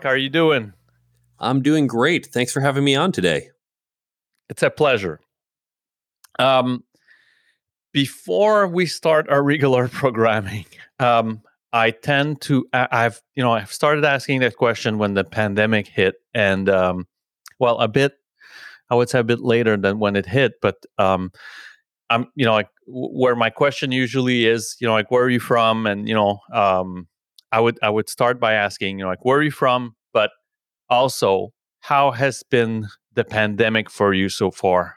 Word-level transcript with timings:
Mark. 0.00 0.04
How 0.04 0.14
are 0.14 0.16
you 0.16 0.30
doing? 0.30 0.72
I'm 1.38 1.60
doing 1.60 1.86
great. 1.86 2.24
Thanks 2.24 2.52
for 2.52 2.60
having 2.60 2.84
me 2.84 2.96
on 2.96 3.12
today. 3.12 3.50
It's 4.48 4.62
a 4.62 4.70
pleasure. 4.70 5.20
Um, 6.38 6.84
before 7.92 8.66
we 8.66 8.86
start 8.86 9.28
our 9.28 9.42
regular 9.42 9.88
programming, 10.00 10.64
um, 11.00 11.42
I 11.74 11.90
tend 11.90 12.40
to 12.42 12.66
I've 12.72 13.20
you 13.34 13.42
know 13.42 13.52
I've 13.52 13.72
started 13.72 14.06
asking 14.06 14.40
that 14.40 14.56
question 14.56 14.96
when 14.96 15.12
the 15.14 15.22
pandemic 15.22 15.86
hit, 15.86 16.14
and 16.32 16.70
um, 16.70 17.06
well, 17.58 17.78
a 17.78 17.88
bit 17.88 18.14
I 18.88 18.94
would 18.94 19.10
say 19.10 19.18
a 19.18 19.24
bit 19.24 19.40
later 19.40 19.76
than 19.76 19.98
when 19.98 20.16
it 20.16 20.24
hit, 20.24 20.54
but 20.62 20.76
um, 20.96 21.30
I'm 22.08 22.26
you 22.34 22.46
know 22.46 22.54
like 22.54 22.70
where 22.86 23.36
my 23.36 23.50
question 23.50 23.92
usually 23.92 24.46
is 24.46 24.76
you 24.80 24.86
know 24.86 24.94
like 24.94 25.10
where 25.10 25.24
are 25.24 25.30
you 25.30 25.40
from, 25.40 25.86
and 25.86 26.08
you 26.08 26.14
know 26.14 26.40
um, 26.54 27.06
I 27.52 27.60
would 27.60 27.78
I 27.82 27.90
would 27.90 28.08
start 28.08 28.40
by 28.40 28.54
asking 28.54 28.98
you 28.98 29.04
know 29.04 29.10
like 29.10 29.24
where 29.24 29.38
are 29.38 29.42
you 29.42 29.50
from, 29.50 29.94
also 30.90 31.52
how 31.80 32.10
has 32.10 32.42
been 32.42 32.88
the 33.14 33.24
pandemic 33.24 33.90
for 33.90 34.12
you 34.12 34.28
so 34.28 34.50
far? 34.50 34.96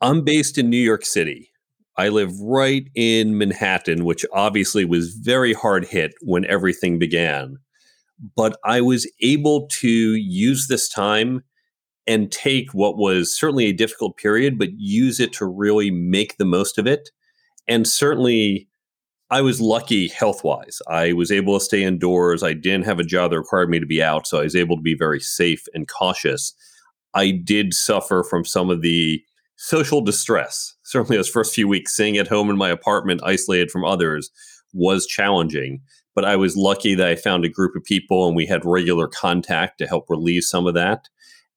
I'm 0.00 0.24
based 0.24 0.58
in 0.58 0.68
New 0.68 0.76
York 0.76 1.04
City. 1.04 1.50
I 1.96 2.08
live 2.08 2.32
right 2.40 2.84
in 2.94 3.38
Manhattan, 3.38 4.04
which 4.04 4.24
obviously 4.32 4.84
was 4.84 5.14
very 5.14 5.52
hard 5.52 5.86
hit 5.86 6.12
when 6.22 6.44
everything 6.46 6.98
began. 6.98 7.58
But 8.36 8.56
I 8.64 8.80
was 8.80 9.10
able 9.20 9.68
to 9.80 9.88
use 9.88 10.66
this 10.68 10.88
time 10.88 11.42
and 12.06 12.32
take 12.32 12.72
what 12.72 12.96
was 12.96 13.36
certainly 13.36 13.66
a 13.66 13.72
difficult 13.72 14.16
period, 14.16 14.58
but 14.58 14.70
use 14.76 15.20
it 15.20 15.32
to 15.34 15.46
really 15.46 15.90
make 15.90 16.36
the 16.36 16.44
most 16.44 16.78
of 16.78 16.86
it. 16.86 17.10
And 17.68 17.86
certainly, 17.86 18.68
I 19.32 19.40
was 19.40 19.62
lucky 19.62 20.08
health 20.08 20.44
wise. 20.44 20.82
I 20.88 21.14
was 21.14 21.32
able 21.32 21.58
to 21.58 21.64
stay 21.64 21.82
indoors. 21.82 22.42
I 22.42 22.52
didn't 22.52 22.84
have 22.84 22.98
a 22.98 23.04
job 23.04 23.30
that 23.30 23.38
required 23.38 23.70
me 23.70 23.80
to 23.80 23.86
be 23.86 24.02
out. 24.02 24.26
So 24.26 24.38
I 24.38 24.42
was 24.42 24.54
able 24.54 24.76
to 24.76 24.82
be 24.82 24.94
very 24.94 25.20
safe 25.20 25.66
and 25.72 25.88
cautious. 25.88 26.52
I 27.14 27.30
did 27.30 27.72
suffer 27.72 28.24
from 28.28 28.44
some 28.44 28.68
of 28.68 28.82
the 28.82 29.24
social 29.56 30.02
distress. 30.02 30.74
Certainly, 30.82 31.16
those 31.16 31.30
first 31.30 31.54
few 31.54 31.66
weeks, 31.66 31.94
staying 31.94 32.18
at 32.18 32.28
home 32.28 32.50
in 32.50 32.58
my 32.58 32.68
apartment, 32.68 33.22
isolated 33.24 33.70
from 33.70 33.86
others, 33.86 34.30
was 34.74 35.06
challenging. 35.06 35.80
But 36.14 36.26
I 36.26 36.36
was 36.36 36.54
lucky 36.54 36.94
that 36.94 37.08
I 37.08 37.16
found 37.16 37.46
a 37.46 37.48
group 37.48 37.74
of 37.74 37.84
people 37.84 38.26
and 38.26 38.36
we 38.36 38.44
had 38.44 38.66
regular 38.66 39.08
contact 39.08 39.78
to 39.78 39.86
help 39.86 40.10
relieve 40.10 40.44
some 40.44 40.66
of 40.66 40.74
that. 40.74 41.08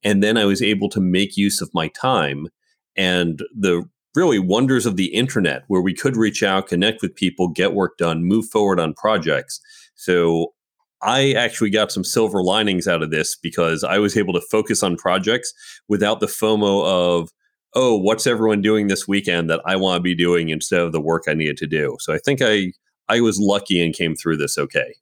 And 0.01 0.23
then 0.23 0.37
I 0.37 0.45
was 0.45 0.61
able 0.61 0.87
to 0.91 1.01
make 1.01 1.35
use 1.35 1.59
of 1.59 1.73
my 1.73 1.89
time 1.89 2.47
and 2.95 3.43
the 3.53 3.83
really 4.15 4.39
wonders 4.39 4.85
of 4.85 4.95
the 4.95 5.13
internet, 5.13 5.63
where 5.67 5.81
we 5.81 5.93
could 5.93 6.15
reach 6.15 6.43
out, 6.43 6.67
connect 6.67 7.01
with 7.01 7.15
people, 7.15 7.47
get 7.47 7.73
work 7.73 7.97
done, 7.97 8.23
move 8.23 8.45
forward 8.47 8.79
on 8.79 8.93
projects. 8.93 9.59
So 9.95 10.53
I 11.01 11.33
actually 11.33 11.69
got 11.69 11.91
some 11.91 12.03
silver 12.03 12.41
linings 12.41 12.87
out 12.87 13.03
of 13.03 13.11
this 13.11 13.35
because 13.35 13.83
I 13.83 13.99
was 13.99 14.17
able 14.17 14.33
to 14.33 14.41
focus 14.41 14.81
on 14.81 14.97
projects 14.97 15.53
without 15.87 16.19
the 16.19 16.25
FOMO 16.25 16.83
of, 16.85 17.29
oh, 17.75 17.95
what's 17.97 18.25
everyone 18.25 18.61
doing 18.61 18.87
this 18.87 19.07
weekend 19.07 19.49
that 19.49 19.61
I 19.65 19.75
want 19.75 19.97
to 19.97 20.01
be 20.01 20.15
doing 20.15 20.49
instead 20.49 20.81
of 20.81 20.93
the 20.93 21.01
work 21.01 21.25
I 21.27 21.33
needed 21.33 21.57
to 21.57 21.67
do. 21.67 21.97
So 21.99 22.13
I 22.13 22.17
think 22.17 22.41
I 22.41 22.71
I 23.07 23.21
was 23.21 23.37
lucky 23.39 23.83
and 23.83 23.93
came 23.93 24.15
through 24.15 24.37
this 24.37 24.57
okay. 24.57 24.95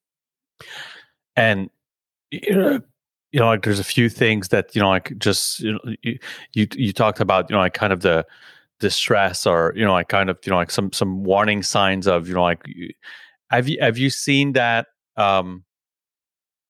And 1.36 1.70
you 2.32 2.56
know, 2.56 2.82
you 3.32 3.40
know, 3.40 3.46
like 3.46 3.64
there's 3.64 3.80
a 3.80 3.84
few 3.84 4.10
things 4.10 4.50
that 4.50 4.76
you 4.76 4.82
know, 4.82 4.90
like 4.90 5.18
just 5.20 5.60
you 5.60 5.74
know, 5.74 5.80
you 6.02 6.20
you, 6.54 6.68
you 6.74 6.94
talked 6.94 7.20
about, 7.20 7.50
you 7.50 7.56
know, 7.56 7.62
like 7.62 7.74
kind 7.74 7.94
of 7.94 8.02
the 8.02 8.26
distress 8.84 9.48
or 9.48 9.74
you 9.78 9.86
know, 9.86 9.94
like 9.94 10.10
kind 10.10 10.30
of 10.30 10.38
you 10.46 10.52
know, 10.52 10.58
like 10.58 10.70
some 10.70 10.92
some 10.92 11.24
warning 11.24 11.64
signs 11.64 12.06
of 12.06 12.28
you 12.28 12.34
know, 12.34 12.44
like 12.44 12.62
have 13.50 13.68
you 13.70 13.78
have 13.80 13.98
you 13.98 14.10
seen 14.10 14.54
that 14.54 14.88
um, 15.16 15.64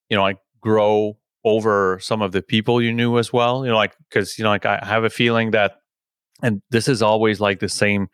you 0.10 0.16
know, 0.16 0.22
like 0.22 0.38
grow 0.62 1.18
over 1.44 2.00
some 2.00 2.22
of 2.22 2.32
the 2.32 2.44
people 2.44 2.82
you 2.82 2.94
knew 2.94 3.18
as 3.18 3.34
well? 3.34 3.66
You 3.66 3.72
know, 3.72 3.78
like 3.78 3.96
because 4.08 4.38
you 4.38 4.44
know, 4.44 4.52
like 4.52 4.68
I 4.68 4.80
have 4.84 5.04
a 5.04 5.10
feeling 5.10 5.52
that 5.52 5.78
and 6.44 6.62
this 6.70 6.88
is 6.88 7.02
always 7.02 7.40
like 7.40 7.60
the 7.60 7.70
same 7.70 8.08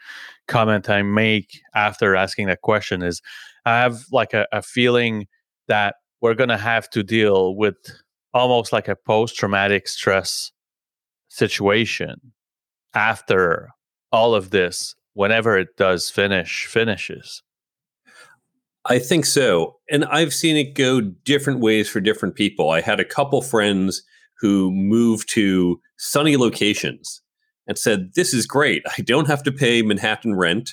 comment 0.47 0.89
I 0.89 1.01
make 1.01 1.59
after 1.75 2.15
asking 2.15 2.47
that 2.47 2.61
question 2.61 3.03
is 3.03 3.21
I 3.65 3.79
have 3.79 3.99
like 4.13 4.33
a, 4.33 4.47
a 4.53 4.61
feeling 4.61 5.27
that 5.67 5.95
we're 6.21 6.35
to 6.35 6.57
have 6.57 6.89
to 6.91 7.03
deal 7.03 7.55
with 7.55 7.75
almost 8.33 8.71
like 8.71 8.87
a 8.87 8.95
post 8.95 9.35
traumatic 9.35 9.87
stress 9.87 10.51
situation 11.29 12.33
after 12.93 13.69
all 14.11 14.35
of 14.35 14.49
this 14.49 14.95
whenever 15.13 15.57
it 15.57 15.75
does 15.77 16.09
finish 16.09 16.65
finishes 16.65 17.43
I 18.85 18.97
think 18.97 19.25
so. 19.25 19.77
And 19.91 20.05
I've 20.05 20.33
seen 20.33 20.55
it 20.57 20.73
go 20.73 21.01
different 21.01 21.59
ways 21.59 21.89
for 21.89 21.99
different 21.99 22.35
people. 22.35 22.71
I 22.71 22.81
had 22.81 22.99
a 22.99 23.05
couple 23.05 23.41
friends 23.41 24.01
who 24.39 24.71
moved 24.71 25.29
to 25.33 25.79
sunny 25.97 26.37
locations 26.37 27.21
and 27.67 27.77
said, 27.77 28.11
This 28.15 28.33
is 28.33 28.47
great. 28.47 28.81
I 28.97 29.01
don't 29.01 29.27
have 29.27 29.43
to 29.43 29.51
pay 29.51 29.81
Manhattan 29.81 30.35
rent. 30.35 30.71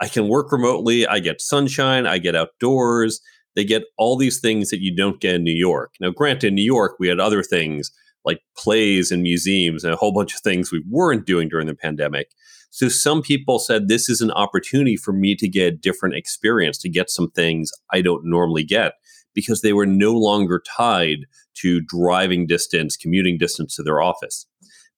I 0.00 0.08
can 0.08 0.28
work 0.28 0.52
remotely. 0.52 1.06
I 1.06 1.18
get 1.18 1.40
sunshine. 1.40 2.06
I 2.06 2.18
get 2.18 2.36
outdoors. 2.36 3.20
They 3.56 3.64
get 3.64 3.84
all 3.96 4.16
these 4.16 4.38
things 4.38 4.68
that 4.68 4.82
you 4.82 4.94
don't 4.94 5.20
get 5.20 5.34
in 5.34 5.42
New 5.42 5.56
York. 5.56 5.94
Now, 5.98 6.10
granted, 6.10 6.48
in 6.48 6.54
New 6.54 6.64
York, 6.64 6.96
we 7.00 7.08
had 7.08 7.18
other 7.18 7.42
things 7.42 7.90
like 8.24 8.40
plays 8.56 9.10
and 9.10 9.22
museums 9.22 9.82
and 9.82 9.94
a 9.94 9.96
whole 9.96 10.12
bunch 10.12 10.34
of 10.34 10.40
things 10.40 10.70
we 10.70 10.84
weren't 10.88 11.26
doing 11.26 11.48
during 11.48 11.66
the 11.66 11.74
pandemic. 11.74 12.28
So 12.70 12.88
some 12.88 13.22
people 13.22 13.58
said 13.58 13.88
this 13.88 14.08
is 14.08 14.20
an 14.20 14.30
opportunity 14.32 14.96
for 14.96 15.12
me 15.12 15.34
to 15.36 15.48
get 15.48 15.72
a 15.72 15.76
different 15.76 16.14
experience, 16.14 16.78
to 16.78 16.88
get 16.88 17.10
some 17.10 17.30
things 17.30 17.70
I 17.92 18.02
don't 18.02 18.24
normally 18.24 18.64
get 18.64 18.92
because 19.34 19.60
they 19.60 19.72
were 19.72 19.86
no 19.86 20.12
longer 20.12 20.62
tied 20.76 21.26
to 21.54 21.80
driving 21.82 22.46
distance, 22.46 22.96
commuting 22.96 23.38
distance 23.38 23.76
to 23.76 23.82
their 23.82 24.00
office. 24.00 24.46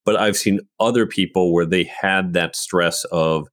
But 0.04 0.16
I've 0.16 0.36
seen 0.36 0.60
other 0.80 1.06
people 1.06 1.52
where 1.52 1.66
they 1.66 1.84
had 1.84 2.32
that 2.32 2.56
stress 2.56 3.04
of 3.12 3.48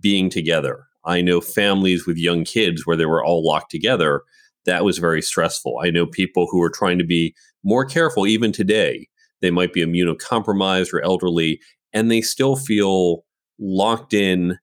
being 0.00 0.28
together. 0.28 0.84
I 1.04 1.20
know 1.20 1.40
families 1.40 2.06
with 2.06 2.16
young 2.16 2.44
kids 2.44 2.86
where 2.86 2.96
they 2.96 3.06
were 3.06 3.24
all 3.24 3.46
locked 3.46 3.70
together. 3.70 4.22
That 4.66 4.84
was 4.84 4.98
very 4.98 5.22
stressful. 5.22 5.80
I 5.82 5.90
know 5.90 6.06
people 6.06 6.46
who 6.50 6.62
are 6.62 6.70
trying 6.70 6.98
to 6.98 7.04
be 7.04 7.34
more 7.62 7.84
careful 7.84 8.26
even 8.26 8.52
today. 8.52 9.08
They 9.40 9.50
might 9.50 9.72
be 9.72 9.84
immunocompromised 9.84 10.92
or 10.92 11.02
elderly, 11.02 11.60
and 11.92 12.10
they 12.10 12.22
still 12.22 12.56
feel 12.56 13.24
locked 13.58 14.14
in. 14.14 14.58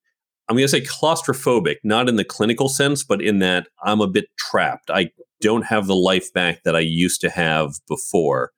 I'm 0.50 0.56
going 0.56 0.68
to 0.68 0.70
say 0.70 0.82
claustrophobic, 0.82 1.78
not 1.84 2.10
in 2.10 2.18
the 2.18 2.26
clinical 2.26 2.68
sense, 2.68 3.04
but 3.04 3.22
in 3.22 3.40
that 3.40 3.68
I'm 3.84 4.02
a 4.02 4.08
bit 4.08 4.26
trapped. 4.38 4.90
I 4.90 5.12
don't 5.40 5.66
have 5.66 5.88
the 5.88 5.96
life 5.96 6.32
back 6.34 6.64
that 6.64 6.76
I 6.76 6.80
used 6.80 7.22
to 7.22 7.30
have 7.30 7.74
before. 7.88 8.52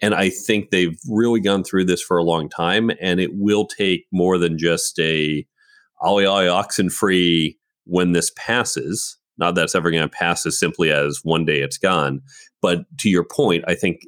And 0.00 0.14
I 0.14 0.30
think 0.30 0.70
they've 0.70 0.98
really 1.08 1.40
gone 1.40 1.62
through 1.62 1.84
this 1.84 2.02
for 2.02 2.16
a 2.16 2.24
long 2.24 2.48
time, 2.48 2.90
and 3.00 3.20
it 3.20 3.30
will 3.34 3.66
take 3.66 4.06
more 4.12 4.36
than 4.36 4.58
just 4.58 4.98
a 4.98 5.46
ollie 6.00 6.26
ollie 6.26 6.48
oxen 6.48 6.90
free 6.90 7.56
when 7.84 8.12
this 8.12 8.32
passes. 8.36 9.16
Not 9.38 9.54
that 9.54 9.64
it's 9.64 9.74
ever 9.74 9.90
going 9.90 10.02
to 10.02 10.08
pass 10.08 10.44
as 10.44 10.58
simply 10.58 10.90
as 10.90 11.20
one 11.22 11.44
day 11.44 11.60
it's 11.60 11.78
gone. 11.78 12.20
But 12.60 12.80
to 12.98 13.08
your 13.08 13.24
point, 13.24 13.64
I 13.66 13.74
think 13.74 14.02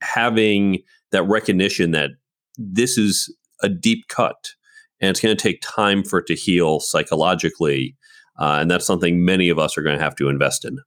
having 0.00 0.80
that 1.12 1.22
recognition 1.24 1.90
that 1.92 2.10
this 2.56 2.98
is 2.98 3.34
a 3.62 3.68
deep 3.68 4.08
cut 4.08 4.52
and 5.00 5.10
it's 5.10 5.20
going 5.20 5.36
to 5.36 5.42
take 5.42 5.60
time 5.62 6.02
for 6.02 6.20
it 6.20 6.26
to 6.26 6.34
heal 6.34 6.80
psychologically. 6.80 7.96
Uh, 8.38 8.58
and 8.60 8.70
that's 8.70 8.86
something 8.86 9.24
many 9.24 9.48
of 9.48 9.58
us 9.58 9.76
are 9.76 9.82
going 9.82 9.96
to 9.96 10.02
have 10.02 10.16
to 10.16 10.28
invest 10.28 10.64
in. 10.64 10.78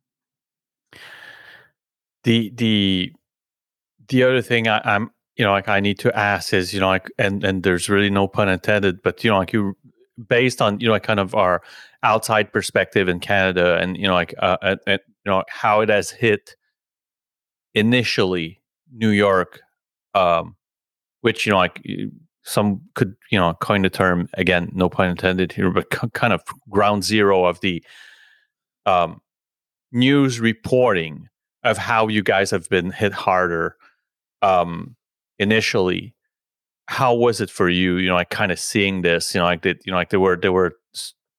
The, 2.23 2.51
the, 2.55 3.13
the 4.07 4.23
other 4.23 4.41
thing 4.41 4.67
I, 4.67 4.81
am 4.83 5.11
you 5.37 5.45
know 5.45 5.51
like 5.51 5.67
I 5.67 5.79
need 5.79 5.97
to 5.99 6.15
ask 6.15 6.53
is 6.53 6.73
you 6.73 6.79
know 6.79 6.87
like 6.87 7.09
and 7.17 7.43
and 7.43 7.63
there's 7.63 7.89
really 7.89 8.09
no 8.09 8.27
pun 8.27 8.49
intended, 8.49 9.01
but 9.01 9.23
you 9.23 9.31
know 9.31 9.39
like 9.39 9.53
you 9.53 9.75
based 10.27 10.61
on 10.61 10.79
you 10.79 10.87
know 10.87 10.93
like 10.93 11.03
kind 11.03 11.19
of 11.19 11.33
our 11.33 11.63
outside 12.03 12.51
perspective 12.53 13.07
in 13.07 13.19
Canada 13.19 13.77
and 13.77 13.97
you 13.97 14.07
know 14.07 14.13
like 14.13 14.35
uh, 14.39 14.75
you 14.85 14.99
know 15.25 15.43
how 15.49 15.81
it 15.81 15.89
has 15.89 16.11
hit 16.11 16.55
initially 17.73 18.61
New 18.93 19.09
York, 19.09 19.61
um, 20.13 20.55
which 21.21 21.45
you 21.45 21.51
know 21.51 21.57
like 21.57 21.81
some 22.43 22.81
could 22.95 23.15
you 23.29 23.39
know 23.39 23.53
coin 23.55 23.83
the 23.83 23.89
term 23.89 24.27
again 24.33 24.71
no 24.73 24.89
pun 24.89 25.09
intended 25.09 25.51
here, 25.51 25.71
but 25.71 25.89
kind 26.13 26.33
of 26.33 26.43
ground 26.69 27.03
zero 27.03 27.45
of 27.45 27.59
the 27.61 27.83
um, 28.85 29.21
news 29.91 30.39
reporting 30.39 31.27
of 31.63 31.77
how 31.77 32.07
you 32.07 32.23
guys 32.23 32.51
have 32.51 32.67
been 32.69 32.91
hit 32.91 33.13
harder 33.13 33.75
um, 34.41 34.95
initially, 35.37 36.15
how 36.87 37.13
was 37.13 37.41
it 37.41 37.49
for 37.49 37.69
you? 37.69 37.97
You 37.97 38.09
know, 38.09 38.15
like 38.15 38.29
kind 38.29 38.51
of 38.51 38.59
seeing 38.59 39.01
this, 39.01 39.33
you 39.33 39.39
know, 39.39 39.45
like 39.45 39.61
that, 39.61 39.85
you 39.85 39.91
know, 39.91 39.97
like 39.97 40.09
there 40.09 40.19
were 40.19 40.37
there 40.37 40.51
were 40.51 40.73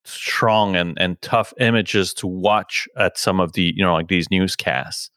strong 0.05 0.77
and 0.77 0.97
and 1.01 1.21
tough 1.23 1.53
images 1.61 2.13
to 2.15 2.27
watch 2.27 2.89
at 2.97 3.17
some 3.19 3.41
of 3.41 3.53
the 3.53 3.73
you 3.77 3.85
know 3.85 3.95
like 3.95 4.09
these 4.09 4.31
newscasts. 4.31 5.11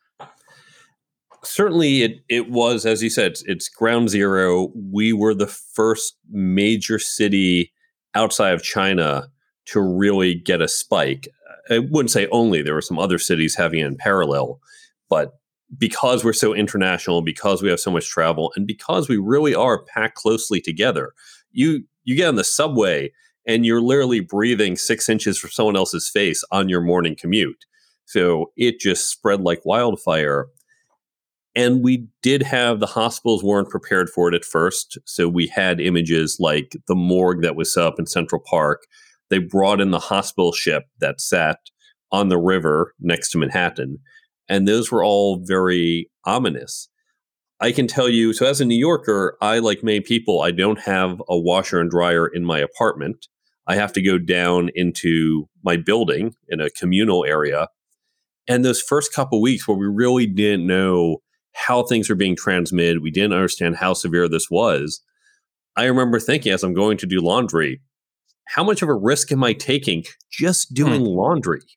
Certainly, 1.46 2.04
it 2.04 2.20
it 2.30 2.50
was 2.50 2.86
as 2.86 3.04
you 3.04 3.10
said, 3.10 3.34
it's 3.46 3.70
ground 3.70 4.10
zero. 4.10 4.72
We 4.92 5.14
were 5.14 5.34
the 5.34 5.48
first 5.48 6.16
major 6.32 7.00
city 7.00 7.72
outside 8.16 8.54
of 8.54 8.64
China 8.64 9.28
to 9.68 9.82
really 9.82 10.36
get 10.36 10.62
a 10.62 10.68
spike. 10.68 11.28
I 11.70 11.80
wouldn't 11.80 12.12
say 12.12 12.28
only; 12.32 12.62
there 12.62 12.74
were 12.74 12.82
some 12.82 13.00
other 13.00 13.20
cities 13.20 13.56
having 13.56 13.80
it 13.80 13.86
in 13.86 13.98
parallel, 13.98 14.60
but 15.10 15.34
because 15.78 16.24
we're 16.24 16.34
so 16.34 16.54
international, 16.54 17.22
because 17.22 17.62
we 17.62 17.70
have 17.70 17.80
so 17.80 17.92
much 17.92 18.08
travel, 18.10 18.52
and 18.56 18.68
because 18.68 19.10
we 19.10 19.18
really 19.18 19.56
are 19.56 19.84
packed 19.84 20.16
closely 20.16 20.62
together. 20.62 21.14
You 21.52 21.84
you 22.04 22.16
get 22.16 22.28
on 22.28 22.36
the 22.36 22.44
subway 22.44 23.12
and 23.48 23.66
you're 23.66 23.82
literally 23.82 24.20
breathing 24.20 24.76
six 24.76 25.10
inches 25.10 25.38
from 25.38 25.52
someone 25.52 25.76
else's 25.76 26.10
face 26.10 26.44
on 26.52 26.70
your 26.70 26.82
morning 26.82 27.16
commute. 27.16 27.66
So 28.06 28.52
it 28.56 28.80
just 28.80 29.10
spread 29.10 29.42
like 29.42 29.66
wildfire. 29.66 30.48
And 31.56 31.84
we 31.84 32.08
did 32.22 32.44
have 32.44 32.80
the 32.80 32.86
hospitals 32.86 33.44
weren't 33.44 33.70
prepared 33.70 34.10
for 34.10 34.28
it 34.28 34.36
at 34.36 34.44
first. 34.44 34.98
So 35.06 35.30
we 35.30 35.48
had 35.48 35.80
images 35.80 36.38
like 36.40 36.76
the 36.88 36.96
morgue 36.96 37.42
that 37.44 37.56
was 37.56 37.74
set 37.74 37.86
up 37.86 37.98
in 37.98 38.06
Central 38.06 38.42
Park. 38.46 38.84
They 39.30 39.40
brought 39.40 39.80
in 39.80 39.92
the 39.92 40.00
hospital 40.00 40.52
ship 40.52 40.84
that 41.00 41.22
sat 41.22 41.60
on 42.12 42.30
the 42.30 42.38
river 42.38 42.94
next 43.00 43.32
to 43.32 43.38
Manhattan. 43.38 44.00
And 44.50 44.68
those 44.68 44.92
were 44.92 45.04
all 45.04 45.44
very 45.44 46.10
ominous. 46.26 46.90
I 47.62 47.72
can 47.72 47.88
tell 47.88 48.10
you, 48.10 48.34
so 48.34 48.46
as 48.46 48.60
a 48.60 48.66
New 48.66 48.78
Yorker, 48.78 49.38
I, 49.42 49.60
like 49.60 49.82
many 49.82 50.02
people, 50.02 50.42
I 50.42 50.52
don't 50.52 50.80
have 50.82 51.22
a 51.30 51.40
washer 51.40 51.80
and 51.80 51.90
dryer 51.90 52.28
in 52.28 52.44
my 52.44 52.60
apartment. 52.60 53.28
I 53.66 53.76
have 53.76 53.94
to 53.94 54.02
go 54.02 54.18
down 54.18 54.70
into 54.76 55.48
my 55.64 55.78
building 55.78 56.36
in 56.50 56.60
a 56.60 56.70
communal 56.70 57.26
area. 57.26 57.70
And 58.48 58.64
those 58.64 58.82
first 58.82 59.14
couple 59.14 59.42
weeks 59.42 59.68
where 59.68 59.78
we 59.78 59.88
really 59.88 60.28
didn't 60.28 60.68
know 60.68 61.22
how 61.56 61.84
things 61.84 62.10
were 62.10 62.16
being 62.16 62.36
transmitted, 62.36 63.02
we 63.02 63.12
didn't 63.12 63.34
understand 63.34 63.78
how 63.78 63.94
severe 63.94 64.28
this 64.28 64.50
was. 64.50 65.02
I 65.76 65.86
remember 65.86 66.20
thinking 66.20 66.52
as 66.52 66.64
I'm 66.64 66.74
going 66.74 66.98
to 66.98 67.06
do 67.06 67.20
laundry, 67.20 67.82
how 68.48 68.64
much 68.64 68.82
of 68.82 68.90
a 68.90 68.94
risk 68.94 69.32
am 69.32 69.44
I 69.44 69.54
taking 69.54 70.04
just 70.32 70.74
doing 70.74 71.02
hmm. 71.02 71.08
laundry? 71.08 71.62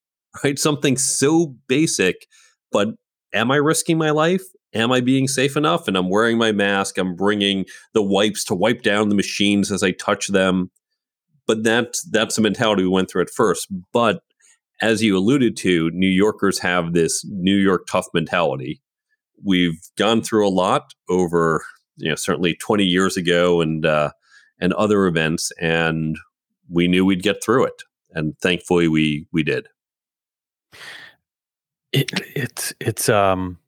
Right? 0.44 0.58
Something 0.58 0.98
so 0.98 1.56
basic, 1.68 2.26
but 2.70 2.88
am 3.32 3.50
I 3.50 3.56
risking 3.56 3.98
my 3.98 4.10
life? 4.10 4.42
Am 4.74 4.92
I 4.92 5.00
being 5.00 5.26
safe 5.26 5.56
enough? 5.56 5.88
And 5.88 5.96
I'm 5.96 6.10
wearing 6.10 6.36
my 6.38 6.52
mask. 6.52 6.96
I'm 6.98 7.16
bringing 7.16 7.64
the 7.92 8.02
wipes 8.02 8.44
to 8.44 8.54
wipe 8.54 8.82
down 8.82 9.08
the 9.08 9.16
machines 9.16 9.72
as 9.72 9.82
I 9.82 9.92
touch 9.92 10.28
them 10.28 10.70
but 11.48 11.64
that's 11.64 12.02
that's 12.02 12.36
the 12.36 12.42
mentality 12.42 12.84
we 12.84 12.90
went 12.90 13.10
through 13.10 13.22
at 13.22 13.30
first. 13.30 13.66
But 13.92 14.20
as 14.80 15.02
you 15.02 15.16
alluded 15.16 15.56
to, 15.56 15.90
New 15.92 16.06
Yorkers 16.08 16.60
have 16.60 16.92
this 16.92 17.24
New 17.28 17.56
York 17.56 17.88
tough 17.90 18.06
mentality. 18.14 18.80
We've 19.44 19.80
gone 19.96 20.22
through 20.22 20.46
a 20.46 20.50
lot 20.50 20.94
over, 21.08 21.64
you 21.96 22.08
know, 22.08 22.14
certainly 22.14 22.54
20 22.54 22.84
years 22.84 23.16
ago 23.16 23.60
and 23.60 23.84
uh, 23.84 24.10
and 24.60 24.72
other 24.74 25.06
events, 25.06 25.52
and 25.60 26.16
we 26.68 26.88
knew 26.88 27.04
we'd 27.04 27.22
get 27.22 27.42
through 27.42 27.64
it, 27.64 27.82
and 28.10 28.38
thankfully 28.40 28.88
we 28.88 29.26
we 29.32 29.42
did. 29.42 29.68
It 31.92 32.10
it's 32.34 32.74
it's 32.80 33.08
um 33.08 33.58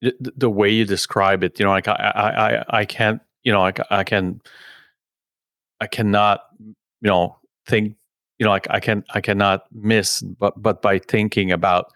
the, 0.00 0.50
way 0.50 0.68
you 0.70 0.84
describe 0.84 1.44
it, 1.44 1.60
you 1.60 1.64
know, 1.64 1.70
like 1.70 1.86
I 1.86 1.92
I 1.92 2.30
I, 2.30 2.64
I 2.80 2.84
can't, 2.84 3.20
you 3.44 3.52
know, 3.52 3.60
like 3.60 3.78
I 3.90 4.02
can 4.02 4.40
I 5.82 5.88
cannot, 5.88 6.42
you 6.60 6.74
know, 7.02 7.36
think, 7.66 7.96
you 8.38 8.44
know, 8.44 8.50
like 8.50 8.68
I 8.70 8.78
can, 8.78 9.02
I 9.14 9.20
cannot 9.20 9.64
miss, 9.72 10.22
but, 10.22 10.54
but 10.62 10.80
by 10.80 11.00
thinking 11.00 11.50
about, 11.50 11.86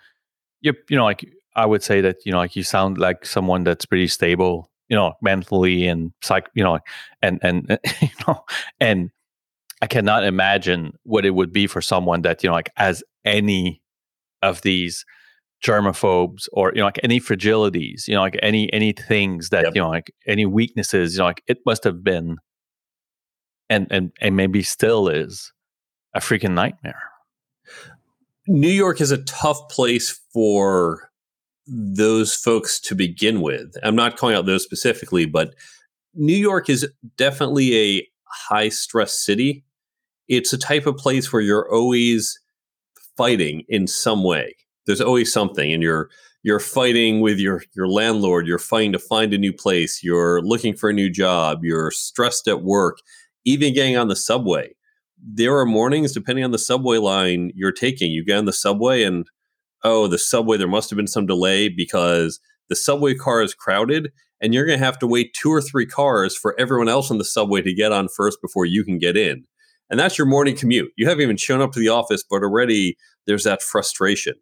you, 0.61 0.75
you 0.91 0.97
know, 0.97 1.05
like 1.05 1.25
I 1.57 1.67
would 1.67 1.83
say 1.83 2.01
that, 2.03 2.25
you 2.25 2.33
know, 2.33 2.39
like 2.39 2.55
you 2.55 2.63
sound 2.63 2.99
like 2.99 3.27
someone 3.27 3.65
that's 3.65 3.87
pretty 3.87 4.09
stable, 4.09 4.71
you 4.89 4.97
know, 4.97 5.15
mentally 5.23 5.87
and 5.87 6.13
psych, 6.23 6.49
you 6.55 6.63
know, 6.63 6.79
and, 7.23 7.41
and, 7.43 7.79
you 8.01 8.09
know, 8.27 8.45
and 8.81 9.11
I 9.83 9.87
cannot 9.87 10.25
imagine 10.25 10.93
what 11.03 11.27
it 11.27 11.31
would 11.31 11.53
be 11.53 11.67
for 11.67 11.81
someone 11.81 12.23
that, 12.23 12.43
you 12.43 12.49
know, 12.49 12.55
like 12.55 12.71
as 12.77 13.03
any 13.25 13.83
of 14.43 14.63
these 14.63 15.05
germaphobes 15.65 16.49
or 16.53 16.71
you 16.75 16.81
know 16.81 16.85
like 16.85 17.01
any 17.03 17.19
fragilities 17.19 18.07
you 18.07 18.15
know 18.15 18.21
like 18.21 18.39
any 18.43 18.71
any 18.75 18.93
things 18.93 19.49
that 19.49 19.65
yep. 19.65 19.75
you 19.75 19.81
know 19.81 19.89
like 19.89 20.13
any 20.27 20.45
weaknesses 20.45 21.15
you 21.15 21.19
know 21.19 21.25
like 21.25 21.43
it 21.49 21.57
must 21.65 21.83
have 21.83 22.05
been 22.05 22.37
and 23.69 23.87
and 23.91 24.13
and 24.21 24.37
maybe 24.37 24.63
still 24.63 25.09
is 25.09 25.53
a 26.15 26.21
freaking 26.21 26.53
nightmare. 26.53 27.11
New 28.49 28.69
York 28.69 29.01
is 29.01 29.11
a 29.11 29.23
tough 29.25 29.69
place 29.69 30.21
for 30.33 31.06
those 31.67 32.35
folks 32.35 32.79
to 32.81 32.95
begin 32.95 33.41
with. 33.41 33.75
I'm 33.83 33.97
not 33.97 34.17
calling 34.17 34.37
out 34.37 34.47
those 34.47 34.63
specifically, 34.63 35.27
but 35.27 35.55
New 36.15 36.37
York 36.37 36.69
is 36.69 36.89
definitely 37.17 37.77
a 37.77 38.09
high 38.25 38.69
stress 38.69 39.13
city. 39.15 39.65
It's 40.29 40.53
a 40.53 40.59
type 40.59 40.87
of 40.87 40.97
place 40.97 41.33
where 41.33 41.43
you're 41.43 41.73
always 41.73 42.39
fighting 43.17 43.65
in 43.69 43.87
some 43.87 44.25
way. 44.25 44.55
There's 44.87 45.01
always 45.01 45.33
something 45.33 45.73
and 45.73 45.83
you're 45.83 46.11
you're 46.43 46.61
fighting 46.61 47.21
with 47.21 47.39
your 47.39 47.65
your 47.75 47.89
landlord, 47.89 48.47
you're 48.47 48.59
fighting 48.59 48.93
to 48.93 48.99
find 49.01 49.35
a 49.35 49.39
new 49.39 49.53
place, 49.53 50.05
you're 50.05 50.41
looking 50.43 50.75
for 50.77 50.91
a 50.91 50.93
new 50.93 51.11
job, 51.11 51.65
you're 51.65 51.91
stressed 51.91 52.47
at 52.47 52.63
work 52.63 52.99
even 53.47 53.73
getting 53.73 53.97
on 53.97 54.09
the 54.09 54.17
subway. 54.17 54.75
There 55.19 55.57
are 55.57 55.65
mornings, 55.65 56.13
depending 56.13 56.45
on 56.45 56.51
the 56.51 56.59
subway 56.59 56.99
line 56.99 57.53
you're 57.55 57.73
taking, 57.73 58.13
you 58.13 58.23
get 58.23 58.37
on 58.37 58.45
the 58.45 58.53
subway 58.53 59.03
and, 59.05 59.27
oh, 59.85 60.07
the 60.07 60.19
subway, 60.19 60.57
there 60.57 60.69
must 60.69 60.91
have 60.91 60.97
been 60.97 61.07
some 61.07 61.27
delay 61.27 61.69
because 61.69 62.41
the 62.69 62.77
subway 62.77 63.15
car 63.15 63.43
is 63.43 63.55
crowded 63.55 64.11
and 64.41 64.53
you're 64.53 64.67
going 64.67 64.79
to 64.79 64.85
have 64.85 64.99
to 64.99 65.07
wait 65.07 65.35
two 65.35 65.51
or 65.51 65.63
three 65.63 65.87
cars 65.87 66.37
for 66.37 66.59
everyone 66.59 66.89
else 66.89 67.11
on 67.11 67.19
the 67.19 67.25
subway 67.25 67.63
to 67.63 67.75
get 67.75 67.93
on 67.93 68.09
first 68.09 68.39
before 68.43 68.67
you 68.67 68.85
can 68.85 68.99
get 68.99 69.17
in. 69.17 69.45
And 69.89 70.01
that's 70.01 70.19
your 70.19 70.27
morning 70.27 70.57
commute. 70.57 70.91
You 70.97 71.09
haven't 71.09 71.23
even 71.23 71.37
shown 71.37 71.61
up 71.61 71.73
to 71.73 71.81
the 71.81 71.89
office, 71.89 72.25
but 72.29 72.43
already 72.43 72.97
there's 73.27 73.45
that 73.45 73.63
frustration. 73.63 74.35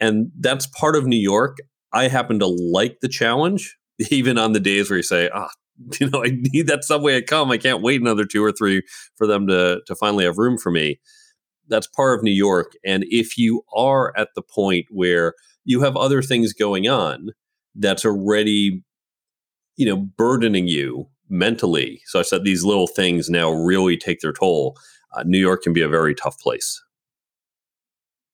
And 0.00 0.30
that's 0.38 0.66
part 0.66 0.96
of 0.96 1.06
New 1.06 1.16
York. 1.16 1.56
I 1.92 2.08
happen 2.08 2.38
to 2.40 2.46
like 2.46 3.00
the 3.00 3.08
challenge, 3.08 3.76
even 4.10 4.38
on 4.38 4.52
the 4.52 4.60
days 4.60 4.90
where 4.90 4.98
you 4.98 5.02
say, 5.02 5.30
ah, 5.34 5.50
you 6.00 6.10
know, 6.10 6.24
I 6.24 6.30
need 6.30 6.66
that 6.68 6.84
subway 6.84 7.18
to 7.18 7.26
come. 7.26 7.50
I 7.50 7.58
can't 7.58 7.82
wait 7.82 8.00
another 8.00 8.24
two 8.24 8.44
or 8.44 8.52
three 8.52 8.82
for 9.16 9.26
them 9.26 9.46
to 9.46 9.80
to 9.86 9.94
finally 9.94 10.24
have 10.24 10.38
room 10.38 10.58
for 10.58 10.70
me. 10.70 11.00
That's 11.68 11.86
part 11.86 12.18
of 12.18 12.22
New 12.22 12.32
York. 12.32 12.72
And 12.84 13.04
if 13.08 13.36
you 13.36 13.62
are 13.74 14.16
at 14.16 14.28
the 14.34 14.42
point 14.42 14.86
where 14.90 15.34
you 15.64 15.82
have 15.82 15.96
other 15.96 16.22
things 16.22 16.52
going 16.52 16.88
on 16.88 17.30
that's 17.74 18.04
already, 18.04 18.82
you 19.76 19.86
know, 19.86 19.96
burdening 19.96 20.68
you 20.68 21.08
mentally, 21.28 22.00
such 22.06 22.30
that 22.30 22.44
these 22.44 22.64
little 22.64 22.86
things 22.86 23.28
now 23.28 23.50
really 23.50 23.96
take 23.96 24.20
their 24.20 24.32
toll, 24.32 24.76
uh, 25.14 25.24
New 25.24 25.38
York 25.38 25.62
can 25.62 25.72
be 25.72 25.82
a 25.82 25.88
very 25.88 26.14
tough 26.14 26.38
place. 26.38 26.82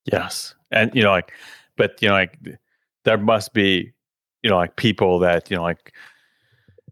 Yes. 0.04 0.54
And, 0.70 0.94
you 0.94 1.02
know, 1.02 1.10
like, 1.10 1.32
but, 1.76 2.00
you 2.02 2.08
know, 2.08 2.14
like, 2.14 2.38
there 3.04 3.18
must 3.18 3.54
be, 3.54 3.92
you 4.42 4.50
know, 4.50 4.56
like 4.56 4.76
people 4.76 5.18
that, 5.20 5.50
you 5.50 5.56
know, 5.56 5.62
like, 5.62 5.92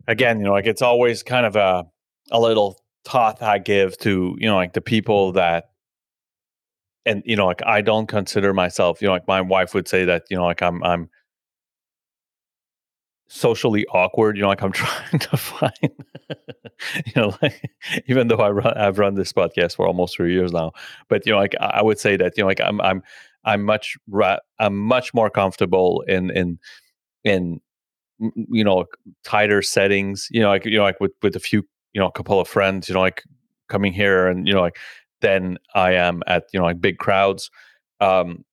again, 0.09 0.39
you 0.39 0.45
know, 0.45 0.53
like 0.53 0.67
it's 0.67 0.83
always 0.83 1.23
kind 1.23 1.47
of 1.47 1.57
a 1.57 1.85
a 2.31 2.41
little 2.41 2.81
thought 3.05 3.43
I 3.43 3.59
give 3.59 3.97
to 3.99 4.37
you 4.39 4.47
know 4.47 4.57
like 4.57 4.75
the 4.75 4.81
people 4.81 5.33
that, 5.33 5.71
and 7.07 7.23
you 7.25 7.37
know, 7.37 7.47
like 7.47 7.63
I 7.65 7.81
don't 7.81 8.07
consider 8.07 8.53
myself, 8.55 9.01
you 9.01 9.09
know, 9.09 9.13
like 9.13 9.29
my 9.29 9.41
wife 9.41 9.75
would 9.75 9.89
say 9.89 10.05
that 10.05 10.25
you 10.31 10.37
know, 10.37 10.45
like 10.45 10.63
I'm 10.63 10.83
I'm 10.85 11.09
socially 13.29 13.87
awkward. 13.87 14.37
You 14.37 14.43
know, 14.43 14.49
like 14.49 14.63
I'm 14.63 14.73
trying 14.73 15.19
to 15.19 15.37
find, 15.37 15.73
you 15.83 17.13
know, 17.17 17.35
like 17.43 17.71
even 18.07 18.29
though 18.29 18.37
I 18.37 18.51
run, 18.51 18.77
I've 18.77 18.99
run 18.99 19.15
this 19.15 19.33
podcast 19.33 19.77
for 19.77 19.87
almost 19.87 20.17
three 20.17 20.33
years 20.33 20.53
now, 20.53 20.73
but 21.09 21.25
you 21.27 21.33
know, 21.33 21.39
like 21.39 21.55
I 21.61 21.83
would 21.83 21.99
say 21.99 22.17
that 22.17 22.37
you 22.37 22.43
know, 22.43 22.49
like 22.49 22.61
I'm 22.61 22.81
I'm 22.81 23.03
I'm 23.45 23.63
much 23.63 23.97
ra- 24.09 24.39
I'm 24.59 24.77
much 24.77 25.15
more 25.15 25.31
comfortable 25.31 26.03
in 26.07 26.31
in 26.31 26.59
in 27.25 27.61
you 28.19 28.65
know 28.65 28.85
tighter 29.25 29.63
settings 29.63 30.29
you 30.31 30.41
know 30.41 30.49
like 30.49 30.67
you 30.67 30.77
know 30.77 30.83
like 30.83 31.01
with 31.01 31.13
with 31.23 31.35
a 31.35 31.41
few 31.41 31.67
you 31.95 32.01
know 32.01 32.07
a 32.07 32.13
couple 32.13 32.39
of 32.39 32.47
friends 32.47 32.87
you 32.87 32.95
know 32.95 33.01
like 33.01 33.23
coming 33.69 33.93
here 33.93 34.27
and 34.27 34.47
you 34.47 34.53
know 34.53 34.61
like 34.61 34.77
then 35.21 35.59
i 35.75 35.93
am 35.93 36.23
at 36.27 36.45
you 36.53 36.59
know 36.59 36.67
like 36.67 36.81
big 36.81 36.99
crowds 36.99 37.51
um 38.01 38.45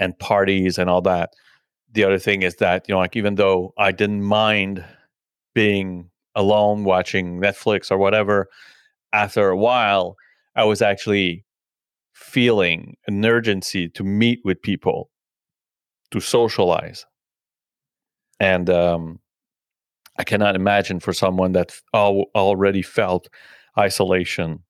and 0.00 0.16
parties 0.20 0.78
and 0.78 0.88
all 0.88 1.02
that. 1.02 1.30
The 1.92 2.04
other 2.04 2.18
thing 2.20 2.42
is 2.42 2.56
that 2.56 2.88
you 2.88 2.94
know 2.94 3.00
like 3.00 3.16
even 3.16 3.36
though 3.36 3.72
i 3.78 3.92
didn't 3.92 4.22
mind 4.22 4.84
being 5.54 6.10
alone 6.34 6.84
watching 6.84 7.40
netflix 7.40 7.90
or 7.90 7.98
whatever 7.98 8.48
after 9.12 9.48
a 9.48 9.56
while 9.56 10.16
i 10.54 10.62
was 10.62 10.82
actually 10.82 11.44
feeling 12.18 12.96
an 13.06 13.24
urgency 13.24 13.88
to 13.88 14.02
meet 14.02 14.40
with 14.44 14.60
people 14.60 15.10
to 16.10 16.20
socialize. 16.20 17.06
And 18.40 18.68
um, 18.68 19.20
I 20.18 20.24
cannot 20.24 20.56
imagine 20.56 20.98
for 21.00 21.12
someone 21.12 21.52
that 21.52 21.72
al- 21.94 22.26
already 22.34 22.82
felt 22.82 23.28
isolation, 23.78 24.64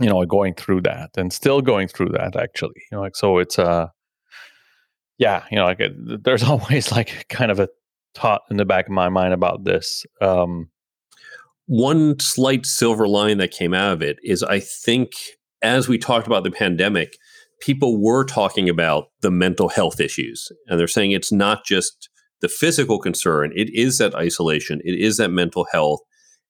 you 0.00 0.08
know, 0.08 0.24
going 0.24 0.54
through 0.54 0.82
that 0.82 1.10
and 1.16 1.32
still 1.32 1.60
going 1.60 1.88
through 1.88 2.10
that. 2.10 2.36
Actually, 2.36 2.80
you 2.90 2.96
know, 2.96 3.00
like 3.00 3.16
so, 3.16 3.38
it's 3.38 3.58
uh, 3.58 3.88
yeah, 5.18 5.44
you 5.50 5.56
know, 5.56 5.64
like 5.64 5.80
there's 5.96 6.42
always 6.52 6.90
like 6.92 7.26
kind 7.28 7.50
of 7.50 7.60
a 7.60 7.68
thought 8.14 8.42
in 8.50 8.56
the 8.56 8.64
back 8.64 8.86
of 8.86 8.92
my 8.92 9.08
mind 9.08 9.32
about 9.32 9.64
this. 9.64 10.04
Um, 10.20 10.70
One 11.66 12.18
slight 12.20 12.66
silver 12.66 13.08
line 13.08 13.38
that 13.38 13.50
came 13.50 13.74
out 13.74 13.92
of 13.92 14.02
it 14.02 14.18
is, 14.22 14.42
I 14.42 14.60
think, 14.60 15.12
as 15.62 15.88
we 15.88 15.96
talked 15.98 16.26
about 16.26 16.44
the 16.44 16.50
pandemic, 16.50 17.16
people 17.60 18.02
were 18.02 18.24
talking 18.24 18.68
about 18.68 19.06
the 19.20 19.30
mental 19.30 19.68
health 19.68 20.00
issues. 20.00 20.50
And 20.66 20.78
they're 20.78 20.88
saying 20.88 21.12
it's 21.12 21.32
not 21.32 21.64
just 21.64 22.10
the 22.40 22.48
physical 22.48 22.98
concern, 22.98 23.52
it 23.54 23.72
is 23.72 23.98
that 23.98 24.14
isolation, 24.16 24.80
it 24.84 24.98
is 24.98 25.16
that 25.18 25.30
mental 25.30 25.66
health. 25.72 26.00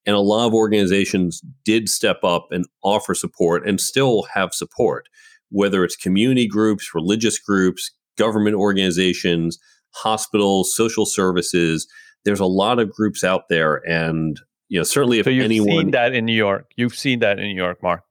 And 0.05 0.17
a 0.17 0.21
lot 0.21 0.47
of 0.47 0.55
organizations 0.55 1.43
did 1.65 1.89
step 1.89 2.25
up 2.25 2.49
and 2.51 2.67
offer 2.83 3.15
support 3.15 3.67
and 3.67 3.81
still 3.81 4.25
have 4.35 4.53
support, 4.53 5.09
whether 5.51 5.85
it's 5.85 5.97
community 5.97 6.49
groups, 6.49 6.95
religious 6.95 7.39
groups, 7.39 7.91
government 8.19 8.57
organizations, 8.57 9.59
hospitals, 9.95 10.75
social 10.75 11.07
services. 11.07 11.87
There's 12.25 12.41
a 12.41 12.47
lot 12.47 12.79
of 12.79 12.91
groups 12.91 13.23
out 13.23 13.49
there. 13.49 13.77
And, 13.89 14.41
you 14.69 14.81
know, 14.81 14.85
certainly 14.85 15.19
if 15.19 15.25
so 15.25 15.31
you've 15.31 15.45
anyone. 15.45 15.69
seen 15.69 15.91
that 15.93 16.15
in 16.15 16.25
New 16.25 16.35
York. 16.37 16.71
You've 16.77 16.95
seen 16.95 17.21
that 17.21 17.39
in 17.39 17.45
New 17.47 17.57
York, 17.57 17.83
Mark. 17.83 18.03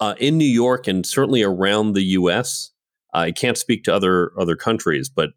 Uh, 0.00 0.14
in 0.18 0.38
New 0.38 0.44
York 0.44 0.86
and 0.86 1.04
certainly 1.04 1.42
around 1.42 1.92
the 1.92 2.04
U.S., 2.04 2.70
I 3.14 3.30
can't 3.32 3.56
speak 3.56 3.84
to 3.84 3.94
other 3.94 4.32
other 4.38 4.54
countries, 4.54 5.08
but 5.08 5.30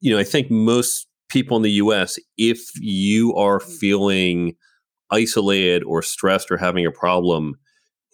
you 0.00 0.12
know, 0.12 0.18
I 0.18 0.24
think 0.24 0.50
most 0.50 1.06
people 1.28 1.56
in 1.56 1.62
the 1.62 1.70
U.S., 1.72 2.18
if 2.36 2.70
you 2.78 3.34
are 3.34 3.60
feeling 3.60 4.54
isolated 5.10 5.82
or 5.84 6.02
stressed 6.02 6.50
or 6.50 6.56
having 6.56 6.86
a 6.86 6.90
problem, 6.90 7.54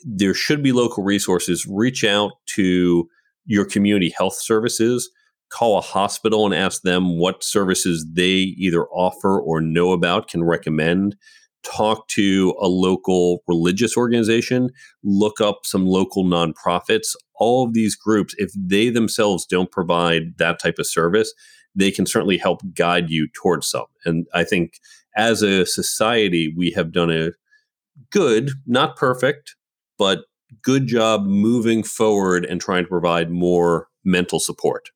there 0.04 0.34
should 0.34 0.62
be 0.62 0.72
local 0.72 1.04
resources. 1.04 1.66
Reach 1.66 2.04
out 2.04 2.32
to 2.46 3.08
your 3.44 3.64
community 3.64 4.12
health 4.16 4.34
services. 4.34 5.10
Call 5.50 5.78
a 5.78 5.82
hospital 5.82 6.46
and 6.46 6.54
ask 6.54 6.82
them 6.82 7.18
what 7.18 7.44
services 7.44 8.06
they 8.12 8.54
either 8.56 8.86
offer 8.86 9.40
or 9.40 9.60
know 9.60 9.92
about, 9.92 10.28
can 10.28 10.44
recommend 10.44 11.16
talk 11.62 12.08
to 12.08 12.54
a 12.60 12.68
local 12.68 13.42
religious 13.46 13.96
organization, 13.96 14.70
look 15.02 15.40
up 15.40 15.60
some 15.64 15.86
local 15.86 16.24
nonprofits. 16.24 17.14
All 17.34 17.66
of 17.66 17.74
these 17.74 17.96
groups, 17.96 18.34
if 18.38 18.50
they 18.56 18.90
themselves 18.90 19.46
don't 19.46 19.70
provide 19.70 20.38
that 20.38 20.58
type 20.60 20.78
of 20.78 20.86
service, 20.86 21.32
they 21.74 21.90
can 21.90 22.06
certainly 22.06 22.38
help 22.38 22.60
guide 22.74 23.10
you 23.10 23.28
towards 23.34 23.66
some. 23.66 23.86
And 24.04 24.26
I 24.34 24.44
think 24.44 24.78
as 25.16 25.42
a 25.42 25.66
society, 25.66 26.52
we 26.56 26.70
have 26.72 26.92
done 26.92 27.10
a 27.10 27.30
good, 28.10 28.50
not 28.66 28.96
perfect, 28.96 29.56
but 29.98 30.20
good 30.62 30.86
job 30.86 31.24
moving 31.24 31.82
forward 31.82 32.44
and 32.44 32.60
trying 32.60 32.84
to 32.84 32.88
provide 32.88 33.30
more 33.30 33.88
mental 34.04 34.40
support. 34.40 34.90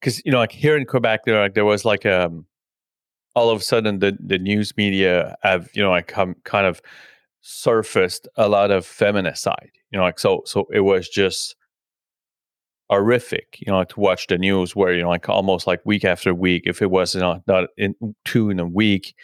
Because 0.00 0.20
you 0.24 0.32
know, 0.32 0.38
like 0.38 0.52
here 0.52 0.76
in 0.76 0.84
Quebec, 0.84 1.20
there 1.24 1.40
like 1.40 1.54
there 1.54 1.64
was 1.64 1.84
like 1.84 2.04
um 2.06 2.46
all 3.34 3.50
of 3.50 3.60
a 3.60 3.64
sudden 3.64 3.98
the 3.98 4.16
the 4.20 4.38
news 4.38 4.76
media 4.76 5.36
have 5.42 5.68
you 5.74 5.82
know 5.82 5.90
like 5.90 6.06
come 6.06 6.34
kind 6.44 6.66
of 6.66 6.80
surfaced 7.40 8.28
a 8.36 8.48
lot 8.48 8.70
of 8.70 8.86
feminicide 8.86 9.70
you 9.90 9.98
know 9.98 10.04
like 10.04 10.18
so 10.18 10.42
so 10.44 10.66
it 10.72 10.80
was 10.80 11.08
just 11.08 11.56
horrific 12.92 13.56
you 13.60 13.72
know 13.72 13.82
to 13.84 13.98
watch 13.98 14.26
the 14.26 14.36
news 14.36 14.76
where 14.76 14.92
you 14.92 15.00
know 15.00 15.08
like 15.08 15.26
almost 15.26 15.66
like 15.66 15.80
week 15.86 16.04
after 16.04 16.34
week 16.34 16.64
if 16.66 16.82
it 16.82 16.90
was 16.90 17.14
you 17.14 17.22
know 17.22 17.42
not 17.46 17.70
in 17.78 17.94
two 18.26 18.50
in 18.50 18.60
a 18.60 18.66
week 18.66 19.14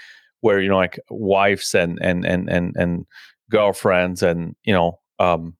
where 0.40 0.58
you 0.58 0.70
know 0.70 0.76
like 0.76 0.98
wives 1.10 1.74
and 1.74 1.98
and 2.00 2.24
and 2.24 2.48
and 2.48 2.74
and 2.76 3.04
girlfriends 3.50 4.22
and 4.22 4.56
you 4.64 4.72
know 4.72 4.98
um 5.18 5.54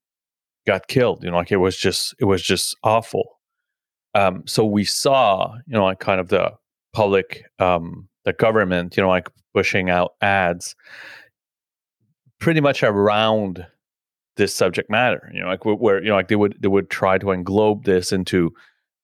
got 0.65 0.87
killed 0.87 1.23
you 1.23 1.29
know 1.29 1.37
like 1.37 1.51
it 1.51 1.57
was 1.57 1.77
just 1.77 2.15
it 2.19 2.25
was 2.25 2.41
just 2.41 2.75
awful. 2.83 3.37
Um 4.15 4.41
so 4.47 4.65
we 4.65 4.85
saw 4.85 5.53
you 5.67 5.73
know 5.73 5.85
like 5.85 5.99
kind 5.99 6.19
of 6.19 6.29
the 6.29 6.53
public 6.93 7.45
um 7.59 8.09
the 8.25 8.33
government, 8.33 8.97
you 8.97 9.03
know, 9.03 9.09
like 9.09 9.29
pushing 9.53 9.89
out 9.89 10.13
ads 10.21 10.75
pretty 12.39 12.61
much 12.61 12.83
around 12.83 13.65
this 14.39 14.55
subject 14.55 14.89
matter. 14.89 15.29
You 15.31 15.41
know, 15.41 15.47
like 15.47 15.65
where 15.65 16.01
you 16.01 16.09
know, 16.09 16.15
like 16.15 16.29
they 16.29 16.35
would 16.35 16.57
they 16.59 16.67
would 16.67 16.89
try 16.89 17.19
to 17.19 17.27
englobe 17.27 17.83
this 17.83 18.11
into 18.11 18.51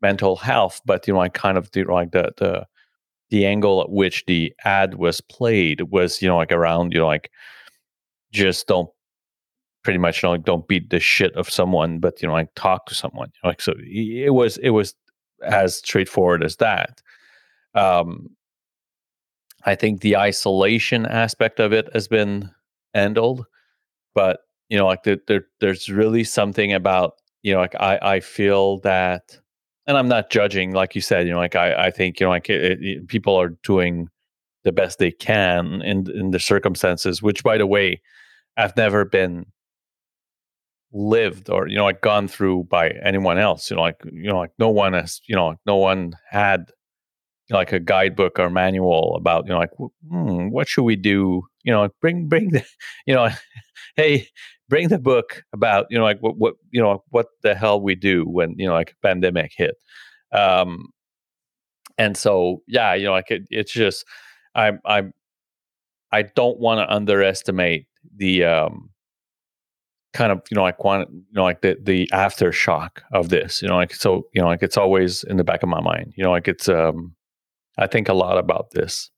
mental 0.01 0.35
health, 0.35 0.81
but 0.85 1.07
you 1.07 1.13
know, 1.13 1.19
like 1.19 1.35
kind 1.35 1.57
of 1.57 1.69
the 1.71 1.83
like 1.83 2.11
the 2.11 2.31
the 2.37 2.65
the 3.29 3.45
angle 3.45 3.81
at 3.81 3.91
which 3.91 4.25
the 4.25 4.53
ad 4.63 4.95
was 4.95 5.21
played 5.21 5.81
was 5.91 6.21
you 6.21 6.27
know 6.27 6.37
like 6.37 6.51
around 6.51 6.93
you 6.93 6.99
know 6.99 7.07
like 7.07 7.29
just 8.31 8.67
don't 8.67 8.89
pretty 9.83 9.99
much 9.99 10.21
you 10.21 10.27
know 10.27 10.31
like 10.33 10.43
don't 10.45 10.67
beat 10.67 10.89
the 10.89 10.99
shit 10.99 11.33
of 11.35 11.49
someone 11.49 11.99
but 11.99 12.21
you 12.21 12.27
know 12.27 12.33
like 12.33 12.49
talk 12.55 12.85
to 12.85 12.95
someone 12.95 13.27
you 13.33 13.39
know, 13.43 13.49
like 13.49 13.61
so 13.61 13.73
it 13.79 14.33
was 14.33 14.57
it 14.57 14.69
was 14.69 14.93
as 15.43 15.77
straightforward 15.77 16.43
as 16.43 16.57
that 16.57 17.01
um 17.73 18.29
I 19.65 19.73
think 19.73 20.01
the 20.01 20.15
isolation 20.15 21.07
aspect 21.07 21.59
of 21.59 21.73
it 21.73 21.89
has 21.93 22.07
been 22.07 22.51
handled, 22.93 23.45
but 24.13 24.41
you 24.69 24.77
know, 24.77 24.85
like 24.85 25.03
there, 25.03 25.17
there 25.27 25.45
there's 25.59 25.89
really 25.89 26.23
something 26.23 26.73
about 26.73 27.13
you 27.43 27.53
know, 27.53 27.59
like 27.59 27.75
I 27.75 27.99
I 28.01 28.19
feel 28.19 28.79
that, 28.79 29.39
and 29.87 29.97
I'm 29.97 30.07
not 30.07 30.29
judging, 30.29 30.73
like 30.73 30.95
you 30.95 31.01
said, 31.01 31.27
you 31.27 31.33
know, 31.33 31.39
like 31.39 31.55
I 31.55 31.87
I 31.87 31.91
think 31.91 32.19
you 32.19 32.25
know, 32.25 32.31
like 32.31 32.49
it, 32.49 32.79
it, 32.81 33.07
people 33.07 33.35
are 33.39 33.49
doing 33.63 34.09
the 34.63 34.71
best 34.71 34.99
they 34.99 35.11
can 35.11 35.81
in 35.83 36.09
in 36.11 36.31
the 36.31 36.39
circumstances, 36.39 37.21
which 37.21 37.43
by 37.43 37.57
the 37.57 37.67
way, 37.67 38.01
I've 38.57 38.75
never 38.77 39.05
been 39.05 39.45
lived 40.93 41.49
or 41.49 41.67
you 41.67 41.75
know 41.75 41.83
like 41.83 42.01
gone 42.01 42.27
through 42.27 42.63
by 42.69 42.89
anyone 43.03 43.37
else 43.37 43.69
you 43.69 43.75
know 43.75 43.81
like 43.81 43.99
you 44.05 44.29
know 44.29 44.37
like 44.37 44.51
no 44.59 44.69
one 44.69 44.93
has 44.93 45.19
you 45.27 45.35
know 45.35 45.55
no 45.65 45.75
one 45.75 46.13
had 46.29 46.71
like 47.49 47.73
a 47.73 47.79
guidebook 47.79 48.39
or 48.39 48.49
manual 48.49 49.15
about 49.17 49.45
you 49.45 49.51
know 49.51 49.59
like 49.59 49.71
hmm, 50.09 50.47
what 50.49 50.67
should 50.67 50.83
we 50.83 50.95
do 50.95 51.43
you 51.63 51.71
know 51.71 51.89
bring 52.01 52.27
bring 52.27 52.49
the 52.51 52.63
you 53.05 53.13
know 53.13 53.29
hey 53.97 54.27
bring 54.69 54.87
the 54.87 54.99
book 54.99 55.43
about 55.53 55.85
you 55.89 55.97
know 55.97 56.03
like 56.03 56.19
what 56.19 56.37
what 56.37 56.55
you 56.71 56.81
know 56.81 57.03
what 57.09 57.27
the 57.43 57.55
hell 57.55 57.79
we 57.79 57.95
do 57.95 58.23
when 58.25 58.55
you 58.57 58.67
know 58.67 58.73
like 58.73 58.91
a 58.91 59.07
pandemic 59.07 59.51
hit 59.55 59.75
um 60.31 60.87
and 61.97 62.17
so 62.17 62.61
yeah 62.67 62.93
you 62.93 63.05
know 63.05 63.11
like 63.11 63.29
it, 63.31 63.43
it's 63.49 63.71
just 63.71 64.05
i'm 64.55 64.79
i'm 64.85 65.13
i 66.11 66.21
don't 66.21 66.59
want 66.59 66.79
to 66.79 66.93
underestimate 66.93 67.85
the 68.15 68.43
um 68.43 68.89
kind 70.13 70.31
of 70.31 70.41
you 70.49 70.55
know 70.55 70.63
like 70.63 70.83
want 70.83 71.09
you 71.11 71.23
know 71.33 71.43
like 71.43 71.61
the 71.61 71.77
the 71.81 72.09
aftershock 72.13 73.01
of 73.11 73.29
this 73.29 73.61
you 73.61 73.67
know 73.67 73.75
like 73.75 73.93
so 73.93 74.25
you 74.33 74.41
know 74.41 74.47
like 74.47 74.63
it's 74.63 74.77
always 74.77 75.23
in 75.25 75.37
the 75.37 75.43
back 75.43 75.61
of 75.61 75.69
my 75.69 75.81
mind 75.81 76.13
you 76.15 76.23
know 76.23 76.31
like 76.31 76.47
it's 76.47 76.69
um 76.69 77.15
I 77.77 77.87
think 77.87 78.09
a 78.09 78.13
lot 78.13 78.37
about 78.37 78.71
this. 78.71 79.09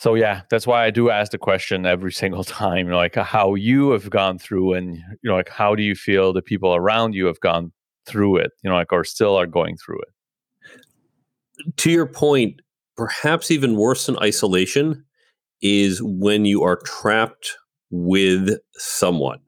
So 0.00 0.14
yeah, 0.14 0.42
that's 0.48 0.66
why 0.66 0.86
I 0.86 0.90
do 0.90 1.10
ask 1.10 1.30
the 1.30 1.36
question 1.36 1.84
every 1.84 2.10
single 2.22 2.42
time, 2.42 2.86
you 2.86 2.92
know, 2.92 2.96
like 2.96 3.16
how 3.16 3.54
you 3.54 3.90
have 3.90 4.08
gone 4.08 4.38
through, 4.38 4.72
and 4.72 4.96
you 4.96 5.30
know, 5.30 5.36
like 5.36 5.50
how 5.50 5.74
do 5.74 5.82
you 5.82 5.94
feel 5.94 6.32
the 6.32 6.42
people 6.42 6.74
around 6.74 7.14
you 7.14 7.26
have 7.26 7.40
gone 7.40 7.70
through 8.06 8.38
it, 8.38 8.52
you 8.64 8.70
know, 8.70 8.76
like 8.76 8.92
or 8.92 9.04
still 9.04 9.36
are 9.36 9.46
going 9.46 9.76
through 9.76 10.00
it. 10.00 11.76
To 11.76 11.90
your 11.90 12.06
point, 12.06 12.62
perhaps 12.96 13.50
even 13.50 13.76
worse 13.76 14.06
than 14.06 14.18
isolation 14.20 15.04
is 15.60 16.00
when 16.02 16.46
you 16.46 16.62
are 16.62 16.76
trapped 16.76 17.58
with 17.90 18.58
someone, 18.76 19.40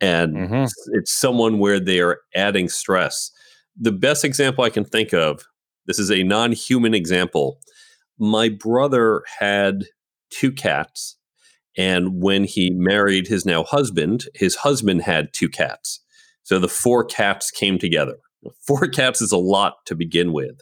and 0.00 0.34
mm-hmm. 0.34 0.64
it's 0.94 1.12
someone 1.12 1.58
where 1.58 1.78
they 1.78 2.00
are 2.00 2.20
adding 2.34 2.70
stress. 2.70 3.30
The 3.78 3.92
best 3.92 4.24
example 4.24 4.64
I 4.64 4.70
can 4.70 4.86
think 4.86 5.12
of 5.12 5.44
this 5.86 5.98
is 5.98 6.10
a 6.10 6.22
non 6.22 6.52
human 6.52 6.94
example. 6.94 7.60
My 8.18 8.48
brother 8.48 9.22
had 9.38 9.84
two 10.30 10.52
cats. 10.52 11.16
And 11.76 12.22
when 12.22 12.44
he 12.44 12.70
married 12.70 13.28
his 13.28 13.46
now 13.46 13.62
husband, 13.62 14.24
his 14.34 14.56
husband 14.56 15.02
had 15.02 15.32
two 15.32 15.48
cats. 15.48 16.00
So 16.42 16.58
the 16.58 16.68
four 16.68 17.04
cats 17.04 17.50
came 17.50 17.78
together. 17.78 18.16
Four 18.66 18.86
cats 18.86 19.20
is 19.20 19.32
a 19.32 19.36
lot 19.36 19.84
to 19.86 19.96
begin 19.96 20.32
with. 20.32 20.60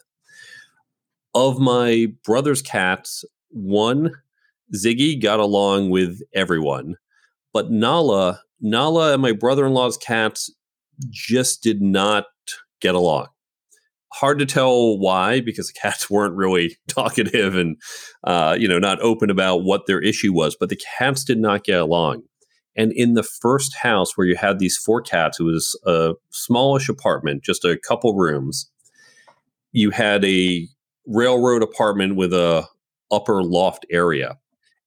Of 1.33 1.59
my 1.59 2.07
brother's 2.25 2.61
cats, 2.61 3.23
one, 3.49 4.11
Ziggy, 4.75 5.21
got 5.21 5.39
along 5.39 5.91
with 5.91 6.21
everyone. 6.33 6.95
But 7.53 7.69
Nala, 7.71 8.41
Nala 8.59 9.13
and 9.13 9.21
my 9.21 9.31
brother 9.31 9.65
in 9.65 9.73
law's 9.73 9.97
cats 9.97 10.51
just 11.09 11.61
did 11.61 11.81
not 11.81 12.25
get 12.81 12.95
along 12.95 13.27
hard 14.19 14.39
to 14.39 14.45
tell 14.45 14.97
why 14.97 15.41
because 15.41 15.67
the 15.67 15.79
cats 15.79 16.09
weren't 16.09 16.35
really 16.35 16.77
talkative 16.87 17.55
and 17.55 17.77
uh, 18.23 18.55
you 18.59 18.67
know 18.67 18.79
not 18.79 19.01
open 19.01 19.29
about 19.29 19.63
what 19.63 19.85
their 19.87 20.01
issue 20.01 20.33
was 20.33 20.55
but 20.59 20.69
the 20.69 20.81
cats 20.97 21.23
did 21.23 21.39
not 21.39 21.63
get 21.63 21.79
along. 21.79 22.23
And 22.79 22.91
in 22.91 23.15
the 23.15 23.23
first 23.23 23.75
house 23.75 24.15
where 24.15 24.27
you 24.27 24.35
had 24.35 24.59
these 24.59 24.77
four 24.77 25.01
cats 25.01 25.39
it 25.39 25.43
was 25.43 25.79
a 25.85 26.13
smallish 26.31 26.89
apartment 26.89 27.43
just 27.43 27.65
a 27.65 27.77
couple 27.77 28.15
rooms. 28.15 28.69
You 29.71 29.91
had 29.91 30.23
a 30.25 30.67
railroad 31.07 31.63
apartment 31.63 32.15
with 32.15 32.33
a 32.33 32.67
upper 33.11 33.43
loft 33.43 33.85
area. 33.89 34.37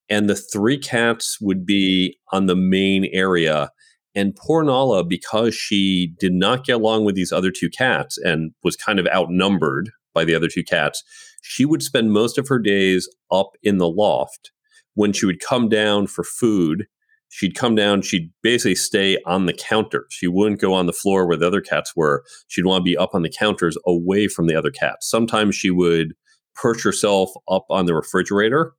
And 0.08 0.28
the 0.28 0.34
three 0.34 0.78
cats 0.78 1.38
would 1.40 1.64
be 1.64 2.18
on 2.32 2.46
the 2.46 2.56
main 2.56 3.08
area 3.12 3.70
and 4.14 4.34
poor 4.34 4.62
Nala, 4.62 5.04
because 5.04 5.54
she 5.54 6.14
did 6.18 6.32
not 6.32 6.64
get 6.64 6.76
along 6.76 7.04
with 7.04 7.14
these 7.14 7.32
other 7.32 7.50
two 7.50 7.70
cats 7.70 8.18
and 8.18 8.52
was 8.64 8.76
kind 8.76 8.98
of 8.98 9.06
outnumbered 9.06 9.90
by 10.14 10.24
the 10.24 10.34
other 10.34 10.48
two 10.48 10.64
cats, 10.64 11.04
she 11.42 11.64
would 11.64 11.82
spend 11.82 12.12
most 12.12 12.36
of 12.36 12.48
her 12.48 12.58
days 12.58 13.08
up 13.30 13.50
in 13.62 13.78
the 13.78 13.88
loft. 13.88 14.50
When 14.94 15.12
she 15.12 15.26
would 15.26 15.40
come 15.40 15.68
down 15.68 16.08
for 16.08 16.24
food, 16.24 16.86
she'd 17.28 17.54
come 17.54 17.76
down, 17.76 18.02
she'd 18.02 18.30
basically 18.42 18.74
stay 18.74 19.16
on 19.24 19.46
the 19.46 19.52
counter. 19.52 20.06
She 20.10 20.26
wouldn't 20.26 20.60
go 20.60 20.74
on 20.74 20.86
the 20.86 20.92
floor 20.92 21.26
where 21.26 21.36
the 21.36 21.46
other 21.46 21.60
cats 21.60 21.94
were. 21.94 22.24
She'd 22.48 22.66
want 22.66 22.80
to 22.80 22.90
be 22.90 22.96
up 22.96 23.14
on 23.14 23.22
the 23.22 23.30
counters 23.30 23.78
away 23.86 24.26
from 24.26 24.48
the 24.48 24.56
other 24.56 24.72
cats. 24.72 25.08
Sometimes 25.08 25.54
she 25.54 25.70
would 25.70 26.14
perch 26.56 26.82
herself 26.82 27.30
up 27.48 27.64
on 27.70 27.86
the 27.86 27.94
refrigerator 27.94 28.74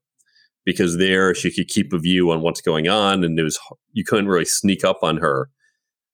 because 0.65 0.97
there 0.97 1.33
she 1.33 1.51
could 1.51 1.67
keep 1.67 1.93
a 1.93 1.99
view 1.99 2.31
on 2.31 2.41
what's 2.41 2.61
going 2.61 2.87
on 2.87 3.23
and 3.23 3.39
it 3.39 3.43
was 3.43 3.59
you 3.93 4.03
couldn't 4.03 4.27
really 4.27 4.45
sneak 4.45 4.83
up 4.83 4.99
on 5.01 5.17
her. 5.17 5.49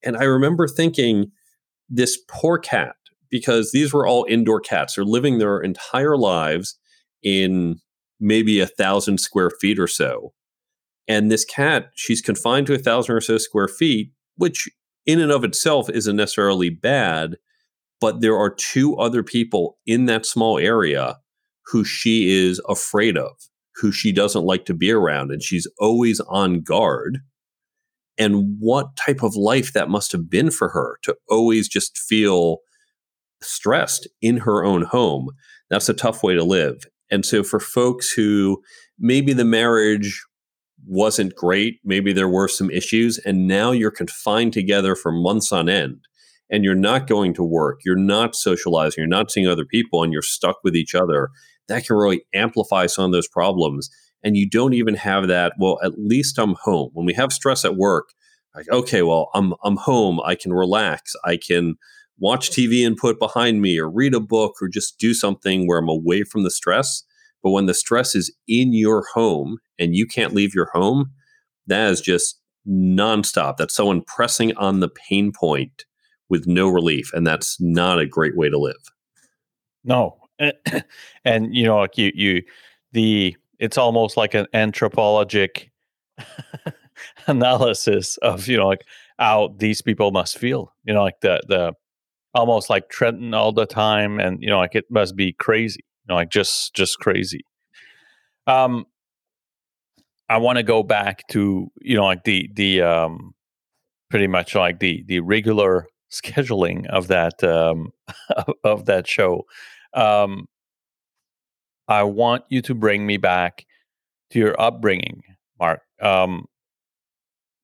And 0.04 0.18
I 0.18 0.24
remember 0.24 0.68
thinking 0.68 1.32
this 1.90 2.18
poor 2.28 2.58
cat 2.58 2.96
because 3.30 3.72
these 3.72 3.94
were 3.94 4.08
all 4.08 4.26
indoor 4.30 4.62
cats. 4.62 4.96
They're 4.96 5.06
living 5.06 5.38
their 5.38 5.60
entire 5.60 6.18
lives 6.18 6.78
in 7.24 7.80
maybe 8.20 8.60
a 8.60 8.68
thousand 8.68 9.20
square 9.20 9.50
feet 9.50 9.80
or 9.80 9.88
so 9.88 10.34
and 11.08 11.32
this 11.32 11.46
cat, 11.46 11.92
she's 11.96 12.22
confined 12.22 12.68
to 12.68 12.74
a 12.74 12.80
thousand 12.80 13.16
or 13.16 13.22
so 13.22 13.38
square 13.38 13.68
feet, 13.68 14.12
which 14.36 14.68
in 15.06 15.22
and 15.22 15.32
of 15.32 15.44
itself 15.44 15.90
isn't 15.90 16.16
necessarily 16.16 16.70
bad. 16.70 17.38
But 18.00 18.22
there 18.22 18.38
are 18.38 18.54
two 18.54 18.96
other 18.98 19.24
people 19.24 19.78
in 19.86 20.06
that 20.06 20.26
small 20.26 20.60
area 20.60 21.18
who 21.68 21.84
she 21.84 22.30
is 22.30 22.62
afraid 22.68 23.18
of, 23.18 23.32
who 23.80 23.92
she 23.92 24.12
doesn't 24.12 24.46
like 24.46 24.66
to 24.66 24.74
be 24.74 24.92
around. 24.92 25.32
And 25.32 25.42
she's 25.42 25.68
always 25.80 26.20
on 26.22 26.62
guard. 26.62 27.20
And 28.18 28.58
what 28.60 28.96
type 28.96 29.24
of 29.24 29.36
life 29.36 29.74
that 29.74 29.90
must 29.90 30.12
have 30.12 30.30
been 30.30 30.50
for 30.50 30.70
her 30.70 30.98
to 31.04 31.16
always 31.30 31.68
just 31.68 31.98
feel 31.98 32.58
stressed 33.42 34.08
in 34.22 34.38
her 34.38 34.66
own 34.66 34.82
home. 34.84 35.30
That's 35.70 35.90
a 35.90 35.94
tough 35.94 36.24
way 36.24 36.34
to 36.34 36.44
live. 36.44 36.86
And 37.12 37.26
so 37.26 37.44
for 37.44 37.60
folks 37.60 38.12
who 38.12 38.62
maybe 38.98 39.34
the 39.34 39.46
marriage 39.46 40.24
wasn't 40.86 41.36
great. 41.36 41.80
Maybe 41.84 42.14
there 42.14 42.30
were 42.30 42.48
some 42.48 42.70
issues, 42.72 43.18
and 43.20 43.48
now 43.48 43.72
you're 43.72 43.92
confined 43.92 44.54
together 44.54 44.96
for 44.96 45.12
months 45.12 45.52
on 45.52 45.70
end, 45.70 46.00
and 46.50 46.64
you're 46.64 46.76
not 46.76 47.08
going 47.08 47.34
to 47.36 47.44
work. 47.44 47.82
You're 47.84 47.96
not 47.96 48.36
socializing. 48.36 49.02
You're 49.02 49.08
not 49.08 49.32
seeing 49.32 49.48
other 49.48 49.66
people, 49.66 50.04
and 50.04 50.14
you're 50.14 50.22
stuck 50.22 50.58
with 50.64 50.76
each 50.76 50.96
other. 50.96 51.30
That 51.68 51.86
can 51.86 51.96
really 51.96 52.24
amplify 52.34 52.88
some 52.88 53.06
of 53.06 53.12
those 53.12 53.28
problems. 53.28 53.90
And 54.24 54.36
you 54.36 54.50
don't 54.50 54.74
even 54.74 54.96
have 54.96 55.28
that. 55.28 55.54
Well, 55.60 55.80
at 55.84 55.98
least 55.98 56.38
I'm 56.40 56.56
home. 56.62 56.90
When 56.94 57.06
we 57.06 57.14
have 57.14 57.32
stress 57.32 57.64
at 57.64 57.78
work, 57.78 58.10
like 58.56 58.70
okay, 58.70 59.04
well, 59.04 59.30
I'm 59.34 59.54
I'm 59.64 59.78
home. 59.78 60.20
I 60.26 60.36
can 60.36 60.54
relax. 60.54 61.14
I 61.24 61.38
can 61.38 61.76
watch 62.20 62.50
TV 62.50 62.86
and 62.86 62.98
put 62.98 63.20
behind 63.20 63.62
me, 63.62 63.78
or 63.78 63.90
read 63.90 64.16
a 64.16 64.20
book, 64.20 64.56
or 64.62 64.68
just 64.68 64.98
do 64.98 65.14
something 65.14 65.68
where 65.68 65.78
I'm 65.78 65.90
away 65.90 66.24
from 66.24 66.44
the 66.44 66.50
stress 66.50 67.04
but 67.44 67.52
when 67.52 67.66
the 67.66 67.74
stress 67.74 68.16
is 68.16 68.30
in 68.48 68.74
your 68.74 69.06
home 69.14 69.58
and 69.80 69.96
you 69.96 70.06
can't 70.06 70.34
leave 70.34 70.54
your 70.54 70.70
home, 70.74 71.12
that 71.68 71.92
is 71.92 72.02
just 72.02 72.40
nonstop. 72.68 73.58
That's 73.58 73.74
someone 73.74 74.02
pressing 74.02 74.56
on 74.58 74.80
the 74.80 74.90
pain 74.90 75.32
point 75.32 75.86
with 76.30 76.48
no 76.48 76.68
relief. 76.68 77.12
And 77.14 77.26
that's 77.26 77.58
not 77.62 78.00
a 78.00 78.06
great 78.06 78.36
way 78.36 78.50
to 78.50 78.58
live. 78.58 78.76
No. 79.84 80.18
and 81.26 81.56
you 81.56 81.66
know, 81.66 81.78
like 81.80 81.98
you 81.98 82.12
you 82.16 82.44
the 82.92 83.36
it's 83.60 83.78
almost 83.78 84.18
like 84.18 84.34
an 84.34 84.46
anthropologic 84.54 85.72
analysis 87.28 88.18
of, 88.18 88.48
you 88.48 88.58
know, 88.58 88.68
like 88.68 88.86
how 89.20 89.56
these 89.58 89.82
people 89.82 90.12
must 90.12 90.38
feel. 90.38 90.74
You 90.84 90.94
know, 90.94 91.04
like 91.04 91.22
the 91.22 91.42
the 91.48 91.74
almost 92.36 92.70
like 92.70 92.90
Trenton 92.90 93.34
all 93.34 93.52
the 93.54 93.66
time 93.68 94.20
and 94.20 94.42
you 94.42 94.50
know, 94.50 94.60
like 94.60 94.76
it 94.76 94.86
must 94.92 95.16
be 95.16 95.34
crazy 95.34 95.82
You 96.06 96.14
know, 96.14 96.16
like 96.16 96.30
just 96.32 96.74
just 96.76 97.00
crazy. 97.00 97.42
Um, 98.48 98.86
I 100.30 100.38
want 100.38 100.58
to 100.58 100.64
go 100.64 100.84
back 100.84 101.28
to 101.30 101.72
you 101.82 101.96
know 101.96 102.06
like 102.06 102.24
the 102.24 102.50
the 102.54 102.82
um, 102.82 103.34
pretty 104.10 104.28
much 104.28 104.56
like 104.56 104.80
the 104.80 105.04
the 105.08 105.22
regular 105.22 105.88
scheduling 106.12 106.88
of 106.88 107.08
that 107.10 107.44
um, 107.44 107.92
of 108.64 108.86
that 108.86 109.08
show. 109.08 109.46
Um, 109.98 110.48
I 111.88 112.04
want 112.04 112.44
you 112.50 112.62
to 112.62 112.76
bring 112.76 113.06
me 113.06 113.18
back 113.18 113.66
to 114.30 114.40
your 114.40 114.60
upbringing, 114.62 115.24
Mark. 115.60 115.82
Um, 116.02 116.46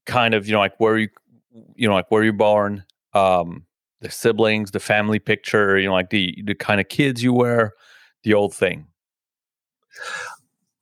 kind 0.06 0.34
of 0.34 0.48
you 0.48 0.54
know 0.54 0.60
like 0.60 0.80
where 0.80 0.98
you 0.98 1.10
you 1.76 1.88
know 1.88 1.94
like 1.94 2.10
where 2.10 2.24
you 2.24 2.34
born, 2.34 2.84
um, 3.14 3.66
the 4.02 4.10
siblings, 4.10 4.72
the 4.72 4.80
family 4.80 5.20
picture, 5.20 5.78
you 5.78 5.88
know 5.88 5.94
like 5.94 6.10
the 6.10 6.36
the 6.44 6.56
kind 6.56 6.82
of 6.82 6.90
kids 6.90 7.22
you 7.22 7.34
were 7.34 7.74
the 8.24 8.34
old 8.34 8.54
thing? 8.54 8.88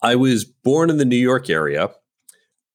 I 0.02 0.16
was 0.16 0.46
born 0.46 0.90
in 0.90 0.98
the 0.98 1.06
New 1.06 1.18
York 1.18 1.50
area, 1.50 1.90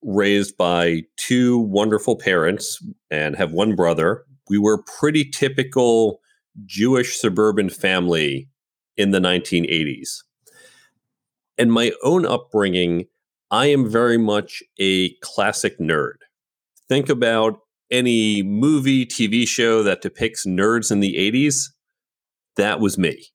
raised 0.03 0.57
by 0.59 1.03
two 1.17 1.59
wonderful 1.59 2.17
parents, 2.17 2.79
and 3.11 3.37
have 3.37 3.53
one 3.53 3.75
brother. 3.75 4.25
We 4.51 4.59
were 4.59 4.83
pretty 4.83 5.25
typical 5.25 6.21
Jewish 6.67 7.19
suburban 7.19 7.71
family 7.71 8.49
in 8.97 9.11
the 9.11 9.21
1980s. 9.21 10.23
And 11.59 11.73
my 11.73 11.93
own 12.03 12.27
upbringing, 12.27 13.07
I 13.51 13.67
am 13.67 13.89
very 13.91 14.19
much 14.19 14.63
a 14.79 15.15
classic 15.23 15.79
nerd. 15.79 16.17
Think 16.89 17.09
about 17.09 17.59
any 17.91 18.43
movie, 18.43 19.07
TV 19.07 19.47
show 19.47 19.83
that 19.83 20.03
depicts 20.03 20.47
nerds 20.47 20.91
in 20.91 21.01
the 21.01 21.15
80s. 21.17 21.71
That 22.57 22.81
was 22.81 22.99
me. 22.99 23.27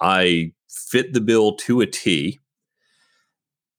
I 0.00 0.52
fit 0.68 1.12
the 1.12 1.20
bill 1.20 1.56
to 1.56 1.80
a 1.80 1.86
T. 1.86 2.38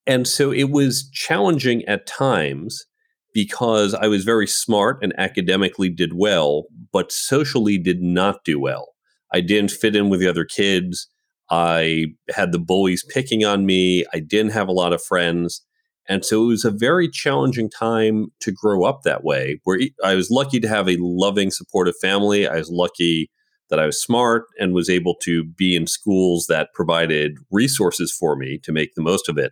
And 0.06 0.28
so 0.28 0.52
it 0.52 0.72
was 0.72 1.10
challenging 1.14 1.86
at 1.86 2.08
times 2.08 2.86
because 3.34 3.94
I 3.94 4.08
was 4.08 4.24
very 4.24 4.48
smart 4.48 5.04
and 5.04 5.14
academically 5.18 5.90
did 5.90 6.14
well, 6.16 6.66
but 6.92 7.12
socially 7.12 7.78
did 7.78 8.02
not 8.02 8.44
do 8.44 8.60
well. 8.60 8.90
I 9.32 9.42
didn't 9.42 9.72
fit 9.72 9.96
in 9.96 10.10
with 10.10 10.20
the 10.20 10.28
other 10.28 10.46
kids. 10.46 11.08
I 11.50 12.08
had 12.36 12.52
the 12.52 12.60
bullies 12.60 13.04
picking 13.04 13.44
on 13.44 13.66
me. 13.66 14.06
I 14.14 14.20
didn't 14.20 14.52
have 14.52 14.68
a 14.68 14.74
lot 14.74 14.94
of 14.94 15.04
friends. 15.04 15.66
And 16.08 16.26
so 16.26 16.44
it 16.44 16.48
was 16.48 16.66
a 16.66 16.72
very 16.72 17.08
challenging 17.08 17.70
time 17.70 18.28
to 18.42 18.52
grow 18.52 18.84
up 18.84 19.04
that 19.04 19.24
way, 19.24 19.60
where 19.64 19.80
I 20.04 20.16
was 20.16 20.32
lucky 20.32 20.60
to 20.60 20.68
have 20.68 20.90
a 20.90 20.98
loving, 21.00 21.52
supportive 21.52 21.96
family. 22.02 22.48
I 22.48 22.58
was 22.58 22.70
lucky 22.70 23.30
that 23.70 23.80
I 23.80 23.86
was 23.86 24.02
smart 24.02 24.46
and 24.60 24.74
was 24.74 24.90
able 24.90 25.16
to 25.22 25.44
be 25.44 25.76
in 25.76 25.86
schools 25.86 26.48
that 26.48 26.74
provided 26.74 27.38
resources 27.52 28.12
for 28.12 28.36
me 28.36 28.60
to 28.64 28.72
make 28.72 28.96
the 28.96 29.04
most 29.04 29.30
of 29.30 29.38
it. 29.38 29.52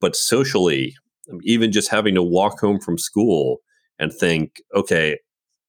But 0.00 0.16
socially, 0.16 0.94
even 1.42 1.70
just 1.70 1.90
having 1.90 2.14
to 2.14 2.22
walk 2.22 2.60
home 2.60 2.80
from 2.80 2.96
school 2.96 3.58
and 3.98 4.10
think, 4.10 4.62
okay, 4.74 5.18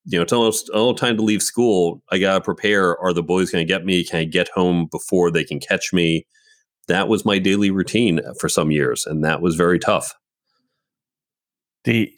you 0.06 0.18
know, 0.18 0.24
it's 0.24 0.34
almost 0.34 0.70
all 0.70 0.94
time 0.94 1.18
to 1.18 1.24
leave 1.24 1.42
school. 1.42 2.02
I 2.12 2.18
got 2.18 2.36
to 2.36 2.42
prepare. 2.42 2.98
Are 3.00 3.14
the 3.14 3.24
boys 3.24 3.52
going 3.52 3.66
to 3.66 3.72
get 3.72 3.86
me? 3.86 4.04
Can 4.04 4.20
I 4.20 4.24
get 4.24 4.50
home 4.50 4.88
before 4.92 5.32
they 5.32 5.44
can 5.44 5.60
catch 5.60 5.94
me? 5.94 6.26
That 6.88 7.08
was 7.08 7.26
my 7.26 7.38
daily 7.40 7.72
routine 7.72 8.20
for 8.40 8.50
some 8.50 8.72
years, 8.72 9.06
and 9.06 9.24
that 9.24 9.42
was 9.42 9.56
very 9.56 9.80
tough. 9.80 10.16
The 11.84 12.12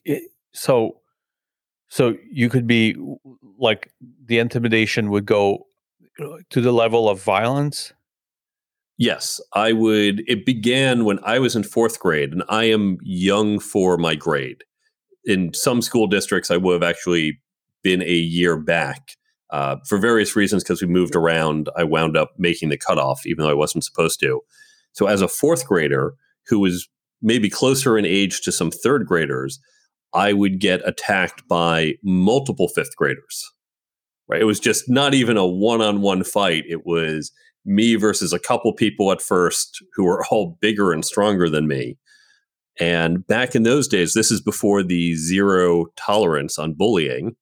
so 0.53 1.01
so 1.89 2.15
you 2.31 2.49
could 2.49 2.65
be 2.65 2.95
like 3.59 3.91
the 4.25 4.39
intimidation 4.39 5.09
would 5.11 5.25
go 5.25 5.67
to 6.49 6.61
the 6.61 6.71
level 6.71 7.09
of 7.09 7.21
violence. 7.21 7.93
Yes, 8.97 9.41
I 9.53 9.73
would. 9.73 10.23
It 10.27 10.45
began 10.45 11.03
when 11.03 11.19
I 11.23 11.39
was 11.39 11.55
in 11.55 11.63
fourth 11.63 11.99
grade, 11.99 12.31
and 12.31 12.43
I 12.47 12.65
am 12.65 12.97
young 13.01 13.59
for 13.59 13.97
my 13.97 14.15
grade. 14.15 14.63
In 15.25 15.53
some 15.53 15.81
school 15.81 16.07
districts, 16.07 16.51
I 16.51 16.57
would 16.57 16.73
have 16.73 16.89
actually 16.89 17.39
been 17.83 18.01
a 18.01 18.13
year 18.13 18.57
back. 18.57 19.11
Uh, 19.51 19.75
for 19.87 19.99
various 19.99 20.35
reasons, 20.35 20.63
because 20.63 20.81
we 20.81 20.87
moved 20.87 21.15
around, 21.15 21.69
I 21.77 21.83
wound 21.83 22.17
up 22.17 22.31
making 22.39 22.69
the 22.69 22.77
cutoff, 22.77 23.25
even 23.25 23.43
though 23.43 23.51
I 23.51 23.55
wasn't 23.55 23.83
supposed 23.83 24.19
to. 24.21 24.41
So, 24.93 25.05
as 25.05 25.21
a 25.21 25.27
fourth 25.27 25.67
grader 25.67 26.15
who 26.47 26.59
was 26.59 26.89
maybe 27.21 27.49
closer 27.49 27.97
in 27.97 28.05
age 28.05 28.41
to 28.41 28.51
some 28.51 28.71
third 28.71 29.05
graders, 29.05 29.59
I 30.13 30.33
would 30.33 30.59
get 30.59 30.87
attacked 30.87 31.47
by 31.47 31.95
multiple 32.03 32.67
fifth 32.67 32.95
graders. 32.95 33.51
Right? 34.27 34.41
It 34.41 34.45
was 34.45 34.59
just 34.59 34.89
not 34.89 35.13
even 35.13 35.37
a 35.37 35.45
one-on-one 35.45 36.23
fight. 36.23 36.63
It 36.67 36.85
was 36.85 37.31
me 37.65 37.95
versus 37.95 38.33
a 38.33 38.39
couple 38.39 38.73
people 38.73 39.11
at 39.11 39.21
first 39.21 39.83
who 39.93 40.05
were 40.05 40.25
all 40.31 40.57
bigger 40.61 40.91
and 40.91 41.03
stronger 41.03 41.49
than 41.49 41.67
me. 41.67 41.97
And 42.79 43.25
back 43.27 43.55
in 43.55 43.63
those 43.63 43.87
days, 43.87 44.13
this 44.13 44.31
is 44.31 44.41
before 44.41 44.81
the 44.81 45.15
zero 45.15 45.85
tolerance 45.95 46.57
on 46.57 46.73
bullying. 46.73 47.35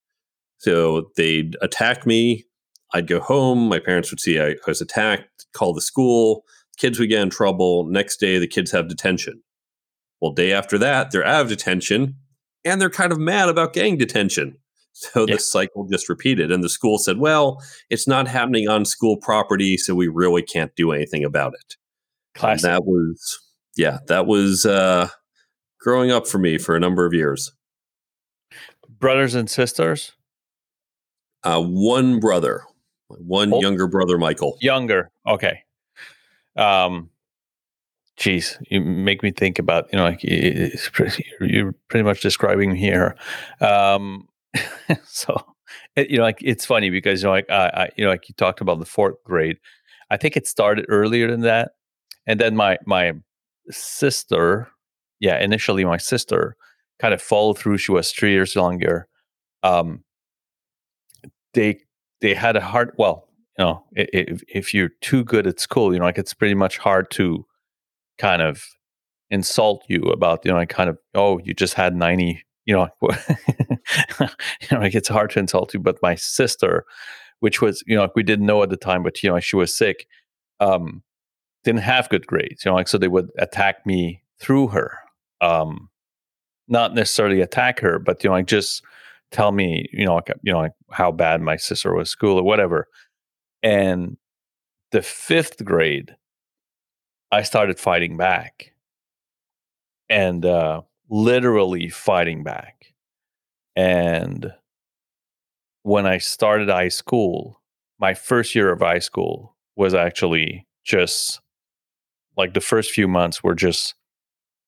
So 0.62 1.10
they'd 1.18 1.58
attack 1.62 2.06
me. 2.06 2.46
I'd 2.94 3.08
go 3.08 3.20
home. 3.20 3.68
My 3.68 3.80
parents 3.80 4.12
would 4.12 4.20
see 4.20 4.40
I, 4.40 4.50
I 4.50 4.56
was 4.68 4.80
attacked, 4.80 5.48
call 5.54 5.74
the 5.74 5.82
school. 5.82 6.44
Kids 6.78 7.00
would 7.00 7.10
get 7.10 7.22
in 7.22 7.32
trouble. 7.32 7.86
Next 7.86 8.20
day, 8.20 8.38
the 8.38 8.48
kids 8.48 8.70
have 8.72 8.88
detention. 8.88 9.42
Well, 10.22 10.34
day 10.34 10.54
after 10.54 10.78
that, 10.78 11.10
they're 11.10 11.26
out 11.26 11.42
of 11.42 11.50
detention 11.50 12.16
and 12.64 12.80
they're 12.80 12.92
kind 12.92 13.12
of 13.12 13.18
mad 13.18 13.50
about 13.50 13.74
getting 13.74 13.98
detention. 13.98 14.56
So 14.94 15.26
yeah. 15.26 15.36
the 15.36 15.40
cycle 15.40 15.88
just 15.90 16.10
repeated. 16.10 16.52
And 16.52 16.64
the 16.64 16.70
school 16.70 17.00
said, 17.00 17.18
well, 17.18 17.60
it's 17.90 18.08
not 18.08 18.28
happening 18.28 18.68
on 18.68 18.86
school 18.86 19.18
property, 19.18 19.78
so 19.78 19.96
we 19.96 20.10
really 20.10 20.44
can't 20.44 20.76
do 20.76 20.92
anything 20.92 21.24
about 21.24 21.54
it. 21.54 21.76
Classic. 22.36 22.66
And 22.66 22.76
that 22.76 22.86
was, 22.86 23.40
yeah, 23.76 23.98
that 24.10 24.28
was 24.28 24.66
uh, 24.66 25.08
growing 25.80 26.12
up 26.12 26.28
for 26.28 26.38
me 26.38 26.60
for 26.60 26.76
a 26.76 26.80
number 26.80 27.06
of 27.06 27.14
years. 27.14 27.52
Brothers 29.00 29.34
and 29.34 29.50
sisters? 29.50 30.12
Uh, 31.44 31.62
one 31.62 32.20
brother, 32.20 32.64
one 33.08 33.52
oh, 33.54 33.62
younger 33.62 33.88
brother, 33.88 34.18
Michael. 34.18 34.58
Younger. 34.62 35.12
Okay. 35.28 35.64
Um, 36.56 37.10
geez, 38.18 38.60
you 38.70 38.82
make 38.82 39.24
me 39.24 39.32
think 39.32 39.58
about 39.60 39.92
you 39.92 39.98
know 39.98 40.06
like 40.06 40.22
pretty, 40.94 41.26
you're 41.42 41.74
pretty 41.90 42.04
much 42.04 42.22
describing 42.22 42.76
here. 42.76 43.16
Um, 43.60 44.28
so 45.06 45.44
it, 45.96 46.10
you 46.10 46.18
know 46.18 46.24
like 46.24 46.40
it's 46.42 46.66
funny 46.66 46.90
because 46.90 47.22
you 47.22 47.28
know 47.28 47.34
like 47.34 47.50
I, 47.50 47.68
I 47.68 47.90
you 47.98 48.06
know 48.06 48.12
like 48.12 48.30
you 48.30 48.36
talked 48.36 48.62
about 48.62 48.80
the 48.80 48.86
fourth 48.86 49.16
grade. 49.24 49.58
I 50.10 50.18
think 50.18 50.36
it 50.36 50.48
started 50.48 50.86
earlier 50.90 51.30
than 51.30 51.42
that, 51.42 51.72
and 52.28 52.40
then 52.40 52.56
my 52.56 52.78
my 52.86 53.14
sister, 53.70 54.70
yeah, 55.20 55.40
initially 55.40 55.86
my 55.86 55.98
sister 55.98 56.56
kind 57.00 57.14
of 57.14 57.22
followed 57.22 57.58
through. 57.58 57.78
She 57.78 57.92
was 57.92 58.12
three 58.12 58.32
years 58.32 58.56
younger. 58.56 59.08
Um, 59.64 60.04
they 61.54 61.80
they 62.22 62.34
had 62.34 62.56
a 62.56 62.62
hard 62.62 62.92
well 62.98 63.28
you 63.58 63.66
know 63.66 63.84
if, 63.94 64.42
if 64.48 64.74
you're 64.74 64.92
too 65.02 65.24
good 65.24 65.48
at 65.48 65.60
school 65.60 65.94
you 65.94 66.00
know 66.00 66.06
like 66.06 66.18
it's 66.18 66.34
pretty 66.34 66.56
much 66.56 66.78
hard 66.78 67.10
to 67.12 67.46
kind 68.18 68.42
of 68.42 68.64
insult 69.30 69.84
you 69.88 70.02
about 70.04 70.44
you 70.46 70.52
know 70.52 70.58
like 70.58 70.70
kind 70.70 70.90
of 70.90 70.98
oh 71.16 71.40
you 71.40 71.54
just 71.54 71.74
had 71.74 71.96
90 71.96 72.44
you 72.66 72.76
know 72.76 72.88
you 73.02 74.28
know 74.72 74.80
like 74.80 74.94
it's 74.94 75.08
hard 75.08 75.32
to 75.32 75.40
insult 75.40 75.74
you 75.74 75.80
but 75.80 75.98
my 76.02 76.16
sister 76.16 76.86
which 77.40 77.62
was 77.62 77.84
you 77.88 77.96
know 77.96 78.04
like 78.04 78.16
we 78.16 78.24
didn't 78.24 78.46
know 78.46 78.62
at 78.62 78.70
the 78.70 78.78
time 78.78 79.04
but 79.04 79.22
you 79.24 79.30
know 79.30 79.40
she 79.40 79.56
was 79.56 79.76
sick 79.76 80.06
um 80.60 81.02
didn't 81.64 81.82
have 81.82 82.10
good 82.10 82.28
grades 82.28 82.66
you 82.66 82.72
know 82.72 82.76
like 82.76 82.88
so 82.88 82.98
they 82.98 83.08
would 83.08 83.30
attack 83.40 83.86
me 83.86 84.22
through 84.40 84.68
her 84.68 84.98
um 85.40 85.90
not 86.68 86.94
necessarily 86.94 87.42
attack 87.42 87.80
her 87.80 88.00
but 88.00 88.24
you 88.24 88.30
know 88.30 88.36
like 88.36 88.48
just 88.48 88.84
tell 89.32 89.52
me, 89.52 89.88
you 89.92 90.06
know, 90.06 90.16
like, 90.16 90.32
you 90.44 90.52
know, 90.52 90.60
like 90.60 90.74
how 90.92 91.12
bad 91.12 91.42
my 91.42 91.56
sister 91.56 91.94
was 91.94 92.10
school 92.10 92.38
or 92.38 92.44
whatever. 92.44 92.88
And 93.64 94.18
the 94.92 95.02
fifth 95.02 95.64
grade, 95.64 96.16
I 97.32 97.44
started 97.44 97.80
fighting 97.80 98.18
back 98.18 98.74
and 100.10 100.46
uh, 100.46 100.82
literally 101.10 101.90
fighting 101.90 102.44
back. 102.44 102.94
And 103.76 104.54
when 105.84 106.06
I 106.06 106.18
started 106.18 106.70
high 106.70 106.90
school, 106.90 107.62
my 108.00 108.14
first 108.14 108.54
year 108.54 108.72
of 108.72 108.82
high 108.82 109.00
school 109.00 109.56
was 109.76 109.94
actually 109.94 110.68
just 110.84 111.40
like 112.38 112.54
the 112.54 112.62
first 112.62 112.92
few 112.92 113.08
months 113.08 113.44
were 113.44 113.56
just 113.56 113.96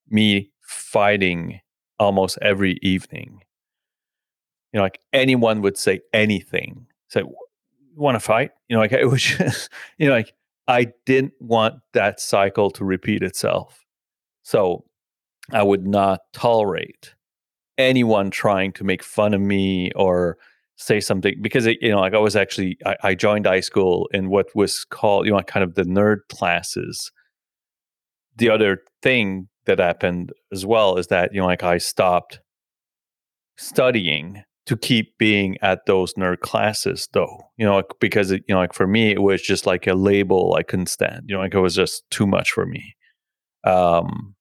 me 0.10 0.52
fighting 0.62 1.60
almost 2.00 2.38
every 2.42 2.80
evening 2.82 3.43
you 4.74 4.80
know, 4.80 4.84
like 4.84 5.00
anyone 5.14 5.62
would 5.62 5.78
say 5.78 6.02
anything. 6.14 6.88
Say, 7.08 7.22
you 7.22 8.02
want 8.02 8.16
to 8.16 8.20
fight? 8.20 8.52
You 8.68 8.76
know, 8.76 8.82
like 8.82 8.92
it 8.92 9.06
was 9.06 9.22
just, 9.22 9.70
you 9.98 10.08
know, 10.08 10.16
like 10.16 10.34
I 10.68 10.88
didn't 11.06 11.34
want 11.40 11.76
that 11.94 12.20
cycle 12.20 12.72
to 12.72 12.84
repeat 12.84 13.22
itself. 13.22 13.86
So 14.42 14.86
I 15.52 15.64
would 15.64 15.88
not 15.88 16.22
tolerate 16.34 17.14
anyone 17.78 18.32
trying 18.32 18.72
to 18.74 18.84
make 18.84 19.04
fun 19.04 19.34
of 19.34 19.42
me 19.42 19.92
or 19.96 20.38
say 20.76 21.00
something 21.00 21.36
because 21.42 21.66
it, 21.66 21.78
you 21.82 21.90
know 21.90 22.00
like 22.00 22.14
i 22.14 22.20
was 22.20 22.36
actually 22.36 22.78
I, 22.86 22.96
I, 23.04 23.16
joined 23.16 23.46
high 23.46 23.62
school 23.62 24.10
in 24.12 24.30
what 24.30 24.48
was 24.56 24.86
called 24.86 25.26
you 25.26 25.32
know 25.32 25.42
kind 25.42 25.64
of 25.64 25.76
the 25.76 25.84
nerd 25.84 26.20
classes 26.30 27.12
the 28.36 28.50
other 28.50 28.80
thing 29.02 29.48
that 29.66 29.80
happened 29.80 30.34
as 30.52 30.66
well 30.66 30.98
is 30.98 31.08
that 31.08 31.34
you 31.34 31.40
know 31.40 31.46
like 31.46 31.64
i 31.64 31.78
stopped 31.78 32.42
studying 33.58 34.44
to 34.66 34.78
keep 34.78 35.18
being 35.18 35.58
at 35.62 35.86
those 35.86 36.14
nerd 36.14 36.40
classes 36.40 37.10
though. 37.14 37.38
You 37.58 37.66
know 37.66 37.78
like, 37.78 37.92
because 38.00 38.32
it, 38.32 38.44
you 38.48 38.56
know 38.56 38.62
like 38.62 38.74
for 38.74 38.88
me 38.88 39.12
it 39.12 39.22
was 39.22 39.42
just 39.42 39.66
like 39.66 39.88
a 39.88 39.94
label 39.94 40.56
i 40.58 40.64
couldn't 40.64 40.88
stand. 40.88 41.24
You 41.28 41.36
know 41.36 41.42
like 41.42 41.54
it 41.54 41.60
was 41.60 41.76
just 41.76 42.10
too 42.10 42.28
much 42.28 42.52
for 42.52 42.66
me. 42.66 42.96
Um 43.64 44.36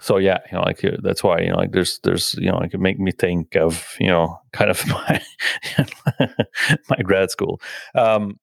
so 0.00 0.16
yeah 0.16 0.38
you 0.50 0.56
know 0.56 0.64
like 0.64 0.84
uh, 0.84 0.96
that's 1.02 1.24
why 1.24 1.40
you 1.40 1.50
know 1.50 1.56
like 1.56 1.72
there's 1.72 1.98
there's 2.04 2.34
you 2.34 2.50
know 2.50 2.58
like 2.58 2.72
it 2.74 2.80
make 2.80 2.98
me 2.98 3.10
think 3.12 3.56
of 3.56 3.96
you 4.00 4.06
know 4.06 4.38
kind 4.52 4.70
of 4.70 4.86
my 4.86 5.22
my 6.90 6.96
grad 7.02 7.30
school. 7.30 7.60
Um 7.94 8.38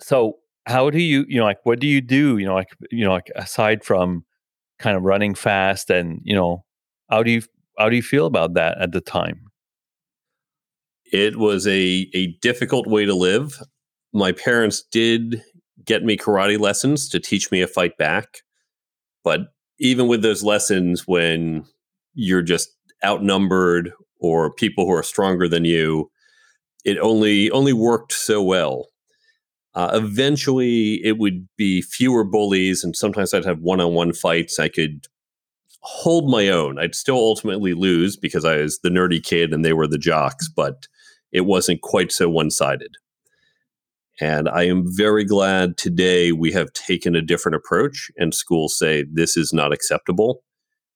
so 0.00 0.38
how 0.66 0.90
do 0.90 1.00
you 1.00 1.24
you 1.28 1.38
know 1.38 1.44
like 1.44 1.58
what 1.64 1.78
do 1.78 1.86
you 1.86 2.00
do 2.00 2.38
you 2.38 2.44
know 2.46 2.54
like 2.54 2.68
you 2.90 3.04
know 3.04 3.12
like 3.12 3.30
aside 3.36 3.84
from 3.84 4.24
kind 4.78 4.96
of 4.96 5.02
running 5.04 5.34
fast 5.34 5.90
and 5.90 6.20
you 6.24 6.34
know 6.34 6.64
how 7.10 7.22
do 7.22 7.30
you 7.30 7.42
how 7.78 7.88
do 7.88 7.96
you 7.96 8.02
feel 8.02 8.26
about 8.26 8.54
that 8.54 8.76
at 8.80 8.92
the 8.92 9.00
time 9.00 9.45
it 11.12 11.36
was 11.36 11.66
a, 11.66 12.08
a 12.14 12.28
difficult 12.42 12.86
way 12.86 13.04
to 13.04 13.14
live. 13.14 13.62
My 14.12 14.32
parents 14.32 14.82
did 14.90 15.42
get 15.84 16.04
me 16.04 16.16
karate 16.16 16.58
lessons 16.58 17.08
to 17.10 17.20
teach 17.20 17.50
me 17.50 17.62
a 17.62 17.66
fight 17.66 17.96
back. 17.96 18.38
But 19.22 19.52
even 19.78 20.08
with 20.08 20.22
those 20.22 20.42
lessons, 20.42 21.06
when 21.06 21.64
you're 22.14 22.42
just 22.42 22.70
outnumbered 23.04 23.92
or 24.18 24.52
people 24.52 24.86
who 24.86 24.92
are 24.92 25.02
stronger 25.02 25.48
than 25.48 25.64
you, 25.64 26.10
it 26.84 26.98
only 26.98 27.50
only 27.50 27.72
worked 27.72 28.12
so 28.12 28.42
well. 28.42 28.86
Uh, 29.74 29.90
eventually, 29.92 30.94
it 31.04 31.18
would 31.18 31.46
be 31.58 31.82
fewer 31.82 32.24
bullies, 32.24 32.82
and 32.82 32.96
sometimes 32.96 33.34
I'd 33.34 33.44
have 33.44 33.60
one-on-one 33.60 34.14
fights. 34.14 34.58
I 34.58 34.68
could 34.68 35.06
hold 35.80 36.30
my 36.30 36.48
own. 36.48 36.78
I'd 36.78 36.94
still 36.94 37.16
ultimately 37.16 37.74
lose 37.74 38.16
because 38.16 38.44
I 38.44 38.56
was 38.56 38.78
the 38.78 38.88
nerdy 38.88 39.22
kid 39.22 39.52
and 39.52 39.64
they 39.64 39.74
were 39.74 39.86
the 39.86 39.98
jocks, 39.98 40.48
but 40.48 40.88
it 41.32 41.42
wasn't 41.42 41.80
quite 41.82 42.12
so 42.12 42.28
one 42.28 42.50
sided. 42.50 42.96
And 44.20 44.48
I 44.48 44.64
am 44.64 44.84
very 44.86 45.24
glad 45.24 45.76
today 45.76 46.32
we 46.32 46.52
have 46.52 46.72
taken 46.72 47.14
a 47.14 47.20
different 47.20 47.56
approach 47.56 48.10
and 48.16 48.34
schools 48.34 48.78
say 48.78 49.04
this 49.12 49.36
is 49.36 49.52
not 49.52 49.72
acceptable 49.72 50.42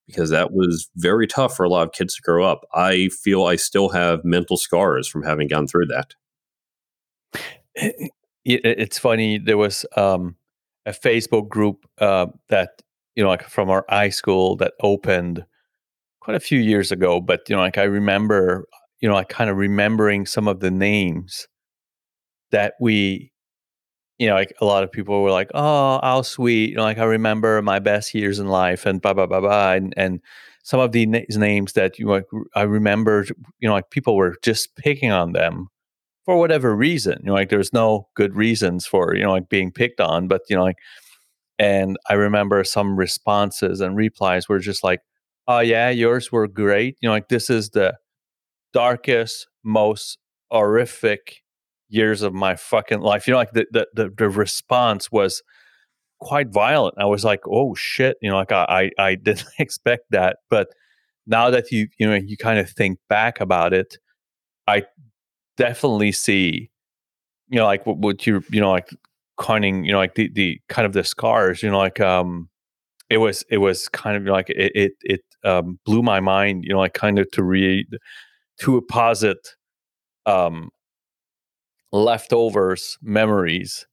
because 0.06 0.30
that 0.30 0.52
was 0.52 0.88
very 0.96 1.26
tough 1.26 1.54
for 1.54 1.64
a 1.64 1.68
lot 1.68 1.86
of 1.86 1.92
kids 1.92 2.14
to 2.16 2.22
grow 2.22 2.44
up. 2.44 2.64
I 2.74 3.08
feel 3.08 3.44
I 3.44 3.56
still 3.56 3.90
have 3.90 4.24
mental 4.24 4.56
scars 4.56 5.06
from 5.06 5.22
having 5.22 5.48
gone 5.48 5.66
through 5.66 5.86
that. 5.86 6.14
It's 8.44 8.98
funny. 8.98 9.38
There 9.38 9.58
was 9.58 9.84
um, 9.96 10.34
a 10.86 10.92
Facebook 10.92 11.48
group 11.48 11.86
uh, 11.98 12.26
that, 12.48 12.82
you 13.14 13.22
know, 13.22 13.28
like 13.28 13.48
from 13.48 13.70
our 13.70 13.84
high 13.88 14.08
school 14.08 14.56
that 14.56 14.72
opened 14.80 15.44
quite 16.20 16.36
a 16.36 16.40
few 16.40 16.58
years 16.58 16.90
ago. 16.90 17.20
But, 17.20 17.42
you 17.48 17.54
know, 17.54 17.62
like 17.62 17.78
I 17.78 17.84
remember 17.84 18.66
you 19.00 19.08
know, 19.08 19.14
like 19.14 19.28
kind 19.28 19.50
of 19.50 19.56
remembering 19.56 20.26
some 20.26 20.48
of 20.48 20.60
the 20.60 20.70
names 20.70 21.48
that 22.50 22.74
we, 22.80 23.32
you 24.18 24.28
know, 24.28 24.34
like 24.34 24.54
a 24.60 24.64
lot 24.66 24.84
of 24.84 24.92
people 24.92 25.22
were 25.22 25.30
like, 25.32 25.50
"Oh, 25.54 26.00
how 26.02 26.22
sweet!" 26.22 26.70
You 26.72 26.76
know, 26.76 26.82
like 26.84 26.98
I 26.98 27.04
remember 27.04 27.62
my 27.62 27.78
best 27.80 28.14
years 28.14 28.38
in 28.40 28.48
life, 28.48 28.86
and 28.86 29.02
blah 29.02 29.14
blah 29.14 29.26
blah 29.26 29.40
blah, 29.40 29.72
and 29.74 29.94
and 29.96 30.20
some 30.64 30.80
of 30.80 30.92
these 30.92 31.08
names 31.38 31.74
that 31.74 31.98
you 31.98 32.08
like 32.08 32.26
I 32.56 32.62
remember, 32.62 33.26
you 33.60 33.68
know, 33.68 33.74
like 33.74 33.90
people 33.90 34.16
were 34.16 34.36
just 34.44 34.76
picking 34.76 35.12
on 35.12 35.32
them 35.34 35.68
for 36.26 36.38
whatever 36.38 36.76
reason. 36.76 37.18
You 37.22 37.28
know, 37.28 37.34
like 37.34 37.50
there's 37.50 37.72
no 37.74 38.08
good 38.16 38.36
reasons 38.36 38.86
for 38.86 39.14
you 39.16 39.24
know 39.24 39.32
like 39.32 39.48
being 39.50 39.72
picked 39.72 40.00
on, 40.00 40.28
but 40.28 40.42
you 40.50 40.56
know, 40.56 40.64
like, 40.64 40.78
and 41.58 41.98
I 42.10 42.14
remember 42.14 42.64
some 42.64 42.96
responses 42.98 43.80
and 43.80 43.96
replies 43.96 44.48
were 44.48 44.58
just 44.60 44.84
like, 44.84 45.00
"Oh 45.48 45.60
yeah, 45.60 45.90
yours 45.90 46.32
were 46.32 46.48
great." 46.48 46.96
You 47.00 47.08
know, 47.08 47.14
like 47.14 47.28
this 47.28 47.50
is 47.50 47.70
the 47.70 47.96
darkest, 48.72 49.48
most 49.64 50.18
horrific 50.50 51.42
years 51.88 52.22
of 52.22 52.32
my 52.32 52.56
fucking 52.56 53.00
life. 53.00 53.26
You 53.26 53.32
know, 53.32 53.38
like 53.38 53.52
the 53.52 53.66
the 53.70 53.88
the, 53.94 54.10
the 54.16 54.28
response 54.28 55.10
was 55.10 55.42
quite 56.20 56.48
violent. 56.48 56.94
I 56.98 57.06
was 57.06 57.24
like, 57.24 57.40
oh 57.46 57.74
shit, 57.74 58.16
you 58.22 58.30
know, 58.30 58.36
like 58.36 58.52
I, 58.52 58.90
I 58.98 59.02
I 59.04 59.14
didn't 59.22 59.48
expect 59.58 60.04
that. 60.10 60.38
But 60.48 60.68
now 61.26 61.50
that 61.50 61.70
you 61.70 61.88
you 61.98 62.08
know 62.08 62.14
you 62.14 62.36
kind 62.36 62.58
of 62.58 62.70
think 62.70 62.98
back 63.08 63.40
about 63.40 63.72
it, 63.72 63.98
I 64.66 64.84
definitely 65.56 66.12
see, 66.12 66.70
you 67.48 67.58
know, 67.58 67.66
like 67.66 67.86
what, 67.86 67.98
what 67.98 68.26
you 68.26 68.42
you 68.50 68.60
know 68.60 68.70
like 68.70 68.90
coining, 69.36 69.84
you 69.84 69.92
know, 69.92 69.98
like 69.98 70.14
the 70.14 70.30
the 70.32 70.60
kind 70.68 70.86
of 70.86 70.92
the 70.92 71.04
scars, 71.04 71.62
you 71.62 71.70
know, 71.70 71.78
like 71.78 72.00
um 72.00 72.48
it 73.10 73.18
was 73.18 73.44
it 73.50 73.58
was 73.58 73.88
kind 73.88 74.16
of 74.16 74.24
like 74.24 74.50
it 74.50 74.72
it, 74.74 74.92
it 75.02 75.20
um 75.44 75.78
blew 75.84 76.02
my 76.02 76.20
mind, 76.20 76.64
you 76.64 76.72
know, 76.72 76.78
like 76.78 76.94
kind 76.94 77.18
of 77.18 77.30
to 77.32 77.42
read 77.42 77.86
to 78.60 78.80
posit 78.82 79.56
um, 80.26 80.70
leftovers 81.92 82.98
memories 83.02 83.86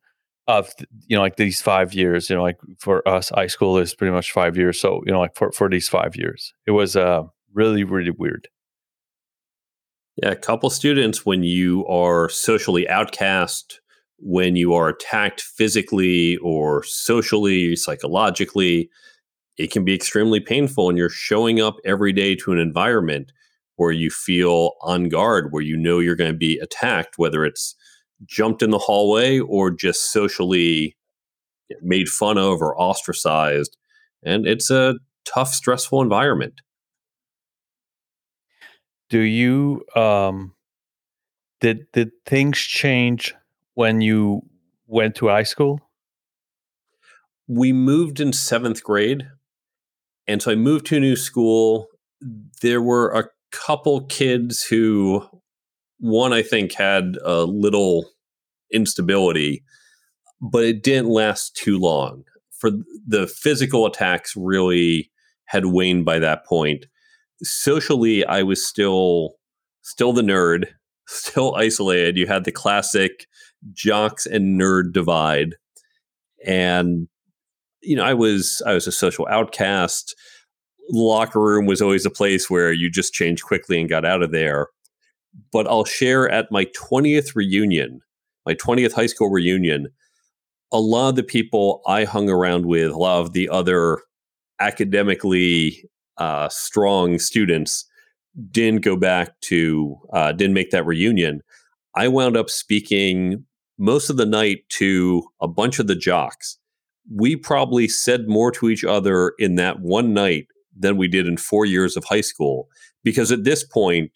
of 0.48 0.72
you 1.08 1.16
know 1.16 1.22
like 1.22 1.36
these 1.36 1.62
five 1.62 1.94
years 1.94 2.30
you 2.30 2.36
know 2.36 2.42
like 2.42 2.58
for 2.78 3.06
us 3.08 3.30
high 3.30 3.48
school 3.48 3.78
is 3.78 3.94
pretty 3.94 4.14
much 4.14 4.32
five 4.32 4.56
years 4.56 4.80
so 4.80 5.02
you 5.06 5.12
know 5.12 5.20
like 5.20 5.36
for, 5.36 5.52
for 5.52 5.70
these 5.70 5.90
five 5.90 6.16
years. 6.16 6.54
It 6.66 6.72
was 6.72 6.96
uh 6.96 7.24
really 7.54 7.84
really 7.84 8.12
weird. 8.12 8.48
Yeah 10.22 10.32
a 10.32 10.36
couple 10.36 10.70
students 10.70 11.26
when 11.26 11.44
you 11.44 11.86
are 11.88 12.30
socially 12.30 12.88
outcast 12.88 13.82
when 14.20 14.56
you 14.56 14.74
are 14.74 14.90
attacked 14.90 15.42
physically 15.42 16.38
or 16.38 16.84
socially 16.84 17.76
psychologically 17.76 18.90
it 19.58 19.72
can 19.72 19.84
be 19.84 19.94
extremely 19.94 20.40
painful 20.40 20.90
and 20.90 20.98
you're 20.98 21.10
showing 21.10 21.60
up 21.60 21.76
every 21.84 22.14
day 22.14 22.36
to 22.36 22.52
an 22.52 22.60
environment 22.60 23.32
where 23.78 23.92
you 23.92 24.10
feel 24.10 24.74
on 24.82 25.10
guard, 25.10 25.48
where 25.52 25.64
you 25.64 25.78
know 25.78 26.00
you're 26.00 26.16
going 26.16 26.32
to 26.32 26.38
be 26.38 26.60
attacked, 26.60 27.18
whether 27.18 27.46
it's 27.46 27.76
jumped 28.26 28.62
in 28.62 28.72
the 28.72 28.78
hallway 28.78 29.40
or 29.40 29.72
just 29.72 30.12
socially 30.12 30.96
made 31.82 32.10
fun 32.10 32.38
of 32.38 32.62
or 32.62 32.80
ostracized. 32.80 33.78
And 34.24 34.48
it's 34.48 34.70
a 34.70 34.96
tough, 35.26 35.54
stressful 35.54 36.02
environment. 36.02 36.62
Do 39.10 39.20
you 39.20 39.86
um 39.96 40.54
did 41.62 41.88
did 41.94 42.12
things 42.26 42.58
change 42.58 43.34
when 43.76 44.02
you 44.02 44.42
went 44.86 45.16
to 45.16 45.28
high 45.28 45.44
school? 45.44 45.80
We 47.48 47.72
moved 47.72 48.20
in 48.20 48.34
seventh 48.34 48.84
grade. 48.84 49.30
And 50.28 50.42
so 50.42 50.52
I 50.52 50.56
moved 50.56 50.88
to 50.88 50.98
a 50.98 51.00
new 51.00 51.16
school. 51.16 51.88
There 52.62 52.82
were 52.82 53.12
a 53.12 53.30
couple 53.66 54.06
kids 54.06 54.64
who, 54.64 55.26
one, 56.00 56.34
I 56.34 56.42
think, 56.42 56.74
had 56.74 57.18
a 57.24 57.44
little 57.44 58.10
instability, 58.72 59.64
but 60.42 60.64
it 60.64 60.84
didn't 60.84 61.10
last 61.10 61.56
too 61.56 61.78
long. 61.78 62.24
For 62.60 62.72
the 63.08 63.28
physical 63.28 63.86
attacks, 63.86 64.36
really 64.36 65.12
had 65.46 65.68
waned 65.68 66.06
by 66.06 66.20
that 66.20 66.46
point. 66.46 66.86
Socially, 67.44 68.26
I 68.26 68.44
was 68.44 68.66
still 68.66 69.36
still 69.82 70.12
the 70.12 70.22
nerd, 70.22 70.66
still 71.08 71.56
isolated. 71.56 72.18
You 72.18 72.28
had 72.28 72.44
the 72.44 72.52
classic 72.52 73.28
jocks 73.74 74.26
and 74.26 74.60
nerd 74.60 74.92
divide, 74.94 75.56
and 76.46 77.08
you 77.82 77.96
know, 77.96 78.04
I 78.04 78.14
was 78.14 78.62
I 78.66 78.74
was 78.74 78.88
a 78.88 78.92
social 78.92 79.28
outcast. 79.30 80.16
Locker 80.90 81.42
room 81.42 81.66
was 81.66 81.82
always 81.82 82.06
a 82.06 82.12
place 82.12 82.50
where 82.50 82.72
you 82.72 82.90
just 82.90 83.14
changed 83.14 83.44
quickly 83.44 83.80
and 83.80 83.90
got 83.90 84.06
out 84.06 84.24
of 84.24 84.32
there. 84.32 84.68
But 85.52 85.68
I'll 85.68 85.86
share 85.86 86.30
at 86.30 86.52
my 86.52 86.66
20th 86.66 87.36
reunion, 87.36 88.02
my 88.46 88.56
20th 88.56 88.94
high 88.94 89.06
school 89.08 89.30
reunion, 89.30 89.88
a 90.72 90.80
lot 90.80 91.10
of 91.10 91.16
the 91.16 91.24
people 91.24 91.82
I 91.86 92.04
hung 92.04 92.30
around 92.30 92.66
with, 92.66 92.92
a 92.92 92.98
lot 92.98 93.22
of 93.22 93.34
the 93.34 93.50
other 93.50 94.00
academically 94.60 95.84
uh, 96.18 96.50
strong 96.50 97.20
students 97.20 97.86
didn't 98.52 98.82
go 98.82 98.96
back 98.96 99.40
to, 99.42 99.98
uh, 100.14 100.32
didn't 100.32 100.54
make 100.54 100.72
that 100.72 100.86
reunion. 100.86 101.42
I 101.96 102.08
wound 102.08 102.38
up 102.38 102.50
speaking 102.50 103.46
most 103.78 104.10
of 104.10 104.18
the 104.18 104.26
night 104.26 104.64
to 104.70 105.24
a 105.42 105.48
bunch 105.48 105.80
of 105.80 105.88
the 105.88 105.96
jocks 105.96 106.58
we 107.14 107.36
probably 107.36 107.88
said 107.88 108.28
more 108.28 108.52
to 108.52 108.70
each 108.70 108.84
other 108.84 109.34
in 109.40 109.56
that 109.56 109.80
one 109.80 110.14
night 110.14 110.48
than 110.78 110.98
we 110.98 111.08
did 111.08 111.28
in 111.28 111.38
four 111.38 111.66
years 111.66 111.98
of 111.98 112.04
high 112.06 112.22
school. 112.22 112.68
Because 113.04 113.32
at 113.32 113.44
this 113.44 113.64
point, 113.64 114.12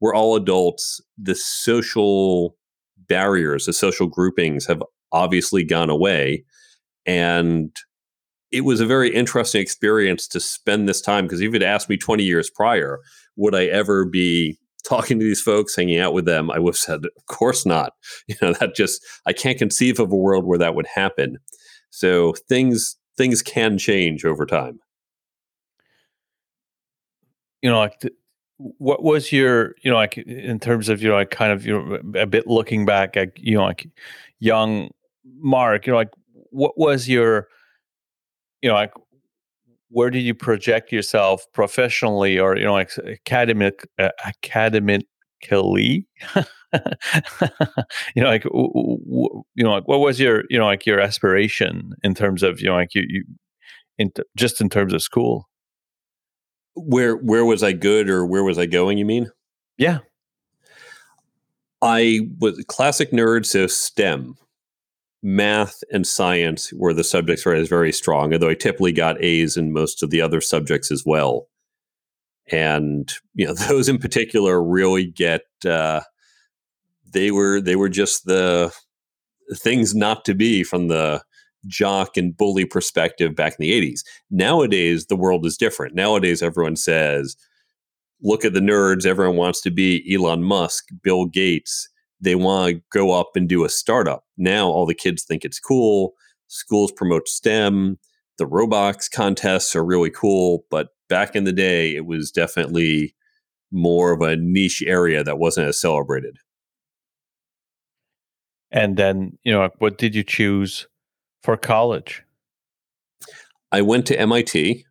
we're 0.00 0.14
all 0.14 0.36
adults. 0.36 1.00
The 1.16 1.34
social 1.34 2.56
barriers, 3.08 3.66
the 3.66 3.72
social 3.72 4.06
groupings 4.06 4.66
have 4.66 4.82
obviously 5.12 5.64
gone 5.64 5.90
away. 5.90 6.44
And 7.06 7.74
it 8.50 8.62
was 8.62 8.80
a 8.80 8.86
very 8.86 9.14
interesting 9.14 9.62
experience 9.62 10.26
to 10.28 10.40
spend 10.40 10.88
this 10.88 11.00
time 11.00 11.24
because 11.24 11.40
if 11.40 11.52
you'd 11.52 11.62
asked 11.62 11.88
me 11.88 11.96
20 11.96 12.22
years 12.22 12.50
prior, 12.50 13.00
would 13.36 13.54
I 13.54 13.64
ever 13.66 14.04
be 14.04 14.58
talking 14.86 15.18
to 15.18 15.24
these 15.24 15.40
folks, 15.40 15.76
hanging 15.76 15.98
out 15.98 16.12
with 16.12 16.26
them? 16.26 16.50
I 16.50 16.58
would 16.58 16.74
have 16.74 16.78
said, 16.78 17.04
of 17.04 17.26
course 17.26 17.64
not. 17.64 17.92
You 18.28 18.36
know, 18.40 18.52
that 18.54 18.74
just, 18.74 19.04
I 19.26 19.32
can't 19.32 19.58
conceive 19.58 19.98
of 20.00 20.12
a 20.12 20.16
world 20.16 20.46
where 20.46 20.58
that 20.58 20.74
would 20.74 20.86
happen. 20.94 21.38
So 21.90 22.34
things 22.48 22.96
things 23.16 23.42
can 23.42 23.78
change 23.78 24.24
over 24.24 24.46
time. 24.46 24.80
You 27.62 27.70
know, 27.70 27.78
like 27.78 28.00
what 28.58 29.02
was 29.02 29.32
your, 29.32 29.74
you 29.82 29.90
know, 29.90 29.96
like 29.96 30.18
in 30.18 30.58
terms 30.60 30.88
of, 30.88 31.02
you 31.02 31.08
know, 31.08 31.14
like 31.14 31.30
kind 31.30 31.52
of, 31.52 31.66
you 31.66 31.72
know, 31.72 32.20
a 32.20 32.26
bit 32.26 32.46
looking 32.46 32.84
back 32.86 33.16
at, 33.16 33.38
you 33.38 33.56
know, 33.56 33.64
like 33.64 33.88
young 34.40 34.90
Mark, 35.38 35.86
you 35.86 35.92
know, 35.92 35.98
like 35.98 36.10
what 36.50 36.78
was 36.78 37.08
your, 37.08 37.48
you 38.62 38.68
know, 38.68 38.74
like 38.74 38.92
where 39.90 40.10
did 40.10 40.20
you 40.20 40.34
project 40.34 40.92
yourself 40.92 41.46
professionally 41.52 42.38
or, 42.38 42.56
you 42.56 42.64
know, 42.64 42.72
like 42.72 42.90
academic, 43.26 43.86
uh, 43.98 44.10
academically? 44.24 46.06
you 48.16 48.22
know, 48.22 48.28
like 48.28 48.44
you 48.44 49.64
know, 49.64 49.72
like 49.72 49.86
what 49.88 50.00
was 50.00 50.18
your 50.20 50.44
you 50.48 50.58
know 50.58 50.64
like 50.66 50.86
your 50.86 51.00
aspiration 51.00 51.92
in 52.02 52.14
terms 52.14 52.42
of 52.42 52.60
you 52.60 52.66
know 52.68 52.74
like 52.74 52.94
you 52.94 53.02
you 53.06 53.24
in 53.98 54.10
t- 54.12 54.22
just 54.36 54.60
in 54.60 54.70
terms 54.70 54.92
of 54.94 55.02
school? 55.02 55.48
Where 56.74 57.16
where 57.16 57.44
was 57.44 57.62
I 57.62 57.72
good 57.72 58.08
or 58.08 58.24
where 58.24 58.44
was 58.44 58.58
I 58.58 58.66
going? 58.66 58.98
You 58.98 59.04
mean? 59.04 59.30
Yeah, 59.76 59.98
I 61.80 62.20
was 62.38 62.62
classic 62.68 63.10
nerd, 63.10 63.44
so 63.46 63.66
STEM, 63.66 64.36
math 65.22 65.82
and 65.92 66.06
science 66.06 66.72
were 66.72 66.94
the 66.94 67.04
subjects 67.04 67.44
where 67.44 67.56
I 67.56 67.58
was 67.58 67.68
very 67.68 67.92
strong. 67.92 68.32
Although 68.32 68.50
I 68.50 68.54
typically 68.54 68.92
got 68.92 69.22
A's 69.22 69.56
in 69.56 69.72
most 69.72 70.02
of 70.02 70.10
the 70.10 70.20
other 70.20 70.40
subjects 70.40 70.90
as 70.90 71.04
well 71.04 71.48
and 72.50 73.12
you 73.34 73.46
know 73.46 73.54
those 73.68 73.88
in 73.88 73.98
particular 73.98 74.62
really 74.62 75.06
get 75.06 75.42
uh, 75.64 76.00
they 77.12 77.30
were 77.30 77.60
they 77.60 77.76
were 77.76 77.88
just 77.88 78.24
the 78.24 78.72
things 79.56 79.94
not 79.94 80.24
to 80.24 80.34
be 80.34 80.62
from 80.62 80.88
the 80.88 81.22
jock 81.66 82.16
and 82.16 82.36
bully 82.36 82.64
perspective 82.64 83.34
back 83.34 83.54
in 83.58 83.62
the 83.66 83.72
80s. 83.72 84.00
Nowadays 84.30 85.06
the 85.06 85.16
world 85.16 85.46
is 85.46 85.56
different. 85.56 85.94
Nowadays 85.94 86.42
everyone 86.42 86.76
says 86.76 87.36
look 88.22 88.44
at 88.44 88.54
the 88.54 88.60
nerds 88.60 89.04
everyone 89.04 89.36
wants 89.36 89.60
to 89.62 89.70
be 89.70 90.04
Elon 90.12 90.44
Musk, 90.44 90.88
Bill 91.02 91.26
Gates. 91.26 91.88
They 92.20 92.34
want 92.34 92.76
to 92.76 92.82
go 92.92 93.12
up 93.12 93.30
and 93.34 93.48
do 93.48 93.64
a 93.64 93.68
startup. 93.68 94.24
Now 94.36 94.68
all 94.68 94.86
the 94.86 94.94
kids 94.94 95.24
think 95.24 95.44
it's 95.44 95.58
cool. 95.58 96.12
Schools 96.46 96.92
promote 96.92 97.28
STEM. 97.28 97.98
The 98.38 98.46
robotics 98.46 99.08
contests 99.08 99.74
are 99.74 99.84
really 99.84 100.10
cool, 100.10 100.64
but 100.70 100.88
back 101.08 101.34
in 101.34 101.44
the 101.44 101.52
day 101.52 101.94
it 101.94 102.06
was 102.06 102.30
definitely 102.30 103.14
more 103.72 104.12
of 104.12 104.20
a 104.20 104.36
niche 104.36 104.82
area 104.86 105.24
that 105.24 105.38
wasn't 105.38 105.66
as 105.66 105.80
celebrated. 105.80 106.36
And 108.70 108.96
then, 108.96 109.38
you 109.44 109.52
know, 109.52 109.68
what 109.78 109.98
did 109.98 110.14
you 110.14 110.22
choose 110.22 110.86
for 111.42 111.56
college? 111.56 112.22
I 113.70 113.82
went 113.82 114.06
to 114.06 114.18
MIT, 114.18 114.84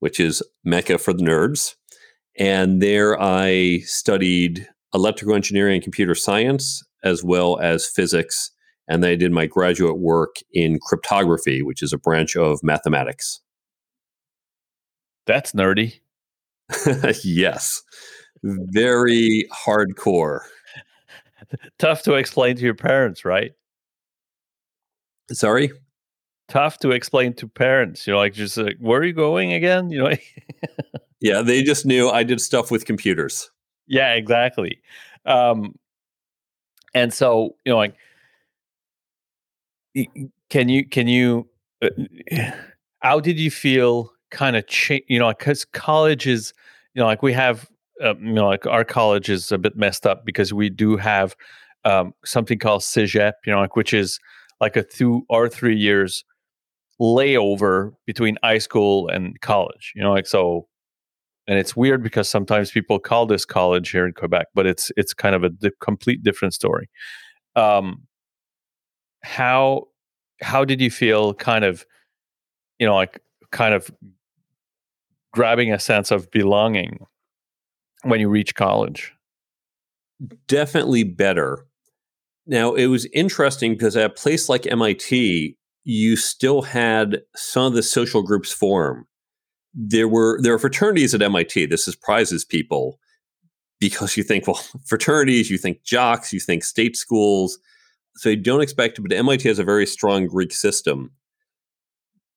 which 0.00 0.20
is 0.20 0.42
Mecca 0.64 0.98
for 0.98 1.12
the 1.12 1.22
nerds. 1.22 1.74
And 2.38 2.82
there 2.82 3.20
I 3.20 3.78
studied 3.84 4.68
electrical 4.92 5.34
engineering 5.34 5.74
and 5.74 5.82
computer 5.82 6.14
science, 6.14 6.82
as 7.02 7.24
well 7.24 7.58
as 7.60 7.86
physics. 7.86 8.50
And 8.88 9.02
then 9.02 9.12
I 9.12 9.14
did 9.16 9.32
my 9.32 9.46
graduate 9.46 9.98
work 9.98 10.36
in 10.52 10.78
cryptography, 10.80 11.62
which 11.62 11.82
is 11.82 11.92
a 11.92 11.98
branch 11.98 12.36
of 12.36 12.62
mathematics. 12.62 13.40
That's 15.26 15.52
nerdy. 15.52 16.00
yes. 17.24 17.82
Very 18.42 19.48
hardcore. 19.52 20.40
tough 21.78 22.02
to 22.02 22.14
explain 22.14 22.56
to 22.56 22.62
your 22.62 22.74
parents, 22.74 23.24
right? 23.24 23.52
Sorry? 25.32 25.72
Tough 26.48 26.78
to 26.78 26.92
explain 26.92 27.34
to 27.34 27.48
parents. 27.48 28.06
You 28.06 28.12
know, 28.12 28.18
like 28.18 28.34
just 28.34 28.56
like, 28.56 28.76
where 28.78 29.00
are 29.00 29.04
you 29.04 29.12
going 29.12 29.52
again? 29.52 29.90
You 29.90 30.04
know? 30.04 30.16
yeah, 31.20 31.42
they 31.42 31.62
just 31.62 31.86
knew 31.86 32.08
I 32.08 32.22
did 32.22 32.40
stuff 32.40 32.70
with 32.70 32.84
computers. 32.84 33.50
Yeah, 33.86 34.14
exactly. 34.14 34.80
Um, 35.24 35.74
and 36.94 37.12
so, 37.12 37.56
you 37.64 37.72
know, 37.72 37.78
like, 37.78 37.94
can 40.50 40.68
you, 40.68 40.86
can 40.86 41.08
you, 41.08 41.48
uh, 41.82 41.88
how 43.00 43.20
did 43.20 43.38
you 43.38 43.50
feel 43.50 44.12
kind 44.30 44.56
of 44.56 44.66
change, 44.66 45.04
you 45.08 45.18
know, 45.18 45.30
because 45.30 45.64
college 45.64 46.26
is, 46.26 46.52
you 46.94 47.00
know, 47.00 47.06
like 47.06 47.22
we 47.22 47.32
have 47.32 47.68
uh, 48.02 48.14
you 48.18 48.32
know, 48.32 48.46
like 48.46 48.66
our 48.66 48.84
college 48.84 49.30
is 49.30 49.50
a 49.52 49.58
bit 49.58 49.76
messed 49.76 50.06
up 50.06 50.24
because 50.24 50.52
we 50.52 50.68
do 50.68 50.96
have 50.96 51.34
um, 51.84 52.12
something 52.24 52.58
called 52.58 52.82
CEGEP, 52.82 53.32
you 53.46 53.52
know, 53.52 53.60
like 53.60 53.76
which 53.76 53.94
is 53.94 54.18
like 54.60 54.76
a 54.76 54.82
two 54.82 55.24
or 55.28 55.48
three 55.48 55.76
years 55.76 56.24
layover 57.00 57.92
between 58.06 58.38
high 58.42 58.58
school 58.58 59.08
and 59.08 59.40
college, 59.40 59.92
you 59.94 60.02
know, 60.02 60.12
like 60.12 60.26
so. 60.26 60.66
And 61.48 61.58
it's 61.58 61.76
weird 61.76 62.02
because 62.02 62.28
sometimes 62.28 62.72
people 62.72 62.98
call 62.98 63.24
this 63.26 63.44
college 63.44 63.90
here 63.90 64.04
in 64.04 64.12
Quebec, 64.12 64.48
but 64.54 64.66
it's 64.66 64.90
it's 64.96 65.14
kind 65.14 65.34
of 65.34 65.44
a 65.44 65.50
di- 65.50 65.70
complete 65.80 66.22
different 66.22 66.54
story. 66.54 66.88
Um, 67.54 68.02
how 69.22 69.84
how 70.42 70.64
did 70.64 70.80
you 70.80 70.90
feel? 70.90 71.34
Kind 71.34 71.64
of, 71.64 71.86
you 72.78 72.86
know, 72.86 72.96
like 72.96 73.20
kind 73.52 73.74
of 73.74 73.90
grabbing 75.32 75.72
a 75.72 75.78
sense 75.78 76.10
of 76.10 76.30
belonging 76.30 76.98
when 78.02 78.20
you 78.20 78.28
reach 78.28 78.54
college? 78.54 79.12
Definitely 80.48 81.04
better. 81.04 81.66
Now, 82.46 82.74
it 82.74 82.86
was 82.86 83.06
interesting 83.12 83.72
because 83.72 83.96
at 83.96 84.06
a 84.06 84.14
place 84.14 84.48
like 84.48 84.66
MIT, 84.66 85.56
you 85.88 86.16
still 86.16 86.62
had 86.62 87.22
some 87.36 87.66
of 87.66 87.74
the 87.74 87.82
social 87.82 88.20
groups 88.20 88.52
form. 88.52 89.06
There 89.72 90.08
were 90.08 90.40
there 90.42 90.52
are 90.52 90.58
fraternities 90.58 91.14
at 91.14 91.22
MIT. 91.22 91.66
This 91.66 91.84
surprises 91.84 92.44
people, 92.44 92.98
because 93.78 94.16
you 94.16 94.24
think, 94.24 94.48
well, 94.48 94.60
fraternities, 94.86 95.48
you 95.48 95.58
think 95.58 95.84
jocks, 95.84 96.32
you 96.32 96.40
think 96.40 96.64
state 96.64 96.96
schools. 96.96 97.58
So 98.16 98.30
you 98.30 98.36
don't 98.36 98.62
expect 98.62 98.98
it, 98.98 99.02
but 99.02 99.12
MIT 99.12 99.46
has 99.48 99.60
a 99.60 99.64
very 99.64 99.86
strong 99.86 100.26
Greek 100.26 100.52
system. 100.52 101.12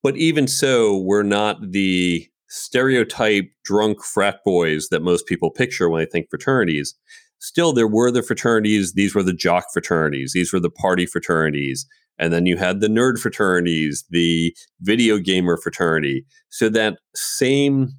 But 0.03 0.15
even 0.15 0.47
so, 0.47 0.97
we're 0.97 1.23
not 1.23 1.71
the 1.71 2.27
stereotype 2.49 3.49
drunk 3.63 4.03
frat 4.03 4.41
boys 4.45 4.89
that 4.89 5.01
most 5.01 5.25
people 5.25 5.49
picture 5.49 5.89
when 5.89 6.01
they 6.01 6.09
think 6.09 6.29
fraternities. 6.29 6.93
Still, 7.39 7.73
there 7.73 7.87
were 7.87 8.11
the 8.11 8.21
fraternities. 8.21 8.93
These 8.93 9.15
were 9.15 9.23
the 9.23 9.33
jock 9.33 9.65
fraternities. 9.73 10.33
These 10.33 10.53
were 10.53 10.59
the 10.59 10.69
party 10.69 11.05
fraternities. 11.05 11.87
And 12.19 12.33
then 12.33 12.45
you 12.45 12.57
had 12.57 12.81
the 12.81 12.87
nerd 12.87 13.17
fraternities, 13.17 14.03
the 14.09 14.53
video 14.81 15.17
gamer 15.17 15.57
fraternity. 15.57 16.25
So 16.49 16.69
that 16.69 16.97
same 17.15 17.93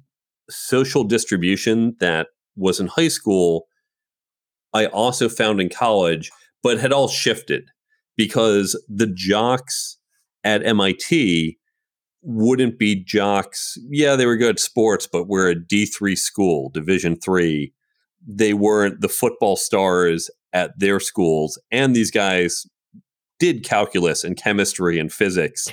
social 0.49 1.03
distribution 1.03 1.95
that 1.99 2.27
was 2.55 2.79
in 2.79 2.87
high 2.87 3.07
school, 3.07 3.65
I 4.73 4.85
also 4.85 5.27
found 5.27 5.59
in 5.59 5.69
college, 5.69 6.31
but 6.61 6.79
had 6.79 6.93
all 6.93 7.07
shifted 7.07 7.69
because 8.15 8.81
the 8.87 9.07
jocks 9.07 9.97
at 10.43 10.65
MIT 10.65 11.57
wouldn't 12.21 12.77
be 12.77 13.03
jocks. 13.03 13.77
Yeah, 13.89 14.15
they 14.15 14.27
were 14.27 14.37
good 14.37 14.55
at 14.55 14.59
sports, 14.59 15.07
but 15.11 15.27
we're 15.27 15.49
a 15.49 15.55
D3 15.55 16.15
school, 16.15 16.69
Division 16.69 17.19
3. 17.19 17.73
They 18.27 18.53
weren't 18.53 19.01
the 19.01 19.09
football 19.09 19.55
stars 19.55 20.29
at 20.53 20.77
their 20.77 20.99
schools 20.99 21.59
and 21.71 21.95
these 21.95 22.11
guys 22.11 22.67
did 23.41 23.63
calculus 23.63 24.23
and 24.23 24.37
chemistry 24.37 24.99
and 24.99 25.11
physics. 25.11 25.67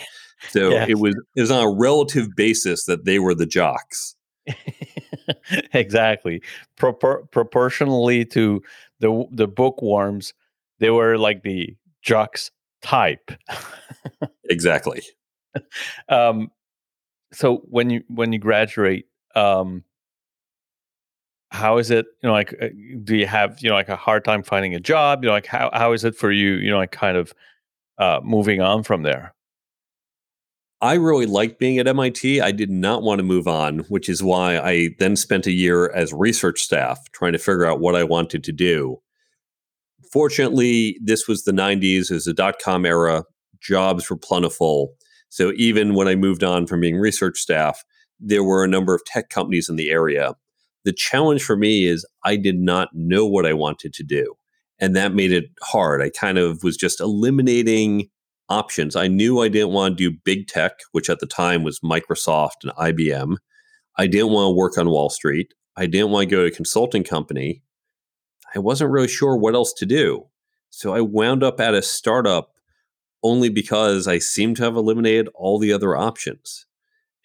So 0.48 0.70
yes. 0.70 0.88
it 0.88 0.98
was 0.98 1.14
it 1.37 1.40
was 1.42 1.50
on 1.50 1.62
a 1.62 1.70
relative 1.70 2.35
basis 2.35 2.85
that 2.87 3.04
they 3.04 3.18
were 3.18 3.35
the 3.35 3.44
jocks. 3.44 4.16
exactly. 5.74 6.42
Propor- 6.78 7.31
proportionally 7.31 8.24
to 8.24 8.62
the 9.00 9.26
the 9.31 9.46
bookworms, 9.46 10.33
they 10.78 10.88
were 10.88 11.18
like 11.18 11.42
the 11.42 11.76
jocks 12.00 12.50
type. 12.81 13.31
exactly. 14.44 15.02
Um, 16.09 16.50
so 17.35 17.59
when 17.68 17.90
you 17.90 18.02
when 18.09 18.33
you 18.33 18.38
graduate, 18.38 19.04
um, 19.35 19.85
how 21.50 21.76
is 21.76 21.90
it? 21.90 22.07
You 22.22 22.28
know, 22.28 22.33
like, 22.33 22.54
uh, 22.62 22.68
do 23.04 23.14
you 23.14 23.26
have 23.26 23.61
you 23.61 23.68
know 23.68 23.74
like 23.74 23.90
a 23.90 23.96
hard 23.96 24.24
time 24.24 24.42
finding 24.42 24.74
a 24.74 24.81
job? 24.81 25.22
You 25.22 25.28
know, 25.28 25.35
like 25.35 25.46
how 25.46 25.68
how 25.74 25.92
is 25.92 26.04
it 26.04 26.16
for 26.16 26.33
you? 26.33 26.54
You 26.54 26.70
know, 26.70 26.78
like 26.78 26.92
kind 26.92 27.18
of 27.18 27.35
uh, 27.98 28.20
moving 28.22 28.61
on 28.61 28.82
from 28.82 29.02
there. 29.02 29.34
I 30.80 30.94
really 30.94 31.26
liked 31.26 31.58
being 31.58 31.78
at 31.78 31.88
MIT. 31.88 32.40
I 32.40 32.52
did 32.52 32.70
not 32.70 33.02
want 33.02 33.18
to 33.18 33.24
move 33.24 33.48
on, 33.48 33.80
which 33.88 34.08
is 34.08 34.22
why 34.22 34.58
I 34.58 34.90
then 35.00 35.16
spent 35.16 35.46
a 35.46 35.52
year 35.52 35.90
as 35.90 36.12
research 36.12 36.61
staff 36.61 37.00
trying 37.12 37.32
to 37.32 37.38
figure 37.38 37.66
out 37.66 37.80
what 37.80 37.96
I 37.96 38.04
wanted 38.04 38.44
to 38.44 38.52
do. 38.52 38.98
Fortunately, 40.12 40.96
this 41.02 41.26
was 41.26 41.42
the 41.42 41.52
90s, 41.52 42.11
it 42.11 42.14
was 42.14 42.24
the 42.26 42.32
dot 42.32 42.56
com 42.64 42.87
era, 42.87 43.24
jobs 43.61 44.08
were 44.08 44.16
plentiful. 44.16 44.94
So 45.30 45.52
even 45.56 45.94
when 45.94 46.06
I 46.06 46.14
moved 46.14 46.44
on 46.44 46.66
from 46.66 46.80
being 46.80 46.96
research 46.96 47.38
staff, 47.38 47.84
there 48.20 48.44
were 48.44 48.64
a 48.64 48.68
number 48.68 48.94
of 48.94 49.04
tech 49.04 49.30
companies 49.30 49.68
in 49.68 49.76
the 49.76 49.90
area. 49.90 50.34
The 50.84 50.92
challenge 50.92 51.42
for 51.42 51.56
me 51.56 51.87
is 51.87 52.06
I 52.24 52.37
did 52.37 52.58
not 52.58 52.88
know 52.94 53.26
what 53.26 53.46
I 53.46 53.52
wanted 53.52 53.92
to 53.94 54.04
do. 54.04 54.38
And 54.81 54.95
that 54.95 55.14
made 55.14 55.33
it 55.33 55.47
hard. 55.62 56.03
I 56.03 56.11
kind 56.11 56.38
of 56.38 56.62
was 56.62 56.77
just 56.77 57.01
eliminating 57.01 58.09
options. 58.49 58.97
I 58.97 59.09
knew 59.09 59.41
I 59.41 59.49
didn't 59.49 59.73
want 59.73 59.99
to 59.99 60.11
do 60.11 60.19
big 60.25 60.47
tech, 60.47 60.73
which 60.93 61.11
at 61.11 61.21
the 61.21 61.27
time 61.27 61.62
was 61.62 61.81
Microsoft 61.81 62.62
and 62.62 62.73
IBM. 62.73 63.37
I 63.97 64.07
didn't 64.07 64.33
want 64.33 64.53
to 64.53 64.57
work 64.57 64.79
on 64.79 64.88
Wall 64.88 65.11
Street. 65.11 65.53
I 65.77 65.87
didn't 65.87 66.11
want 66.11 66.29
to 66.29 66.35
go 66.35 66.43
to 66.43 66.53
a 66.53 66.55
consulting 66.55 67.05
company. 67.05 67.62
I 68.55 68.59
wasn't 68.59 68.91
really 68.91 69.09
sure 69.09 69.37
what 69.37 69.55
else 69.55 69.73
to 69.75 69.87
do. 69.87 70.27
So 70.71 70.95
I 70.95 71.01
wound 71.01 71.43
up 71.43 71.61
at 71.61 71.75
a 71.75 71.83
startup 71.83 72.53
only 73.23 73.49
because 73.49 74.07
I 74.07 74.19
seemed 74.19 74.57
to 74.57 74.64
have 74.64 74.77
eliminated 74.77 75.29
all 75.35 75.59
the 75.59 75.73
other 75.73 75.97
options. 75.97 76.67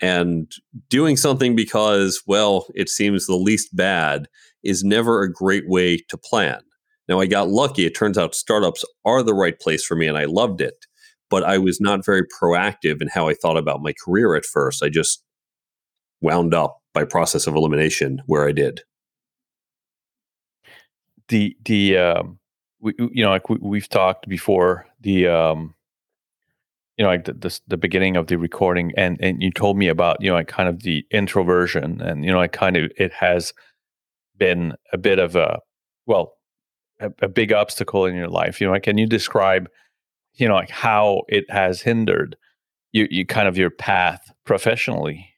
And 0.01 0.51
doing 0.89 1.15
something 1.15 1.55
because, 1.55 2.23
well, 2.27 2.67
it 2.73 2.89
seems 2.89 3.25
the 3.25 3.35
least 3.35 3.75
bad 3.75 4.27
is 4.63 4.83
never 4.83 5.21
a 5.21 5.31
great 5.31 5.69
way 5.69 5.97
to 6.09 6.17
plan. 6.17 6.61
Now, 7.07 7.19
I 7.19 7.25
got 7.25 7.49
lucky. 7.49 7.85
It 7.85 7.95
turns 7.95 8.17
out 8.17 8.35
startups 8.35 8.85
are 9.05 9.23
the 9.23 9.33
right 9.33 9.59
place 9.59 9.83
for 9.83 9.95
me, 9.95 10.07
and 10.07 10.17
I 10.17 10.25
loved 10.25 10.61
it. 10.61 10.85
But 11.29 11.43
I 11.43 11.57
was 11.57 11.81
not 11.81 12.05
very 12.05 12.23
proactive 12.23 13.01
in 13.01 13.07
how 13.07 13.27
I 13.27 13.33
thought 13.33 13.57
about 13.57 13.81
my 13.81 13.93
career 14.05 14.35
at 14.35 14.45
first. 14.45 14.83
I 14.83 14.89
just 14.89 15.23
wound 16.21 16.53
up 16.53 16.79
by 16.93 17.03
process 17.03 17.47
of 17.47 17.55
elimination 17.55 18.21
where 18.27 18.47
I 18.47 18.51
did. 18.51 18.81
The 21.29 21.55
the 21.65 21.97
um, 21.97 22.39
we, 22.79 22.93
you 22.97 23.23
know 23.23 23.31
like 23.31 23.49
we, 23.49 23.57
we've 23.61 23.89
talked 23.89 24.27
before 24.27 24.85
the 25.01 25.27
um, 25.27 25.73
you 26.97 27.03
know 27.03 27.09
like 27.09 27.25
the, 27.25 27.33
the, 27.33 27.59
the 27.67 27.77
beginning 27.77 28.15
of 28.15 28.27
the 28.27 28.37
recording 28.37 28.91
and 28.97 29.17
and 29.21 29.41
you 29.41 29.51
told 29.51 29.77
me 29.77 29.87
about 29.87 30.21
you 30.21 30.29
know 30.29 30.35
like 30.35 30.47
kind 30.47 30.69
of 30.69 30.83
the 30.83 31.05
introversion 31.11 32.01
and 32.01 32.23
you 32.23 32.31
know 32.31 32.37
like 32.37 32.51
kind 32.51 32.77
of 32.77 32.91
it 32.97 33.11
has 33.13 33.53
been 34.37 34.73
a 34.91 34.97
bit 34.97 35.19
of 35.19 35.35
a 35.35 35.59
well 36.05 36.33
a, 36.99 37.11
a 37.21 37.27
big 37.27 37.51
obstacle 37.51 38.05
in 38.05 38.15
your 38.15 38.29
life 38.29 38.59
you 38.59 38.67
know 38.67 38.73
like 38.73 38.83
can 38.83 38.97
you 38.97 39.07
describe 39.07 39.69
you 40.35 40.47
know 40.47 40.55
like 40.55 40.69
how 40.69 41.21
it 41.27 41.45
has 41.49 41.81
hindered 41.81 42.35
you 42.91 43.07
you 43.09 43.25
kind 43.25 43.47
of 43.47 43.57
your 43.57 43.69
path 43.69 44.31
professionally 44.45 45.29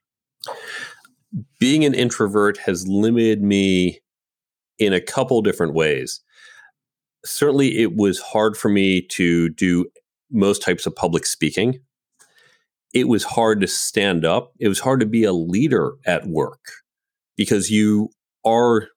being 1.60 1.84
an 1.84 1.94
introvert 1.94 2.58
has 2.58 2.88
limited 2.88 3.42
me 3.42 4.00
in 4.80 4.94
a 4.94 5.02
couple 5.02 5.42
different 5.42 5.74
ways 5.74 6.22
certainly 7.26 7.80
it 7.80 7.96
was 7.96 8.20
hard 8.20 8.56
for 8.56 8.70
me 8.70 9.02
to 9.02 9.50
do 9.50 9.86
most 10.32 10.62
types 10.62 10.86
of 10.86 10.96
public 10.96 11.26
speaking. 11.26 11.80
It 12.94 13.08
was 13.08 13.24
hard 13.24 13.62
to 13.62 13.68
stand 13.68 14.24
up. 14.24 14.54
It 14.60 14.68
was 14.68 14.80
hard 14.80 15.00
to 15.02 15.06
be 15.06 15.24
a 15.24 15.34
leader 15.34 15.94
at 16.06 16.28
work 16.28 16.60
because 17.36 17.70
you 17.70 18.10
are 18.46 18.88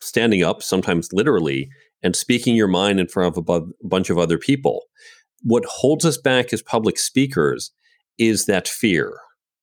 standing 0.00 0.42
up, 0.42 0.62
sometimes 0.62 1.12
literally, 1.12 1.70
and 2.02 2.14
speaking 2.14 2.56
your 2.56 2.68
mind 2.68 3.00
in 3.00 3.08
front 3.08 3.32
of 3.32 3.38
a 3.38 3.42
bu- 3.42 3.72
bunch 3.82 4.10
of 4.10 4.18
other 4.18 4.38
people. 4.38 4.82
What 5.42 5.64
holds 5.64 6.04
us 6.04 6.18
back 6.18 6.52
as 6.52 6.62
public 6.62 6.98
speakers 6.98 7.70
is 8.18 8.46
that 8.46 8.68
fear, 8.68 9.18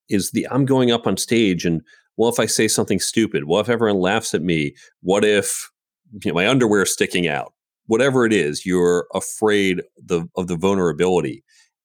is 0.10 0.32
the 0.32 0.48
I'm 0.52 0.66
going 0.66 0.92
up 0.92 1.08
on 1.08 1.18
stage 1.18 1.66
and 1.66 1.82
what 2.16 2.32
if 2.32 2.40
I 2.40 2.46
say 2.46 2.68
something 2.68 3.00
stupid? 3.00 3.46
What 3.46 3.62
if 3.62 3.70
everyone 3.70 4.00
laughs 4.00 4.36
at 4.36 4.44
me? 4.44 4.76
What 5.02 5.26
if 5.26 5.72
you 6.24 6.32
know, 6.32 6.36
my 6.36 6.48
underwear 6.48 6.84
is 6.84 6.94
sticking 6.94 7.28
out? 7.28 7.54
whatever 7.88 8.26
it 8.26 8.34
is, 8.34 8.66
you're 8.66 9.08
afraid 9.14 9.82
the, 10.04 10.28
of 10.36 10.48
the 10.48 10.58
vulnerability. 10.58 11.44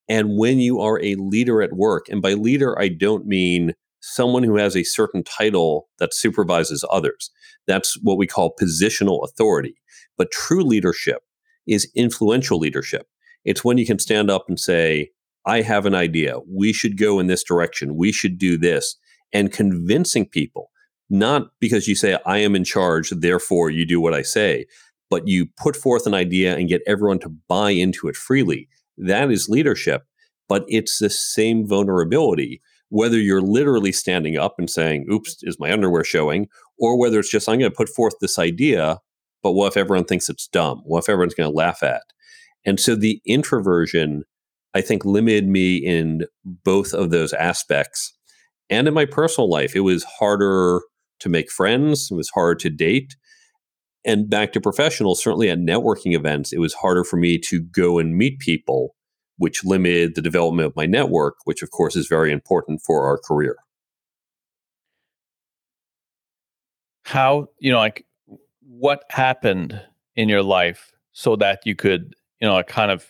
And 0.09 0.39
when 0.39 0.59
you 0.59 0.81
are 0.81 1.01
a 1.03 1.17
leader 1.17 1.63
at 1.63 1.75
work, 1.75 2.09
and 2.09 2.23
by 2.23 2.35
leader, 2.35 2.79
I 2.79 2.89
don't 2.89 3.27
mean 3.27 3.75
someone 4.01 4.43
who 4.43 4.57
has 4.57 4.77
a 4.77 4.85
certain 4.85 5.23
title 5.23 5.89
that 5.99 6.15
supervises 6.15 6.85
others. 6.91 7.31
That's 7.67 7.99
what 8.03 8.17
we 8.17 8.27
call 8.27 8.55
positional 8.61 9.25
authority. 9.25 9.75
But 10.19 10.31
true 10.31 10.63
leadership 10.63 11.23
is 11.67 11.91
influential 11.95 12.59
leadership. 12.59 13.07
It's 13.45 13.65
when 13.65 13.79
you 13.79 13.87
can 13.87 13.99
stand 13.99 14.31
up 14.31 14.45
and 14.49 14.61
say, 14.61 15.11
I 15.47 15.63
have 15.63 15.87
an 15.87 15.95
idea. 15.95 16.41
We 16.47 16.75
should 16.75 16.99
go 16.99 17.19
in 17.21 17.27
this 17.27 17.43
direction. 17.43 17.97
We 17.97 18.13
should 18.13 18.37
do 18.37 18.59
this. 18.59 18.97
And 19.33 19.53
convincing 19.53 20.27
people, 20.27 20.71
not 21.09 21.49
because 21.61 21.89
you 21.89 21.95
say, 21.95 22.19
I 22.27 22.39
am 22.39 22.55
in 22.55 22.65
charge, 22.65 23.11
therefore 23.11 23.71
you 23.71 23.87
do 23.87 24.01
what 24.01 24.13
I 24.13 24.23
say, 24.23 24.67
but 25.09 25.27
you 25.27 25.47
put 25.57 25.77
forth 25.77 26.07
an 26.07 26.15
idea 26.15 26.57
and 26.57 26.69
get 26.69 26.83
everyone 26.87 27.19
to 27.21 27.35
buy 27.49 27.71
into 27.71 28.09
it 28.09 28.17
freely. 28.17 28.69
That 28.99 29.31
is 29.31 29.49
leadership, 29.49 30.05
but 30.49 30.65
it's 30.69 30.99
the 30.99 31.09
same 31.09 31.67
vulnerability. 31.67 32.61
Whether 32.91 33.19
you're 33.19 33.43
literally 33.43 33.93
standing 33.93 34.37
up 34.37 34.57
and 34.59 34.69
saying, 34.69 35.07
oops, 35.13 35.39
is 35.43 35.61
my 35.61 35.73
underwear 35.73 36.05
showing? 36.05 36.49
Or 36.79 36.99
whether 36.99 37.19
it's 37.19 37.31
just, 37.31 37.49
I'm 37.49 37.59
going 37.59 37.71
to 37.71 37.77
put 37.77 37.89
forth 37.89 38.15
this 38.21 38.39
idea, 38.39 38.99
but 39.49 39.53
what 39.53 39.69
if 39.69 39.77
everyone 39.79 40.05
thinks 40.05 40.29
it's 40.29 40.47
dumb? 40.47 40.83
What 40.85 41.05
if 41.05 41.09
everyone's 41.09 41.35
going 41.35 41.51
to 41.51 41.57
laugh 41.57 41.83
at? 41.83 42.03
And 42.67 42.79
so 42.79 42.95
the 42.95 43.23
introversion, 43.25 44.25
I 44.75 44.83
think, 44.83 45.07
limited 45.07 45.49
me 45.49 45.77
in 45.77 46.27
both 46.45 46.93
of 46.93 47.09
those 47.09 47.33
aspects. 47.33 48.13
And 48.69 48.87
in 48.87 48.93
my 48.93 49.07
personal 49.07 49.49
life, 49.49 49.75
it 49.75 49.81
was 49.81 50.05
harder 50.05 50.83
to 51.21 51.29
make 51.31 51.51
friends, 51.51 52.11
it 52.11 52.15
was 52.15 52.29
hard 52.29 52.59
to 52.59 52.69
date 52.69 53.17
and 54.05 54.29
back 54.29 54.53
to 54.53 54.61
professional, 54.61 55.15
certainly 55.15 55.51
at 55.51 55.59
networking 55.59 56.15
events, 56.15 56.53
it 56.53 56.59
was 56.59 56.75
harder 56.75 57.05
for 57.05 57.17
me 57.17 57.39
to 57.39 57.61
go 57.61 57.99
and 57.99 58.17
meet 58.17 58.39
people, 58.39 58.95
which 59.37 59.65
limited 59.65 60.15
the 60.15 60.23
development 60.23 60.67
of 60.67 60.77
my 60.77 60.87
network, 60.87 61.37
which 61.45 61.63
of 61.63 61.71
course 61.71 61.97
is 61.97 62.07
very 62.07 62.31
important 62.31 62.81
for 62.85 63.07
our 63.07 63.19
career. 63.19 63.57
How, 67.05 67.49
you 67.59 67.73
know, 67.73 67.79
like 67.79 68.05
what 68.79 69.05
happened 69.11 69.81
in 70.17 70.29
your 70.29 70.43
life 70.43 70.93
so 71.13 71.37
that 71.37 71.61
you 71.65 71.75
could, 71.75 72.15
you 72.41 72.49
know, 72.49 72.63
kind 72.63 72.91
of 72.91 73.07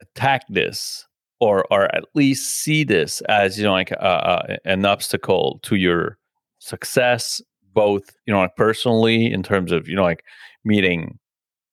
attack 0.00 0.42
this 0.48 1.06
or 1.40 1.66
or 1.70 1.94
at 1.94 2.04
least 2.14 2.62
see 2.62 2.84
this 2.84 3.20
as, 3.22 3.58
you 3.58 3.64
know, 3.64 3.72
like 3.72 3.90
a, 3.92 3.96
a, 3.96 4.68
an 4.68 4.84
obstacle 4.84 5.60
to 5.62 5.76
your 5.76 6.18
success 6.58 7.40
both 7.76 8.16
you 8.26 8.32
know 8.32 8.40
like 8.40 8.56
personally 8.56 9.30
in 9.30 9.42
terms 9.42 9.70
of 9.70 9.86
you 9.86 9.94
know 9.94 10.02
like 10.02 10.24
meeting 10.64 11.18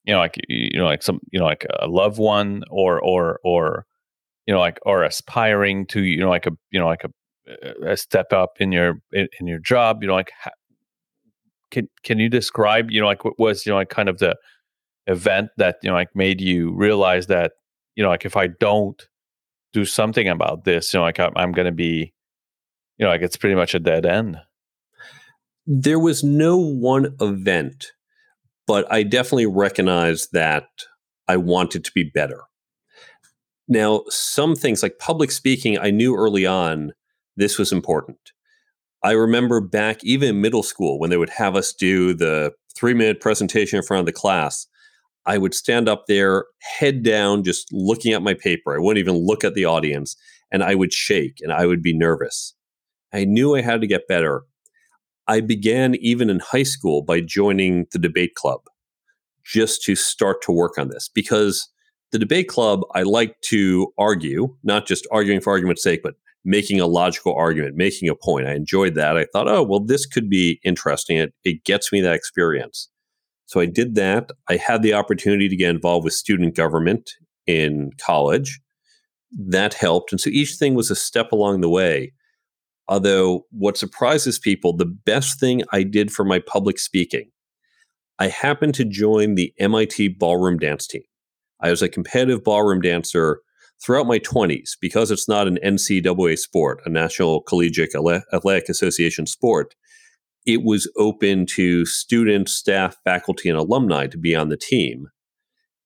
you 0.04 0.12
know 0.12 0.20
like 0.20 0.36
you 0.48 0.78
know 0.78 0.84
like 0.84 1.02
some 1.02 1.18
you 1.32 1.40
know 1.40 1.46
like 1.46 1.66
a 1.80 1.88
loved 1.88 2.18
one 2.18 2.62
or 2.70 3.00
or 3.00 3.40
or 3.42 3.86
you 4.46 4.54
know 4.54 4.60
like 4.60 4.78
or 4.84 5.02
aspiring 5.02 5.86
to 5.86 6.02
you 6.02 6.20
know 6.20 6.28
like 6.28 6.46
a 6.46 6.52
you 6.70 6.78
know 6.78 6.86
like 6.86 7.04
a, 7.04 7.90
a 7.92 7.96
step 7.96 8.32
up 8.32 8.52
in 8.60 8.70
your 8.70 8.98
in, 9.12 9.26
in 9.40 9.46
your 9.46 9.58
job 9.58 10.02
you 10.02 10.06
know 10.06 10.14
like 10.14 10.30
can 11.70 11.88
can 12.02 12.18
you 12.18 12.28
describe 12.28 12.90
you 12.90 13.00
know 13.00 13.06
like 13.06 13.24
what 13.24 13.38
was 13.38 13.66
you 13.66 13.70
know 13.70 13.76
like 13.76 13.88
kind 13.88 14.08
of 14.08 14.18
the 14.18 14.36
event 15.06 15.50
that 15.56 15.76
you 15.82 15.90
know 15.90 15.94
like 15.94 16.14
made 16.14 16.40
you 16.40 16.72
realize 16.74 17.26
that 17.26 17.52
you 17.94 18.02
know 18.02 18.08
like 18.08 18.24
if 18.24 18.36
i 18.36 18.46
don't 18.46 19.08
do 19.72 19.84
something 19.84 20.28
about 20.28 20.64
this 20.64 20.92
you 20.92 20.98
know 20.98 21.04
like 21.04 21.20
i'm, 21.20 21.32
I'm 21.36 21.52
going 21.52 21.66
to 21.66 21.72
be 21.72 22.12
you 22.98 23.04
know 23.04 23.08
like 23.08 23.22
it's 23.22 23.36
pretty 23.36 23.56
much 23.56 23.74
a 23.74 23.80
dead 23.80 24.06
end? 24.06 24.38
There 25.66 25.98
was 25.98 26.22
no 26.22 26.58
one 26.58 27.16
event 27.20 27.92
but 28.66 28.90
i 28.92 29.02
definitely 29.02 29.46
recognized 29.46 30.30
that 30.32 30.68
i 31.28 31.36
wanted 31.36 31.84
to 31.84 31.92
be 31.92 32.04
better. 32.04 32.42
Now 33.66 34.02
some 34.08 34.54
things 34.54 34.82
like 34.82 34.98
public 34.98 35.30
speaking 35.30 35.78
i 35.78 35.90
knew 35.90 36.16
early 36.16 36.46
on 36.46 36.92
this 37.36 37.58
was 37.58 37.72
important 37.72 38.32
i 39.04 39.12
remember 39.12 39.60
back 39.60 40.02
even 40.02 40.28
in 40.30 40.40
middle 40.40 40.64
school 40.64 40.98
when 40.98 41.10
they 41.10 41.16
would 41.16 41.30
have 41.30 41.54
us 41.54 41.72
do 41.72 42.12
the 42.12 42.52
three 42.76 42.94
minute 42.94 43.20
presentation 43.20 43.76
in 43.76 43.84
front 43.84 44.00
of 44.00 44.06
the 44.06 44.12
class 44.12 44.66
I 45.26 45.38
would 45.38 45.54
stand 45.54 45.88
up 45.88 46.04
there, 46.06 46.44
head 46.60 47.02
down, 47.02 47.44
just 47.44 47.72
looking 47.72 48.12
at 48.12 48.22
my 48.22 48.34
paper. 48.34 48.74
I 48.74 48.78
wouldn't 48.78 49.02
even 49.02 49.16
look 49.16 49.42
at 49.42 49.54
the 49.54 49.64
audience 49.64 50.16
and 50.52 50.62
I 50.62 50.74
would 50.74 50.92
shake 50.92 51.38
and 51.40 51.52
I 51.52 51.66
would 51.66 51.82
be 51.82 51.96
nervous. 51.96 52.54
I 53.12 53.24
knew 53.24 53.54
I 53.54 53.62
had 53.62 53.80
to 53.80 53.86
get 53.86 54.08
better. 54.08 54.42
I 55.26 55.40
began 55.40 55.94
even 55.96 56.28
in 56.28 56.40
high 56.40 56.64
school 56.64 57.02
by 57.02 57.20
joining 57.20 57.86
the 57.92 57.98
debate 57.98 58.34
club 58.34 58.60
just 59.44 59.82
to 59.84 59.96
start 59.96 60.42
to 60.42 60.52
work 60.52 60.76
on 60.78 60.88
this 60.88 61.08
because 61.08 61.70
the 62.12 62.18
debate 62.18 62.48
club, 62.48 62.80
I 62.94 63.02
like 63.02 63.40
to 63.46 63.92
argue, 63.98 64.54
not 64.62 64.86
just 64.86 65.06
arguing 65.10 65.40
for 65.40 65.50
argument's 65.50 65.82
sake, 65.82 66.02
but 66.02 66.14
making 66.44 66.80
a 66.80 66.86
logical 66.86 67.34
argument, 67.34 67.76
making 67.76 68.08
a 68.08 68.14
point. 68.14 68.46
I 68.46 68.54
enjoyed 68.54 68.94
that. 68.94 69.16
I 69.16 69.26
thought, 69.32 69.48
oh, 69.48 69.62
well, 69.62 69.80
this 69.80 70.06
could 70.06 70.28
be 70.28 70.60
interesting. 70.64 71.16
It, 71.16 71.32
it 71.44 71.64
gets 71.64 71.90
me 71.90 72.00
that 72.02 72.14
experience. 72.14 72.88
So 73.46 73.60
I 73.60 73.66
did 73.66 73.94
that. 73.94 74.30
I 74.48 74.56
had 74.56 74.82
the 74.82 74.94
opportunity 74.94 75.48
to 75.48 75.56
get 75.56 75.70
involved 75.70 76.04
with 76.04 76.12
student 76.12 76.54
government 76.54 77.10
in 77.46 77.90
college. 77.98 78.60
That 79.32 79.74
helped. 79.74 80.12
And 80.12 80.20
so 80.20 80.30
each 80.30 80.54
thing 80.54 80.74
was 80.74 80.90
a 80.90 80.96
step 80.96 81.32
along 81.32 81.60
the 81.60 81.68
way. 81.68 82.12
Although, 82.86 83.46
what 83.50 83.78
surprises 83.78 84.38
people, 84.38 84.76
the 84.76 84.84
best 84.84 85.40
thing 85.40 85.62
I 85.72 85.82
did 85.82 86.12
for 86.12 86.24
my 86.24 86.38
public 86.38 86.78
speaking, 86.78 87.30
I 88.18 88.28
happened 88.28 88.74
to 88.74 88.84
join 88.84 89.34
the 89.34 89.52
MIT 89.58 90.08
ballroom 90.08 90.58
dance 90.58 90.86
team. 90.86 91.02
I 91.60 91.70
was 91.70 91.80
a 91.80 91.88
competitive 91.88 92.44
ballroom 92.44 92.82
dancer 92.82 93.40
throughout 93.84 94.06
my 94.06 94.18
20s 94.18 94.70
because 94.80 95.10
it's 95.10 95.28
not 95.28 95.46
an 95.46 95.58
NCAA 95.64 96.38
sport, 96.38 96.80
a 96.86 96.88
National 96.88 97.42
Collegiate 97.42 97.94
Athletic 98.32 98.68
Association 98.68 99.26
sport 99.26 99.74
it 100.46 100.62
was 100.62 100.90
open 100.96 101.46
to 101.46 101.86
students, 101.86 102.52
staff, 102.52 102.96
faculty, 103.04 103.48
and 103.48 103.58
alumni 103.58 104.06
to 104.06 104.18
be 104.18 104.34
on 104.34 104.48
the 104.48 104.56
team. 104.56 105.08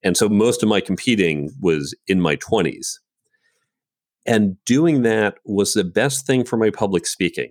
And 0.02 0.16
so 0.16 0.28
most 0.28 0.62
of 0.62 0.68
my 0.68 0.80
competing 0.80 1.50
was 1.60 1.94
in 2.06 2.20
my 2.20 2.36
20s. 2.36 2.94
And 4.26 4.56
doing 4.64 5.02
that 5.02 5.38
was 5.44 5.74
the 5.74 5.84
best 5.84 6.26
thing 6.26 6.44
for 6.44 6.56
my 6.56 6.70
public 6.70 7.06
speaking. 7.06 7.50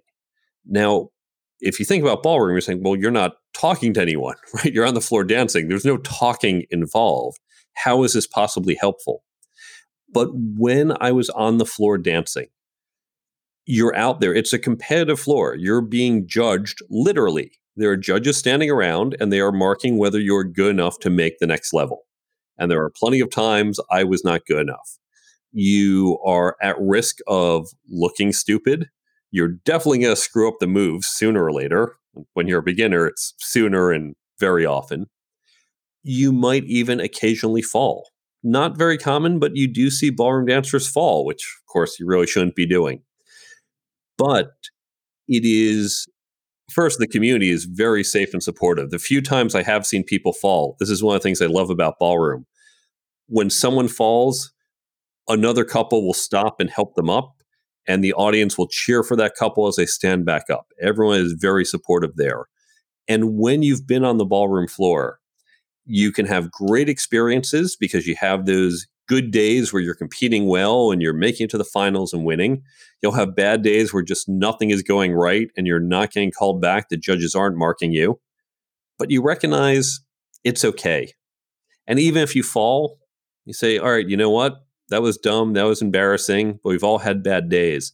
Now, 0.66 1.10
if 1.60 1.80
you 1.80 1.86
think 1.86 2.04
about 2.04 2.24
ballroom, 2.24 2.54
you're 2.54 2.62
saying, 2.62 2.84
well, 2.84 2.96
you're 2.96 3.10
not 3.10 3.38
talking 3.54 3.94
to 3.94 4.02
anyone, 4.02 4.36
right? 4.54 4.72
You're 4.72 4.86
on 4.86 4.94
the 4.94 5.02
floor 5.02 5.24
dancing. 5.24 5.68
There's 5.68 5.86
no 5.86 5.98
talking 5.98 6.66
involved. 6.70 7.40
How 7.74 8.04
is 8.04 8.14
this 8.14 8.28
possibly 8.28 8.76
helpful? 8.80 9.24
But 10.14 10.30
when 10.34 10.94
I 11.02 11.12
was 11.12 11.30
on 11.32 11.58
the 11.58 11.66
floor 11.66 11.98
dancing, 11.98 12.48
you're 13.66 13.96
out 13.96 14.22
there. 14.22 14.34
It's 14.34 14.54
a 14.54 14.60
competitive 14.60 15.20
floor. 15.20 15.56
You're 15.56 15.82
being 15.82 16.28
judged 16.28 16.80
literally. 16.90 17.52
There 17.76 17.92
are 17.92 17.98
judges 17.98 18.38
standing 18.38 18.72
around 18.72 19.16
and 19.20 19.32
they 19.32 19.42
are 19.42 19.52
marking 19.52 19.98
whether 19.98 20.20
you're 20.20 20.44
good 20.44 20.72
enough 20.72 21.00
to 21.00 21.10
make 21.10 21.40
the 21.40 21.48
next 21.48 21.74
level. 21.74 22.06
And 22.58 22.72
there 22.72 22.82
are 22.82 22.90
plenty 22.90 23.20
of 23.20 23.30
times 23.30 23.80
I 23.92 24.04
was 24.04 24.24
not 24.24 24.46
good 24.48 24.62
enough. 24.62 24.98
You 25.52 26.18
are 26.26 26.56
at 26.62 26.76
risk 26.80 27.18
of 27.28 27.68
looking 27.90 28.32
stupid. 28.32 28.90
You're 29.32 29.56
definitely 29.66 30.00
going 30.00 30.16
to 30.16 30.22
screw 30.22 30.48
up 30.48 30.56
the 30.60 30.68
moves 30.68 31.08
sooner 31.08 31.44
or 31.44 31.52
later. 31.52 31.96
When 32.34 32.48
you're 32.48 32.60
a 32.60 32.64
beginner, 32.64 33.06
it's 33.06 33.34
sooner 33.38 33.92
and 33.92 34.16
very 34.40 34.66
often. 34.66 35.08
You 36.04 36.32
might 36.32 36.64
even 36.64 37.00
occasionally 37.00 37.62
fall. 37.62 38.10
Not 38.44 38.78
very 38.78 38.98
common, 38.98 39.40
but 39.40 39.56
you 39.56 39.68
do 39.68 39.90
see 39.90 40.10
ballroom 40.10 40.46
dancers 40.46 40.88
fall, 40.88 41.26
which 41.26 41.44
of 41.44 41.72
course 41.72 42.00
you 42.00 42.08
really 42.08 42.28
shouldn't 42.28 42.56
be 42.56 42.66
doing. 42.66 43.02
But 44.18 44.52
it 45.28 45.44
is 45.44 46.08
first 46.72 47.00
the 47.00 47.08
community 47.08 47.50
is 47.50 47.66
very 47.66 48.04
safe 48.04 48.34
and 48.34 48.44
supportive. 48.44 48.90
The 48.90 49.00
few 49.00 49.22
times 49.22 49.56
i 49.56 49.64
have 49.64 49.86
seen 49.86 50.04
people 50.04 50.34
fall 50.34 50.76
this 50.80 50.90
is 50.90 51.04
one 51.04 51.16
of 51.16 51.22
the 51.22 51.24
things 51.24 51.42
i 51.42 51.46
love 51.46 51.70
about 51.70 52.00
ballroom. 52.00 52.46
When 53.28 53.50
someone 53.50 53.88
falls 53.88 54.54
another 55.28 55.66
couple 55.66 56.06
will 56.06 56.14
stop 56.14 56.60
and 56.60 56.70
help 56.70 56.96
them 56.96 57.10
up 57.10 57.34
and 57.88 58.04
the 58.04 58.14
audience 58.14 58.58
will 58.58 58.68
cheer 58.68 59.04
for 59.04 59.16
that 59.16 59.36
couple 59.36 59.68
as 59.68 59.76
they 59.76 59.86
stand 59.86 60.26
back 60.26 60.50
up. 60.50 60.68
Everyone 60.82 61.20
is 61.20 61.34
very 61.34 61.66
supportive 61.66 62.16
there. 62.16 62.46
And 63.08 63.38
when 63.38 63.64
you've 63.64 63.88
been 63.88 64.04
on 64.04 64.18
the 64.18 64.26
ballroom 64.26 64.68
floor 64.68 65.20
you 65.88 66.12
can 66.12 66.26
have 66.26 66.52
great 66.52 66.90
experiences 66.90 67.76
because 67.76 68.06
you 68.06 68.16
have 68.20 68.46
those 68.46 68.86
good 69.08 69.32
days 69.32 69.72
where 69.72 69.82
you're 69.82 69.96
competing 69.96 70.48
well 70.48 70.92
and 70.92 71.02
you're 71.02 71.14
making 71.14 71.46
it 71.46 71.50
to 71.50 71.58
the 71.58 71.64
finals 71.64 72.12
and 72.14 72.26
winning. 72.26 72.62
You'll 73.02 73.14
have 73.14 73.36
bad 73.36 73.62
days 73.62 73.94
where 73.94 74.04
just 74.04 74.28
nothing 74.28 74.70
is 74.70 74.84
going 74.84 75.14
right 75.14 75.48
and 75.56 75.66
you're 75.66 75.80
not 75.80 76.12
getting 76.12 76.32
called 76.32 76.62
back. 76.62 76.90
The 76.90 76.98
judges 76.98 77.34
aren't 77.34 77.58
marking 77.58 77.94
you, 77.94 78.20
but 79.00 79.10
you 79.10 79.24
recognize 79.24 80.02
it's 80.44 80.66
okay. 80.66 81.14
And 81.88 82.00
even 82.00 82.22
if 82.22 82.36
you 82.36 82.44
fall, 82.44 83.00
you 83.46 83.54
say, 83.54 83.78
all 83.78 83.92
right, 83.92 84.08
you 84.08 84.18
know 84.18 84.30
what? 84.30 84.58
That 84.90 85.02
was 85.02 85.18
dumb. 85.18 85.54
That 85.54 85.64
was 85.64 85.82
embarrassing, 85.82 86.60
but 86.64 86.70
we've 86.70 86.84
all 86.84 87.00
had 87.00 87.24
bad 87.24 87.50
days. 87.50 87.94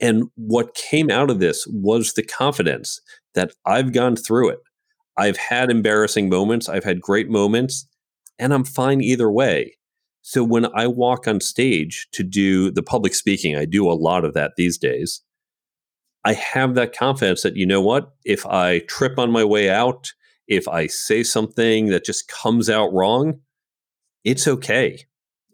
And 0.00 0.24
what 0.36 0.74
came 0.74 1.10
out 1.10 1.30
of 1.30 1.40
this 1.40 1.66
was 1.68 2.12
the 2.12 2.22
confidence 2.22 3.00
that 3.34 3.52
I've 3.64 3.92
gone 3.92 4.14
through 4.14 4.50
it. 4.50 4.58
I've 5.16 5.36
had 5.36 5.70
embarrassing 5.70 6.28
moments, 6.28 6.68
I've 6.68 6.84
had 6.84 7.00
great 7.00 7.30
moments, 7.30 7.88
and 8.38 8.52
I'm 8.52 8.64
fine 8.64 9.00
either 9.00 9.30
way. 9.30 9.76
So 10.22 10.42
when 10.42 10.66
I 10.74 10.88
walk 10.88 11.28
on 11.28 11.40
stage 11.40 12.08
to 12.12 12.22
do 12.22 12.70
the 12.70 12.82
public 12.82 13.14
speaking, 13.14 13.56
I 13.56 13.64
do 13.64 13.88
a 13.90 13.94
lot 13.94 14.24
of 14.24 14.34
that 14.34 14.52
these 14.56 14.76
days. 14.76 15.22
I 16.24 16.32
have 16.32 16.74
that 16.74 16.96
confidence 16.96 17.42
that, 17.42 17.56
you 17.56 17.64
know 17.64 17.80
what, 17.80 18.12
if 18.24 18.44
I 18.44 18.80
trip 18.80 19.18
on 19.18 19.30
my 19.30 19.44
way 19.44 19.70
out, 19.70 20.12
if 20.48 20.66
I 20.66 20.88
say 20.88 21.22
something 21.22 21.86
that 21.86 22.04
just 22.04 22.26
comes 22.26 22.68
out 22.68 22.92
wrong, 22.92 23.40
it's 24.24 24.48
okay. 24.48 25.04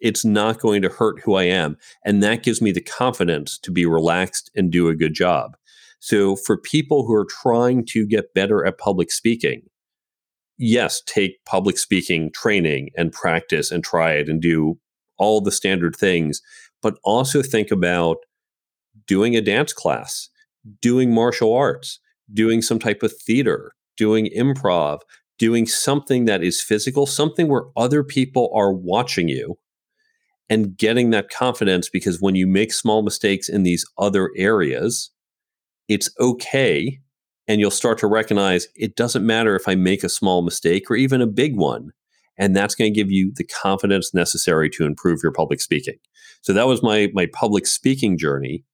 It's 0.00 0.24
not 0.24 0.58
going 0.58 0.80
to 0.82 0.88
hurt 0.88 1.20
who 1.20 1.34
I 1.34 1.44
am. 1.44 1.76
And 2.04 2.22
that 2.22 2.42
gives 2.42 2.62
me 2.62 2.72
the 2.72 2.80
confidence 2.80 3.58
to 3.58 3.70
be 3.70 3.84
relaxed 3.84 4.50
and 4.56 4.72
do 4.72 4.88
a 4.88 4.96
good 4.96 5.12
job. 5.14 5.56
So 6.04 6.34
for 6.34 6.56
people 6.56 7.06
who 7.06 7.14
are 7.14 7.28
trying 7.42 7.86
to 7.90 8.04
get 8.04 8.34
better 8.34 8.66
at 8.66 8.76
public 8.76 9.12
speaking, 9.12 9.62
yes, 10.58 11.00
take 11.06 11.44
public 11.46 11.78
speaking 11.78 12.32
training 12.34 12.88
and 12.96 13.12
practice 13.12 13.70
and 13.70 13.84
try 13.84 14.14
it 14.14 14.28
and 14.28 14.42
do 14.42 14.80
all 15.16 15.40
the 15.40 15.52
standard 15.52 15.94
things, 15.94 16.42
but 16.82 16.98
also 17.04 17.40
think 17.40 17.70
about 17.70 18.16
doing 19.06 19.36
a 19.36 19.40
dance 19.40 19.72
class, 19.72 20.28
doing 20.80 21.14
martial 21.14 21.54
arts, 21.54 22.00
doing 22.34 22.62
some 22.62 22.80
type 22.80 23.04
of 23.04 23.12
theater, 23.24 23.70
doing 23.96 24.28
improv, 24.36 25.02
doing 25.38 25.66
something 25.66 26.24
that 26.24 26.42
is 26.42 26.60
physical, 26.60 27.06
something 27.06 27.46
where 27.46 27.66
other 27.76 28.02
people 28.02 28.50
are 28.52 28.72
watching 28.72 29.28
you 29.28 29.56
and 30.50 30.76
getting 30.76 31.10
that 31.10 31.30
confidence 31.30 31.88
because 31.88 32.20
when 32.20 32.34
you 32.34 32.48
make 32.48 32.72
small 32.72 33.02
mistakes 33.02 33.48
in 33.48 33.62
these 33.62 33.86
other 33.98 34.32
areas, 34.36 35.12
it's 35.92 36.08
okay 36.18 37.00
and 37.46 37.60
you'll 37.60 37.70
start 37.70 37.98
to 37.98 38.06
recognize 38.06 38.66
it 38.76 38.96
doesn't 38.96 39.26
matter 39.26 39.54
if 39.54 39.68
I 39.68 39.74
make 39.74 40.02
a 40.02 40.08
small 40.08 40.40
mistake 40.42 40.90
or 40.90 40.96
even 40.96 41.20
a 41.20 41.26
big 41.26 41.56
one. 41.56 41.90
And 42.38 42.56
that's 42.56 42.74
going 42.74 42.92
to 42.92 42.98
give 42.98 43.10
you 43.10 43.30
the 43.34 43.44
confidence 43.44 44.14
necessary 44.14 44.70
to 44.70 44.86
improve 44.86 45.20
your 45.22 45.32
public 45.32 45.60
speaking. 45.60 45.98
So 46.40 46.54
that 46.54 46.66
was 46.66 46.82
my 46.82 47.10
my 47.12 47.26
public 47.26 47.66
speaking 47.66 48.16
journey. 48.16 48.64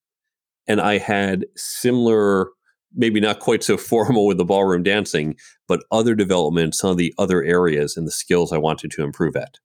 And 0.69 0.81
I 0.81 0.99
had 0.99 1.47
similar, 1.57 2.51
maybe 2.95 3.21
not 3.21 3.41
quite 3.41 3.65
so 3.65 3.77
formal 3.91 4.27
with 4.27 4.39
the 4.39 4.45
ballroom 4.45 4.85
dancing, 4.85 5.35
but 5.67 5.83
other 5.91 6.15
developments, 6.15 6.79
some 6.79 6.91
of 6.91 6.99
the 6.99 7.13
other 7.19 7.43
areas 7.43 7.97
and 7.97 8.07
the 8.07 8.13
skills 8.13 8.53
I 8.53 8.59
wanted 8.59 8.93
to 8.93 9.03
improve 9.03 9.35
at. 9.35 9.57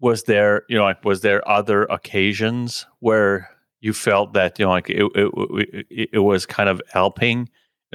Was 0.00 0.22
there, 0.22 0.62
you 0.68 0.76
know, 0.76 0.84
like 0.84 1.04
was 1.04 1.22
there 1.22 1.46
other 1.50 1.82
occasions 1.84 2.86
where 3.00 3.50
you 3.80 3.92
felt 3.92 4.32
that 4.34 4.58
you 4.58 4.64
know 4.64 4.70
like 4.70 4.90
it 4.90 5.04
it, 5.14 5.86
it, 5.90 6.10
it 6.14 6.18
was 6.18 6.46
kind 6.46 6.68
of 6.68 6.80
helping 6.92 7.40
you 7.40 7.46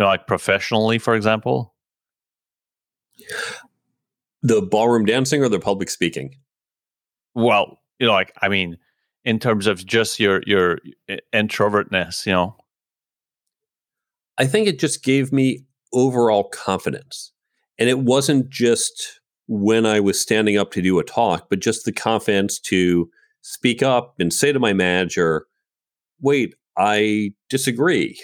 know 0.03 0.05
like 0.05 0.27
professionally 0.27 0.99
for 0.99 1.15
example? 1.15 1.73
The 4.41 4.61
ballroom 4.61 5.05
dancing 5.05 5.41
or 5.43 5.49
the 5.49 5.59
public 5.59 5.89
speaking? 5.89 6.35
Well 7.35 7.79
you 7.99 8.07
know 8.07 8.13
like 8.13 8.33
i 8.41 8.49
mean 8.49 8.77
in 9.23 9.39
terms 9.39 9.67
of 9.67 9.85
just 9.85 10.19
your 10.19 10.41
your 10.45 10.79
eh, 11.07 11.17
introvertness 11.33 12.25
you 12.25 12.33
know? 12.33 12.55
I 14.37 14.45
think 14.45 14.67
it 14.67 14.79
just 14.79 15.03
gave 15.03 15.31
me 15.31 15.65
overall 15.93 16.45
confidence. 16.45 17.31
And 17.77 17.87
it 17.87 17.99
wasn't 17.99 18.49
just 18.49 19.21
when 19.47 19.85
i 19.85 19.99
was 19.99 20.19
standing 20.19 20.57
up 20.57 20.71
to 20.71 20.81
do 20.81 20.99
a 20.99 21.03
talk 21.03 21.47
but 21.49 21.59
just 21.59 21.83
the 21.83 21.91
confidence 21.91 22.57
to 22.57 23.09
speak 23.41 23.83
up 23.83 24.15
and 24.17 24.31
say 24.31 24.53
to 24.53 24.59
my 24.59 24.71
manager 24.71 25.45
wait 26.23 26.55
i 26.77 27.31
disagree 27.49 28.19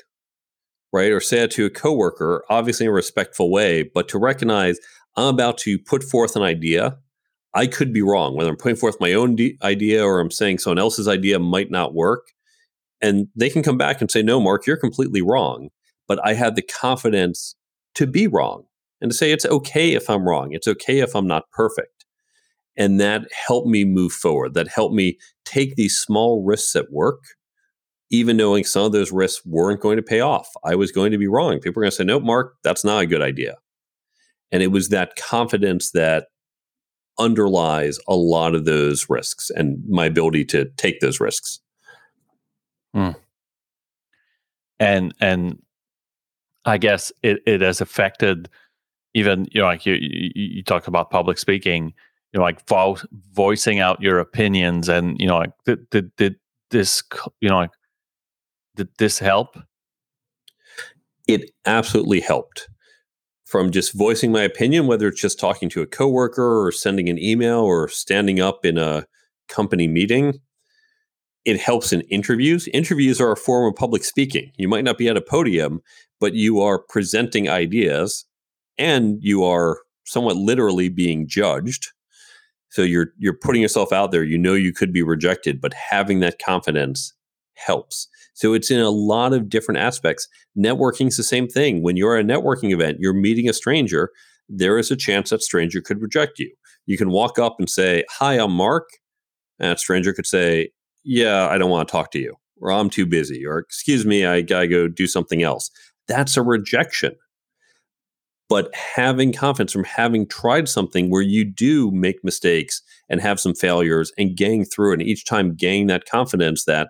right 0.91 1.11
or 1.11 1.19
say 1.21 1.41
it 1.41 1.51
to 1.51 1.65
a 1.65 1.69
coworker 1.69 2.43
obviously 2.49 2.85
in 2.85 2.89
a 2.89 2.93
respectful 2.93 3.51
way 3.51 3.83
but 3.83 4.07
to 4.07 4.17
recognize 4.17 4.79
i'm 5.15 5.27
about 5.27 5.57
to 5.59 5.77
put 5.77 6.03
forth 6.03 6.35
an 6.35 6.41
idea 6.41 6.97
I 7.53 7.67
could 7.67 7.93
be 7.93 8.01
wrong, 8.01 8.35
whether 8.35 8.49
I'm 8.49 8.57
putting 8.57 8.75
forth 8.75 8.97
my 8.99 9.13
own 9.13 9.35
de- 9.35 9.57
idea 9.63 10.05
or 10.05 10.19
I'm 10.19 10.31
saying 10.31 10.59
someone 10.59 10.79
else's 10.79 11.07
idea 11.07 11.39
might 11.39 11.71
not 11.71 11.93
work. 11.93 12.27
And 13.01 13.27
they 13.35 13.49
can 13.49 13.63
come 13.63 13.77
back 13.77 14.01
and 14.01 14.11
say, 14.11 14.21
no, 14.21 14.39
Mark, 14.39 14.67
you're 14.67 14.77
completely 14.77 15.21
wrong. 15.21 15.69
But 16.07 16.19
I 16.23 16.33
had 16.33 16.55
the 16.55 16.61
confidence 16.61 17.55
to 17.95 18.05
be 18.05 18.27
wrong 18.27 18.65
and 19.01 19.11
to 19.11 19.17
say, 19.17 19.31
it's 19.31 19.45
okay 19.45 19.93
if 19.93 20.09
I'm 20.09 20.27
wrong. 20.27 20.49
It's 20.51 20.67
okay 20.67 20.99
if 20.99 21.15
I'm 21.15 21.27
not 21.27 21.49
perfect. 21.51 22.05
And 22.77 22.99
that 22.99 23.23
helped 23.47 23.67
me 23.67 23.83
move 23.83 24.11
forward. 24.11 24.53
That 24.53 24.67
helped 24.67 24.93
me 24.93 25.17
take 25.43 25.75
these 25.75 25.97
small 25.97 26.43
risks 26.43 26.75
at 26.75 26.91
work, 26.91 27.19
even 28.09 28.37
knowing 28.37 28.63
some 28.63 28.85
of 28.85 28.91
those 28.91 29.11
risks 29.11 29.45
weren't 29.45 29.81
going 29.81 29.97
to 29.97 30.03
pay 30.03 30.19
off. 30.19 30.49
I 30.63 30.75
was 30.75 30.91
going 30.91 31.11
to 31.11 31.17
be 31.17 31.27
wrong. 31.27 31.59
People 31.59 31.79
were 31.79 31.83
going 31.83 31.91
to 31.91 31.95
say, 31.95 32.03
no, 32.03 32.19
Mark, 32.19 32.55
that's 32.63 32.83
not 32.83 33.03
a 33.03 33.05
good 33.05 33.21
idea. 33.21 33.57
And 34.51 34.63
it 34.63 34.67
was 34.67 34.89
that 34.89 35.15
confidence 35.15 35.91
that 35.91 36.27
underlies 37.19 37.99
a 38.07 38.15
lot 38.15 38.55
of 38.55 38.65
those 38.65 39.09
risks 39.09 39.49
and 39.49 39.83
my 39.87 40.05
ability 40.05 40.45
to 40.45 40.65
take 40.77 41.01
those 41.01 41.19
risks. 41.19 41.59
Hmm. 42.93 43.11
And 44.79 45.13
and 45.19 45.61
I 46.65 46.77
guess 46.77 47.11
it, 47.21 47.41
it 47.45 47.61
has 47.61 47.81
affected 47.81 48.49
even 49.13 49.47
you 49.51 49.61
know 49.61 49.67
like 49.67 49.85
you, 49.85 49.95
you 49.95 50.31
you 50.33 50.63
talked 50.63 50.87
about 50.87 51.09
public 51.09 51.37
speaking 51.37 51.93
you 52.31 52.37
know 52.37 52.43
like 52.43 52.65
vo- 52.67 52.97
voicing 53.33 53.79
out 53.79 54.01
your 54.01 54.19
opinions 54.19 54.87
and 54.87 55.19
you 55.19 55.27
know 55.27 55.37
like 55.37 55.51
did, 55.65 55.89
did, 55.89 56.15
did 56.15 56.35
this 56.71 57.03
you 57.41 57.49
know 57.49 57.57
like 57.57 57.71
did 58.75 58.89
this 58.97 59.19
help 59.19 59.57
it 61.29 61.51
absolutely 61.67 62.19
helped 62.19 62.67
from 63.45 63.69
just 63.69 63.93
voicing 63.93 64.31
my 64.31 64.41
opinion, 64.41 64.87
whether 64.87 65.07
it's 65.07 65.21
just 65.21 65.39
talking 65.39 65.69
to 65.69 65.81
a 65.81 65.87
coworker 65.87 66.65
or 66.65 66.71
sending 66.71 67.07
an 67.07 67.19
email 67.19 67.59
or 67.59 67.87
standing 67.87 68.39
up 68.39 68.65
in 68.65 68.79
a 68.79 69.05
company 69.47 69.87
meeting. 69.87 70.39
It 71.45 71.59
helps 71.59 71.93
in 71.93 72.01
interviews. 72.01 72.67
Interviews 72.73 73.21
are 73.21 73.31
a 73.31 73.37
form 73.37 73.71
of 73.71 73.75
public 73.75 74.03
speaking. 74.03 74.51
You 74.57 74.67
might 74.67 74.83
not 74.83 74.97
be 74.97 75.07
at 75.07 75.17
a 75.17 75.21
podium, 75.21 75.81
but 76.19 76.33
you 76.33 76.61
are 76.61 76.79
presenting 76.79 77.47
ideas 77.47 78.25
and 78.79 79.19
you 79.21 79.43
are 79.43 79.77
somewhat 80.05 80.35
literally 80.35 80.89
being 80.89 81.27
judged. 81.27 81.91
So 82.69 82.81
you're 82.81 83.09
you're 83.19 83.37
putting 83.37 83.61
yourself 83.61 83.93
out 83.93 84.11
there. 84.11 84.23
You 84.23 84.39
know 84.39 84.53
you 84.53 84.73
could 84.73 84.91
be 84.91 85.03
rejected, 85.03 85.61
but 85.61 85.75
having 85.75 86.21
that 86.21 86.39
confidence 86.39 87.13
helps. 87.53 88.07
So 88.39 88.53
it's 88.53 88.71
in 88.71 88.79
a 88.79 88.89
lot 88.89 89.33
of 89.33 89.49
different 89.49 89.81
aspects. 89.81 90.25
Networking 90.57 91.07
is 91.07 91.17
the 91.17 91.23
same 91.23 91.49
thing. 91.49 91.83
When 91.83 91.97
you're 91.97 92.15
at 92.15 92.23
a 92.23 92.27
networking 92.27 92.71
event, 92.71 92.97
you're 93.01 93.13
meeting 93.13 93.49
a 93.49 93.53
stranger, 93.53 94.11
there 94.47 94.77
is 94.77 94.89
a 94.89 94.95
chance 94.95 95.31
that 95.31 95.43
stranger 95.43 95.81
could 95.81 96.01
reject 96.01 96.39
you. 96.39 96.49
You 96.85 96.97
can 96.97 97.09
walk 97.09 97.37
up 97.37 97.57
and 97.59 97.69
say, 97.69 98.05
Hi, 98.11 98.35
I'm 98.35 98.53
Mark. 98.53 98.87
And 99.59 99.69
that 99.71 99.79
stranger 99.81 100.13
could 100.13 100.25
say, 100.25 100.69
Yeah, 101.03 101.49
I 101.49 101.57
don't 101.57 101.69
want 101.69 101.89
to 101.89 101.91
talk 101.91 102.11
to 102.11 102.19
you, 102.19 102.35
or 102.61 102.71
I'm 102.71 102.89
too 102.89 103.05
busy, 103.05 103.45
or 103.45 103.59
excuse 103.59 104.05
me, 104.05 104.25
I 104.25 104.39
gotta 104.39 104.69
go 104.69 104.87
do 104.87 105.05
something 105.05 105.43
else. 105.43 105.69
That's 106.07 106.37
a 106.37 106.41
rejection. 106.41 107.17
But 108.47 108.73
having 108.73 109.33
confidence 109.33 109.73
from 109.73 109.83
having 109.83 110.25
tried 110.27 110.69
something 110.69 111.11
where 111.11 111.21
you 111.21 111.43
do 111.43 111.91
make 111.91 112.23
mistakes 112.23 112.81
and 113.09 113.19
have 113.19 113.37
some 113.39 113.53
failures 113.53 114.13
and 114.17 114.37
getting 114.37 114.63
through, 114.63 114.93
and 114.93 115.01
each 115.01 115.25
time 115.25 115.55
gaining 115.55 115.87
that 115.87 116.09
confidence 116.09 116.63
that 116.63 116.87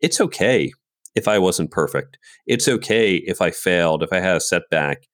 it's 0.00 0.20
okay 0.20 0.72
if 1.14 1.28
I 1.28 1.38
wasn't 1.38 1.70
perfect. 1.70 2.18
It's 2.46 2.68
okay 2.68 3.16
if 3.16 3.40
I 3.40 3.50
failed, 3.50 4.02
if 4.02 4.12
I 4.12 4.20
had 4.20 4.36
a 4.36 4.40
setback, 4.40 5.08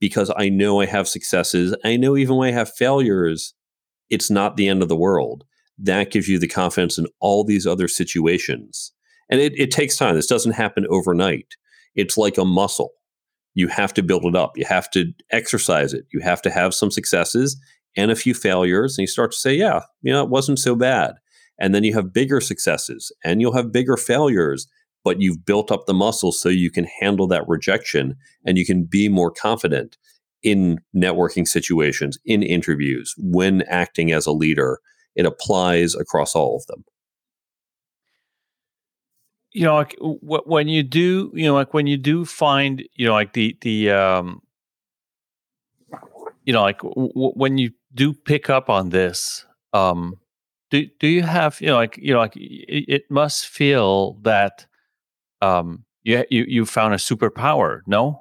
because 0.00 0.30
I 0.36 0.48
know 0.48 0.80
I 0.80 0.86
have 0.86 1.08
successes. 1.08 1.74
I 1.84 1.96
know 1.96 2.16
even 2.16 2.36
when 2.36 2.48
I 2.48 2.52
have 2.52 2.72
failures, 2.74 3.54
it's 4.10 4.30
not 4.30 4.56
the 4.56 4.68
end 4.68 4.82
of 4.82 4.88
the 4.88 4.96
world. 4.96 5.44
That 5.78 6.10
gives 6.10 6.28
you 6.28 6.38
the 6.38 6.48
confidence 6.48 6.98
in 6.98 7.06
all 7.20 7.44
these 7.44 7.66
other 7.66 7.88
situations. 7.88 8.92
And 9.30 9.40
it, 9.40 9.58
it 9.58 9.70
takes 9.70 9.96
time. 9.96 10.14
This 10.14 10.26
doesn't 10.26 10.52
happen 10.52 10.86
overnight. 10.90 11.54
It's 11.94 12.18
like 12.18 12.38
a 12.38 12.44
muscle. 12.44 12.90
You 13.54 13.68
have 13.68 13.94
to 13.94 14.02
build 14.02 14.24
it 14.24 14.36
up. 14.36 14.52
You 14.56 14.64
have 14.66 14.90
to 14.90 15.12
exercise 15.30 15.94
it. 15.94 16.04
You 16.12 16.20
have 16.20 16.42
to 16.42 16.50
have 16.50 16.74
some 16.74 16.90
successes 16.90 17.58
and 17.96 18.10
a 18.10 18.16
few 18.16 18.34
failures. 18.34 18.98
And 18.98 19.04
you 19.04 19.06
start 19.06 19.32
to 19.32 19.38
say, 19.38 19.54
yeah, 19.54 19.82
you 20.02 20.12
know, 20.12 20.22
it 20.22 20.30
wasn't 20.30 20.58
so 20.58 20.74
bad. 20.74 21.14
And 21.58 21.74
then 21.74 21.84
you 21.84 21.94
have 21.94 22.12
bigger 22.12 22.40
successes 22.40 23.12
and 23.24 23.40
you'll 23.40 23.54
have 23.54 23.72
bigger 23.72 23.96
failures, 23.96 24.66
but 25.04 25.20
you've 25.20 25.44
built 25.44 25.70
up 25.70 25.86
the 25.86 25.94
muscle 25.94 26.32
so 26.32 26.48
you 26.48 26.70
can 26.70 26.84
handle 27.00 27.26
that 27.28 27.46
rejection 27.46 28.16
and 28.44 28.58
you 28.58 28.66
can 28.66 28.84
be 28.84 29.08
more 29.08 29.30
confident 29.30 29.96
in 30.42 30.78
networking 30.94 31.46
situations, 31.46 32.18
in 32.24 32.42
interviews, 32.42 33.14
when 33.18 33.62
acting 33.62 34.12
as 34.12 34.26
a 34.26 34.32
leader. 34.32 34.80
It 35.16 35.26
applies 35.26 35.94
across 35.94 36.34
all 36.34 36.56
of 36.56 36.66
them. 36.66 36.84
You 39.52 39.66
know, 39.66 39.76
like 39.76 39.94
when 40.00 40.66
you 40.66 40.82
do, 40.82 41.30
you 41.32 41.46
know, 41.46 41.54
like 41.54 41.72
when 41.72 41.86
you 41.86 41.96
do 41.96 42.24
find, 42.24 42.82
you 42.94 43.06
know, 43.06 43.12
like 43.12 43.32
the 43.34 43.56
the 43.60 43.90
um, 43.90 44.42
you 46.44 46.52
know, 46.52 46.62
like 46.62 46.78
w- 46.80 47.12
when 47.12 47.58
you 47.58 47.70
do 47.94 48.12
pick 48.12 48.50
up 48.50 48.68
on 48.68 48.90
this, 48.90 49.46
um, 49.72 50.18
do 50.70 50.86
do 51.00 51.06
you 51.06 51.22
have 51.22 51.60
you 51.60 51.68
know 51.68 51.76
like 51.76 51.96
you 51.96 52.12
know 52.12 52.20
like 52.20 52.36
it, 52.36 52.84
it 52.88 53.02
must 53.10 53.46
feel 53.46 54.18
that 54.22 54.66
um 55.42 55.84
you 56.02 56.24
you 56.30 56.44
you 56.48 56.66
found 56.66 56.94
a 56.94 56.98
superpower 56.98 57.80
no 57.86 58.20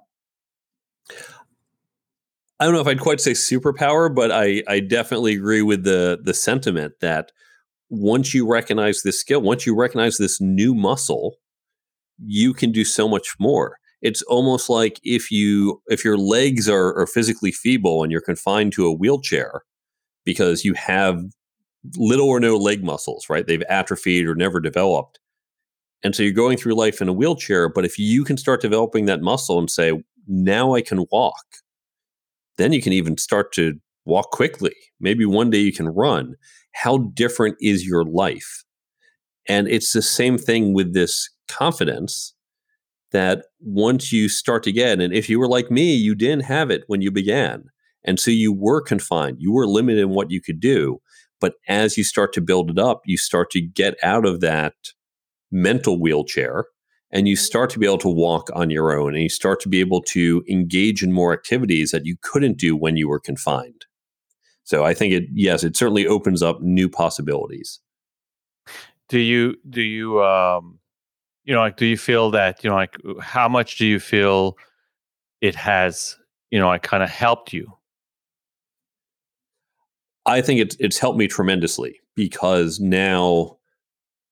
I 2.59 2.65
don't 2.65 2.75
know 2.75 2.81
if 2.81 2.87
I'd 2.87 3.01
quite 3.01 3.19
say 3.19 3.31
superpower, 3.31 4.13
but 4.13 4.31
I, 4.31 4.63
I 4.69 4.79
definitely 4.79 5.33
agree 5.33 5.61
with 5.61 5.83
the 5.83 6.19
the 6.23 6.33
sentiment 6.33 6.93
that 7.01 7.31
once 7.89 8.33
you 8.33 8.47
recognize 8.47 9.01
this 9.01 9.19
skill, 9.19 9.41
once 9.41 9.65
you 9.65 9.75
recognize 9.75 10.17
this 10.17 10.39
new 10.39 10.73
muscle, 10.73 11.35
you 12.23 12.53
can 12.53 12.71
do 12.71 12.85
so 12.85 13.09
much 13.09 13.35
more. 13.39 13.77
It's 14.01 14.21
almost 14.23 14.69
like 14.69 14.99
if 15.03 15.29
you 15.31 15.81
if 15.87 16.05
your 16.05 16.17
legs 16.17 16.69
are, 16.69 16.97
are 16.97 17.07
physically 17.07 17.51
feeble 17.51 18.03
and 18.03 18.11
you're 18.11 18.21
confined 18.21 18.73
to 18.73 18.85
a 18.85 18.93
wheelchair 18.93 19.63
because 20.23 20.63
you 20.63 20.73
have 20.73 21.21
little 21.95 22.27
or 22.27 22.39
no 22.39 22.55
leg 22.57 22.83
muscles, 22.83 23.29
right? 23.29 23.45
They've 23.45 23.63
atrophied 23.63 24.27
or 24.27 24.35
never 24.35 24.59
developed. 24.59 25.19
And 26.03 26.15
so 26.15 26.23
you're 26.23 26.33
going 26.33 26.57
through 26.57 26.75
life 26.75 27.01
in 27.01 27.07
a 27.07 27.13
wheelchair. 27.13 27.69
But 27.69 27.85
if 27.85 27.97
you 27.97 28.23
can 28.23 28.37
start 28.37 28.61
developing 28.61 29.05
that 29.05 29.21
muscle 29.21 29.57
and 29.57 29.69
say, 29.69 30.03
now 30.27 30.73
I 30.75 30.81
can 30.81 31.05
walk, 31.11 31.45
then 32.57 32.73
you 32.73 32.81
can 32.81 32.93
even 32.93 33.17
start 33.17 33.51
to 33.53 33.75
walk 34.05 34.31
quickly. 34.31 34.75
Maybe 34.99 35.25
one 35.25 35.49
day 35.49 35.59
you 35.59 35.73
can 35.73 35.89
run. 35.89 36.35
How 36.73 36.97
different 36.97 37.55
is 37.61 37.85
your 37.85 38.03
life? 38.03 38.63
And 39.47 39.67
it's 39.67 39.93
the 39.93 40.01
same 40.01 40.37
thing 40.37 40.73
with 40.73 40.93
this 40.93 41.29
confidence 41.47 42.33
that 43.11 43.45
once 43.61 44.11
you 44.11 44.27
start 44.27 44.63
to 44.63 44.71
get, 44.71 44.99
and 44.99 45.13
if 45.13 45.29
you 45.29 45.39
were 45.39 45.47
like 45.47 45.69
me, 45.69 45.93
you 45.93 46.15
didn't 46.15 46.45
have 46.45 46.71
it 46.71 46.83
when 46.87 47.01
you 47.01 47.11
began. 47.11 47.65
And 48.05 48.19
so 48.19 48.31
you 48.31 48.51
were 48.51 48.81
confined, 48.81 49.37
you 49.39 49.53
were 49.53 49.67
limited 49.67 50.01
in 50.01 50.09
what 50.09 50.31
you 50.31 50.41
could 50.41 50.59
do. 50.59 50.99
But 51.43 51.55
as 51.67 51.97
you 51.97 52.05
start 52.05 52.31
to 52.35 52.41
build 52.41 52.71
it 52.71 52.79
up, 52.79 53.01
you 53.03 53.17
start 53.17 53.51
to 53.51 53.59
get 53.59 53.95
out 54.01 54.25
of 54.25 54.39
that 54.39 54.75
mental 55.51 55.99
wheelchair 55.99 56.67
and 57.11 57.27
you 57.27 57.35
start 57.35 57.69
to 57.71 57.79
be 57.79 57.85
able 57.85 57.97
to 57.97 58.07
walk 58.07 58.49
on 58.55 58.69
your 58.69 58.97
own 58.97 59.13
and 59.13 59.23
you 59.23 59.27
start 59.27 59.59
to 59.59 59.67
be 59.67 59.81
able 59.81 60.01
to 60.03 60.41
engage 60.49 61.03
in 61.03 61.11
more 61.11 61.33
activities 61.33 61.91
that 61.91 62.05
you 62.05 62.15
couldn't 62.21 62.57
do 62.57 62.77
when 62.77 62.95
you 62.95 63.09
were 63.09 63.19
confined. 63.19 63.85
So 64.63 64.85
I 64.85 64.93
think 64.93 65.13
it 65.13 65.25
yes, 65.33 65.65
it 65.65 65.75
certainly 65.75 66.07
opens 66.07 66.41
up 66.41 66.61
new 66.61 66.87
possibilities. 66.87 67.81
Do 69.09 69.19
you 69.19 69.57
do 69.69 69.81
you 69.81 70.23
um 70.23 70.79
you 71.43 71.53
know 71.53 71.59
like 71.59 71.75
do 71.75 71.85
you 71.85 71.97
feel 71.97 72.31
that 72.31 72.63
you 72.63 72.69
know 72.69 72.77
like 72.77 72.95
how 73.19 73.49
much 73.49 73.77
do 73.77 73.85
you 73.85 73.99
feel 73.99 74.55
it 75.41 75.55
has 75.55 76.17
you 76.51 76.59
know 76.59 76.67
like 76.67 76.83
kind 76.83 77.03
of 77.03 77.09
helped 77.09 77.51
you 77.51 77.67
I 80.25 80.41
think 80.41 80.59
it's 80.61 80.75
it's 80.79 80.99
helped 80.99 81.17
me 81.17 81.27
tremendously 81.27 81.99
because 82.15 82.79
now 82.79 83.57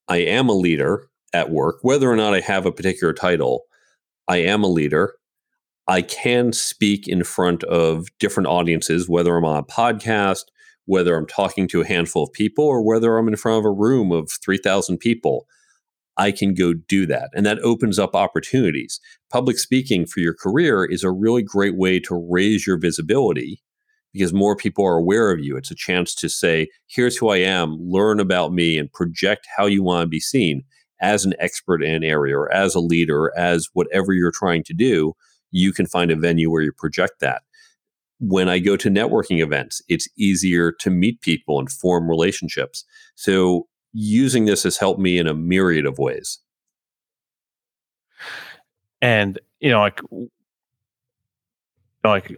I 0.08 0.18
am 0.18 0.48
a 0.48 0.54
leader 0.54 1.08
at 1.32 1.50
work, 1.50 1.78
whether 1.82 2.10
or 2.10 2.16
not 2.16 2.34
I 2.34 2.40
have 2.40 2.66
a 2.66 2.72
particular 2.72 3.12
title, 3.12 3.62
I 4.28 4.38
am 4.38 4.62
a 4.62 4.68
leader. 4.68 5.14
I 5.88 6.02
can 6.02 6.52
speak 6.52 7.08
in 7.08 7.24
front 7.24 7.64
of 7.64 8.06
different 8.18 8.46
audiences, 8.46 9.08
whether 9.08 9.36
I'm 9.36 9.44
on 9.44 9.56
a 9.56 9.62
podcast, 9.64 10.44
whether 10.86 11.16
I'm 11.16 11.26
talking 11.26 11.66
to 11.68 11.80
a 11.80 11.86
handful 11.86 12.24
of 12.24 12.32
people, 12.32 12.64
or 12.64 12.86
whether 12.86 13.16
I'm 13.16 13.28
in 13.28 13.36
front 13.36 13.58
of 13.58 13.64
a 13.64 13.72
room 13.72 14.12
of 14.12 14.30
3,000 14.44 14.98
people. 14.98 15.46
I 16.16 16.30
can 16.30 16.54
go 16.54 16.72
do 16.74 17.06
that. 17.06 17.30
And 17.34 17.44
that 17.46 17.58
opens 17.60 17.98
up 17.98 18.14
opportunities. 18.14 19.00
Public 19.30 19.58
speaking 19.58 20.06
for 20.06 20.20
your 20.20 20.34
career 20.34 20.84
is 20.84 21.02
a 21.02 21.10
really 21.10 21.42
great 21.42 21.76
way 21.76 21.98
to 22.00 22.28
raise 22.30 22.66
your 22.66 22.78
visibility 22.78 23.62
because 24.12 24.32
more 24.32 24.54
people 24.54 24.84
are 24.84 24.96
aware 24.96 25.30
of 25.30 25.40
you. 25.40 25.56
It's 25.56 25.70
a 25.70 25.76
chance 25.76 26.14
to 26.16 26.28
say, 26.28 26.68
here's 26.86 27.16
who 27.16 27.28
I 27.30 27.38
am, 27.38 27.76
learn 27.80 28.20
about 28.20 28.52
me, 28.52 28.78
and 28.78 28.92
project 28.92 29.46
how 29.56 29.66
you 29.66 29.82
want 29.82 30.02
to 30.02 30.08
be 30.08 30.20
seen 30.20 30.62
as 31.00 31.24
an 31.24 31.34
expert 31.38 31.82
in 31.82 31.94
an 31.94 32.04
area 32.04 32.36
or 32.36 32.52
as 32.52 32.74
a 32.74 32.80
leader, 32.80 33.32
as 33.36 33.68
whatever 33.72 34.12
you're 34.12 34.30
trying 34.30 34.62
to 34.64 34.74
do. 34.74 35.14
You 35.50 35.72
can 35.72 35.86
find 35.86 36.10
a 36.10 36.16
venue 36.16 36.50
where 36.50 36.62
you 36.62 36.72
project 36.72 37.14
that. 37.20 37.42
When 38.20 38.48
I 38.48 38.60
go 38.60 38.76
to 38.76 38.88
networking 38.88 39.42
events, 39.42 39.82
it's 39.88 40.08
easier 40.16 40.72
to 40.80 40.90
meet 40.90 41.20
people 41.22 41.58
and 41.58 41.70
form 41.70 42.08
relationships. 42.08 42.84
So, 43.16 43.66
using 43.92 44.46
this 44.46 44.62
has 44.62 44.78
helped 44.78 45.00
me 45.00 45.18
in 45.18 45.26
a 45.26 45.34
myriad 45.34 45.84
of 45.84 45.98
ways. 45.98 46.38
And, 49.02 49.38
you 49.60 49.70
know, 49.70 49.80
like, 49.80 50.00
like 52.04 52.30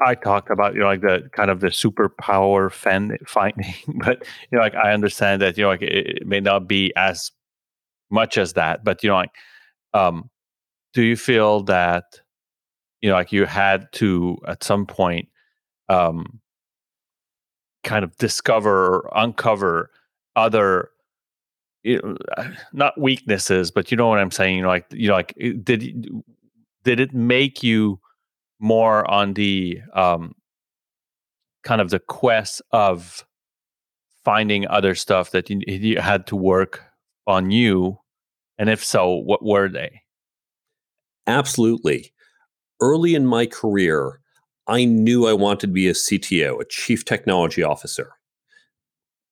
I 0.00 0.14
talked 0.14 0.50
about 0.50 0.74
you 0.74 0.80
know 0.80 0.86
like 0.86 1.02
the 1.02 1.28
kind 1.32 1.50
of 1.50 1.60
the 1.60 1.68
superpower 1.68 2.72
fan 2.72 3.16
finding, 3.26 3.74
but 4.04 4.24
you 4.50 4.56
know 4.58 4.62
like 4.62 4.74
I 4.74 4.92
understand 4.92 5.42
that 5.42 5.56
you 5.56 5.64
know 5.64 5.68
like 5.70 5.82
it, 5.82 6.18
it 6.22 6.26
may 6.26 6.40
not 6.40 6.66
be 6.68 6.92
as 6.96 7.30
much 8.10 8.38
as 8.38 8.54
that, 8.54 8.84
but 8.84 9.02
you 9.02 9.10
know 9.10 9.16
like 9.16 9.30
um, 9.94 10.30
do 10.94 11.02
you 11.02 11.16
feel 11.16 11.62
that 11.64 12.20
you 13.00 13.08
know 13.10 13.14
like 13.14 13.32
you 13.32 13.44
had 13.46 13.92
to 13.92 14.38
at 14.48 14.64
some 14.64 14.86
point 14.86 15.28
um, 15.88 16.40
kind 17.84 18.04
of 18.04 18.16
discover 18.16 18.86
or 18.86 19.12
uncover 19.14 19.90
other 20.34 20.90
you 21.82 22.00
know, 22.02 22.16
not 22.72 23.00
weaknesses, 23.00 23.70
but 23.70 23.92
you 23.92 23.96
know 23.96 24.08
what 24.08 24.18
I'm 24.18 24.32
saying. 24.32 24.56
You 24.56 24.62
know, 24.62 24.68
like 24.68 24.86
you 24.90 25.08
know, 25.08 25.14
like 25.14 25.34
did 25.62 26.10
did 26.82 26.98
it 27.00 27.14
make 27.14 27.62
you 27.62 28.00
more 28.58 29.08
on 29.10 29.34
the 29.34 29.80
um, 29.94 30.34
kind 31.62 31.80
of 31.80 31.90
the 31.90 31.98
quest 31.98 32.62
of 32.72 33.24
finding 34.24 34.66
other 34.68 34.94
stuff 34.94 35.30
that 35.30 35.50
you, 35.50 35.60
you 35.66 36.00
had 36.00 36.26
to 36.28 36.36
work 36.36 36.82
on 37.26 37.50
you? 37.50 37.98
And 38.58 38.70
if 38.70 38.84
so 38.84 39.14
what 39.14 39.44
were 39.44 39.68
they? 39.68 40.02
Absolutely. 41.26 42.12
Early 42.80 43.14
in 43.14 43.26
my 43.26 43.46
career 43.46 44.20
i 44.66 44.84
knew 44.84 45.26
i 45.26 45.32
wanted 45.32 45.60
to 45.60 45.68
be 45.68 45.88
a 45.88 45.92
cto 45.92 46.60
a 46.60 46.64
chief 46.64 47.04
technology 47.04 47.62
officer. 47.62 48.12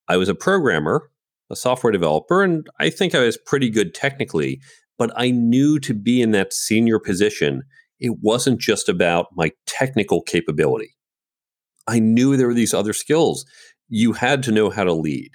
I 0.08 0.16
was 0.16 0.28
a 0.28 0.34
programmer 0.34 1.10
a 1.50 1.56
software 1.56 1.92
developer 1.92 2.42
and 2.42 2.66
i 2.78 2.88
think 2.90 3.14
i 3.14 3.20
was 3.20 3.36
pretty 3.36 3.70
good 3.70 3.94
technically 3.94 4.60
but 4.98 5.10
i 5.16 5.30
knew 5.30 5.78
to 5.78 5.94
be 5.94 6.22
in 6.22 6.30
that 6.30 6.52
senior 6.52 6.98
position 6.98 7.62
it 8.00 8.16
wasn't 8.20 8.60
just 8.60 8.88
about 8.88 9.28
my 9.34 9.52
technical 9.66 10.22
capability. 10.22 10.94
I 11.86 11.98
knew 11.98 12.36
there 12.36 12.46
were 12.46 12.54
these 12.54 12.74
other 12.74 12.92
skills. 12.92 13.44
You 13.88 14.12
had 14.14 14.42
to 14.44 14.52
know 14.52 14.70
how 14.70 14.84
to 14.84 14.92
lead. 14.92 15.32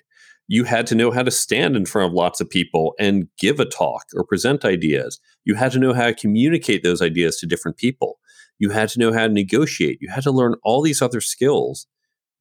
You 0.47 0.63
had 0.63 0.87
to 0.87 0.95
know 0.95 1.11
how 1.11 1.21
to 1.21 1.29
stand 1.29 1.75
in 1.75 1.85
front 1.85 2.07
of 2.07 2.13
lots 2.13 2.41
of 2.41 2.49
people 2.49 2.95
and 2.99 3.27
give 3.37 3.59
a 3.59 3.65
talk 3.65 4.05
or 4.15 4.25
present 4.25 4.65
ideas. 4.65 5.19
You 5.45 5.55
had 5.55 5.71
to 5.73 5.79
know 5.79 5.93
how 5.93 6.07
to 6.07 6.13
communicate 6.13 6.81
those 6.81 7.03
ideas 7.03 7.37
to 7.37 7.45
different 7.45 7.77
people. 7.77 8.19
You 8.57 8.71
had 8.71 8.89
to 8.89 8.99
know 8.99 9.13
how 9.13 9.27
to 9.27 9.33
negotiate. 9.33 9.99
You 10.01 10.09
had 10.09 10.23
to 10.23 10.31
learn 10.31 10.55
all 10.63 10.81
these 10.81 11.03
other 11.03 11.21
skills. 11.21 11.85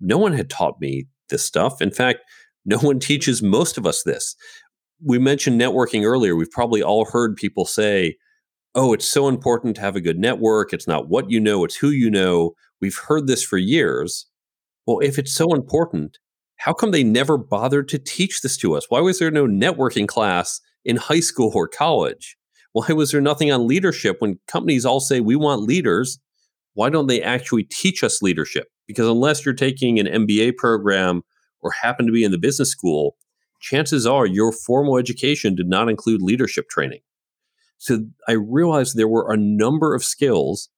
No 0.00 0.16
one 0.16 0.32
had 0.32 0.48
taught 0.48 0.80
me 0.80 1.06
this 1.28 1.44
stuff. 1.44 1.82
In 1.82 1.90
fact, 1.90 2.20
no 2.64 2.78
one 2.82 2.98
teaches 2.98 3.42
most 3.42 3.76
of 3.76 3.86
us 3.86 4.02
this. 4.02 4.34
We 5.04 5.18
mentioned 5.18 5.60
networking 5.60 6.04
earlier. 6.04 6.34
We've 6.34 6.50
probably 6.50 6.82
all 6.82 7.04
heard 7.04 7.36
people 7.36 7.66
say, 7.66 8.16
oh, 8.74 8.92
it's 8.92 9.06
so 9.06 9.28
important 9.28 9.76
to 9.76 9.80
have 9.82 9.96
a 9.96 10.00
good 10.00 10.18
network. 10.18 10.72
It's 10.72 10.86
not 10.86 11.08
what 11.08 11.30
you 11.30 11.40
know, 11.40 11.64
it's 11.64 11.76
who 11.76 11.90
you 11.90 12.10
know. 12.10 12.52
We've 12.80 12.98
heard 13.08 13.26
this 13.26 13.42
for 13.42 13.58
years. 13.58 14.26
Well, 14.86 15.00
if 15.00 15.18
it's 15.18 15.34
so 15.34 15.52
important, 15.52 16.18
how 16.56 16.72
come 16.72 16.90
they 16.90 17.04
never 17.04 17.38
bothered 17.38 17.88
to 17.88 17.98
teach 17.98 18.40
this 18.40 18.56
to 18.58 18.74
us? 18.74 18.86
Why 18.88 19.00
was 19.00 19.18
there 19.18 19.30
no 19.30 19.46
networking 19.46 20.06
class 20.06 20.60
in 20.84 20.96
high 20.96 21.20
school 21.20 21.52
or 21.54 21.68
college? 21.68 22.36
Why 22.72 22.88
was 22.92 23.10
there 23.10 23.20
nothing 23.20 23.50
on 23.50 23.66
leadership 23.66 24.16
when 24.20 24.38
companies 24.46 24.84
all 24.84 25.00
say 25.00 25.20
we 25.20 25.36
want 25.36 25.62
leaders? 25.62 26.18
Why 26.74 26.90
don't 26.90 27.06
they 27.06 27.22
actually 27.22 27.64
teach 27.64 28.04
us 28.04 28.22
leadership? 28.22 28.68
Because 28.86 29.08
unless 29.08 29.44
you're 29.44 29.54
taking 29.54 29.98
an 29.98 30.06
MBA 30.06 30.56
program 30.56 31.22
or 31.60 31.72
happen 31.72 32.06
to 32.06 32.12
be 32.12 32.24
in 32.24 32.30
the 32.30 32.38
business 32.38 32.70
school, 32.70 33.16
chances 33.60 34.06
are 34.06 34.26
your 34.26 34.52
formal 34.52 34.96
education 34.96 35.54
did 35.54 35.66
not 35.66 35.88
include 35.88 36.22
leadership 36.22 36.68
training. 36.68 37.00
So 37.78 38.06
I 38.26 38.32
realized 38.32 38.96
there 38.96 39.08
were 39.08 39.32
a 39.32 39.36
number 39.36 39.94
of 39.94 40.04
skills 40.04 40.68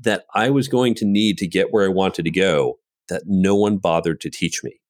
that 0.00 0.24
I 0.34 0.50
was 0.50 0.68
going 0.68 0.94
to 0.96 1.04
need 1.04 1.38
to 1.38 1.46
get 1.46 1.72
where 1.72 1.84
I 1.84 1.92
wanted 1.92 2.24
to 2.24 2.30
go 2.30 2.78
that 3.08 3.22
no 3.26 3.54
one 3.54 3.78
bothered 3.78 4.20
to 4.22 4.30
teach 4.30 4.62
me. 4.64 4.80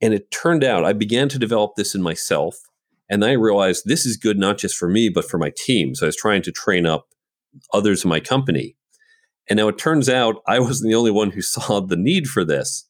And 0.00 0.14
it 0.14 0.30
turned 0.30 0.64
out 0.64 0.84
I 0.84 0.92
began 0.92 1.28
to 1.30 1.38
develop 1.38 1.72
this 1.76 1.94
in 1.94 2.02
myself. 2.02 2.56
And 3.08 3.24
I 3.24 3.32
realized 3.32 3.84
this 3.84 4.06
is 4.06 4.16
good 4.16 4.38
not 4.38 4.58
just 4.58 4.76
for 4.76 4.88
me, 4.88 5.08
but 5.08 5.28
for 5.28 5.38
my 5.38 5.52
team. 5.56 5.94
So 5.94 6.06
I 6.06 6.08
was 6.08 6.16
trying 6.16 6.42
to 6.42 6.52
train 6.52 6.86
up 6.86 7.08
others 7.72 8.04
in 8.04 8.08
my 8.08 8.20
company. 8.20 8.76
And 9.48 9.56
now 9.56 9.68
it 9.68 9.78
turns 9.78 10.08
out 10.08 10.42
I 10.46 10.58
wasn't 10.60 10.90
the 10.90 10.96
only 10.96 11.10
one 11.10 11.30
who 11.30 11.42
saw 11.42 11.80
the 11.80 11.96
need 11.96 12.26
for 12.26 12.44
this. 12.44 12.88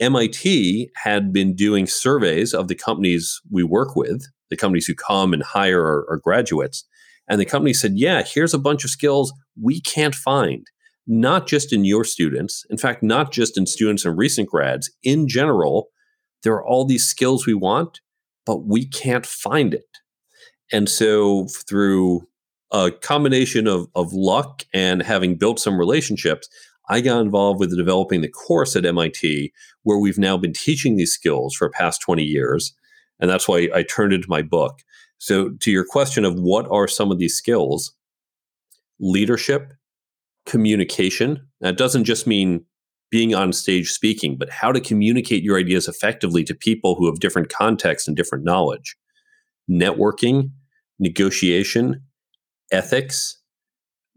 MIT 0.00 0.90
had 0.96 1.32
been 1.32 1.54
doing 1.54 1.86
surveys 1.86 2.52
of 2.52 2.68
the 2.68 2.74
companies 2.74 3.40
we 3.50 3.62
work 3.62 3.94
with, 3.94 4.26
the 4.50 4.56
companies 4.56 4.86
who 4.86 4.94
come 4.94 5.32
and 5.32 5.42
hire 5.42 5.84
our, 5.84 6.06
our 6.10 6.16
graduates. 6.16 6.84
And 7.28 7.40
the 7.40 7.46
company 7.46 7.72
said, 7.72 7.92
yeah, 7.94 8.22
here's 8.22 8.54
a 8.54 8.58
bunch 8.58 8.84
of 8.84 8.90
skills 8.90 9.32
we 9.60 9.80
can't 9.80 10.14
find, 10.14 10.66
not 11.06 11.46
just 11.46 11.72
in 11.72 11.84
your 11.84 12.04
students. 12.04 12.64
In 12.70 12.76
fact, 12.76 13.02
not 13.02 13.32
just 13.32 13.56
in 13.56 13.66
students 13.66 14.04
and 14.04 14.16
recent 14.16 14.48
grads. 14.48 14.90
In 15.02 15.28
general, 15.28 15.88
there 16.42 16.54
are 16.54 16.66
all 16.66 16.84
these 16.84 17.06
skills 17.06 17.46
we 17.46 17.54
want, 17.54 18.00
but 18.44 18.66
we 18.66 18.86
can't 18.86 19.24
find 19.24 19.72
it. 19.72 19.98
And 20.72 20.88
so 20.88 21.46
through 21.68 22.26
a 22.72 22.90
combination 22.90 23.66
of, 23.66 23.86
of 23.94 24.12
luck 24.12 24.64
and 24.74 25.02
having 25.02 25.36
built 25.36 25.60
some 25.60 25.78
relationships, 25.78 26.48
I 26.88 27.00
got 27.00 27.20
involved 27.20 27.60
with 27.60 27.76
developing 27.76 28.20
the 28.20 28.28
course 28.28 28.76
at 28.76 28.84
MIT, 28.84 29.52
where 29.84 29.98
we've 29.98 30.18
now 30.18 30.36
been 30.36 30.52
teaching 30.52 30.96
these 30.96 31.12
skills 31.12 31.54
for 31.54 31.70
past 31.70 32.02
20 32.02 32.22
years. 32.22 32.74
And 33.20 33.30
that's 33.30 33.48
why 33.48 33.68
I 33.74 33.84
turned 33.84 34.12
into 34.12 34.28
my 34.28 34.42
book. 34.42 34.80
So, 35.24 35.52
to 35.60 35.70
your 35.70 35.86
question 35.86 36.26
of 36.26 36.38
what 36.38 36.70
are 36.70 36.86
some 36.86 37.10
of 37.10 37.18
these 37.18 37.34
skills, 37.34 37.94
leadership, 39.00 39.72
communication, 40.44 41.48
that 41.62 41.78
doesn't 41.78 42.04
just 42.04 42.26
mean 42.26 42.66
being 43.10 43.34
on 43.34 43.54
stage 43.54 43.90
speaking, 43.90 44.36
but 44.36 44.50
how 44.50 44.70
to 44.70 44.82
communicate 44.82 45.42
your 45.42 45.58
ideas 45.58 45.88
effectively 45.88 46.44
to 46.44 46.54
people 46.54 46.94
who 46.94 47.06
have 47.06 47.20
different 47.20 47.48
contexts 47.48 48.06
and 48.06 48.18
different 48.18 48.44
knowledge, 48.44 48.96
networking, 49.70 50.50
negotiation, 50.98 52.02
ethics, 52.70 53.40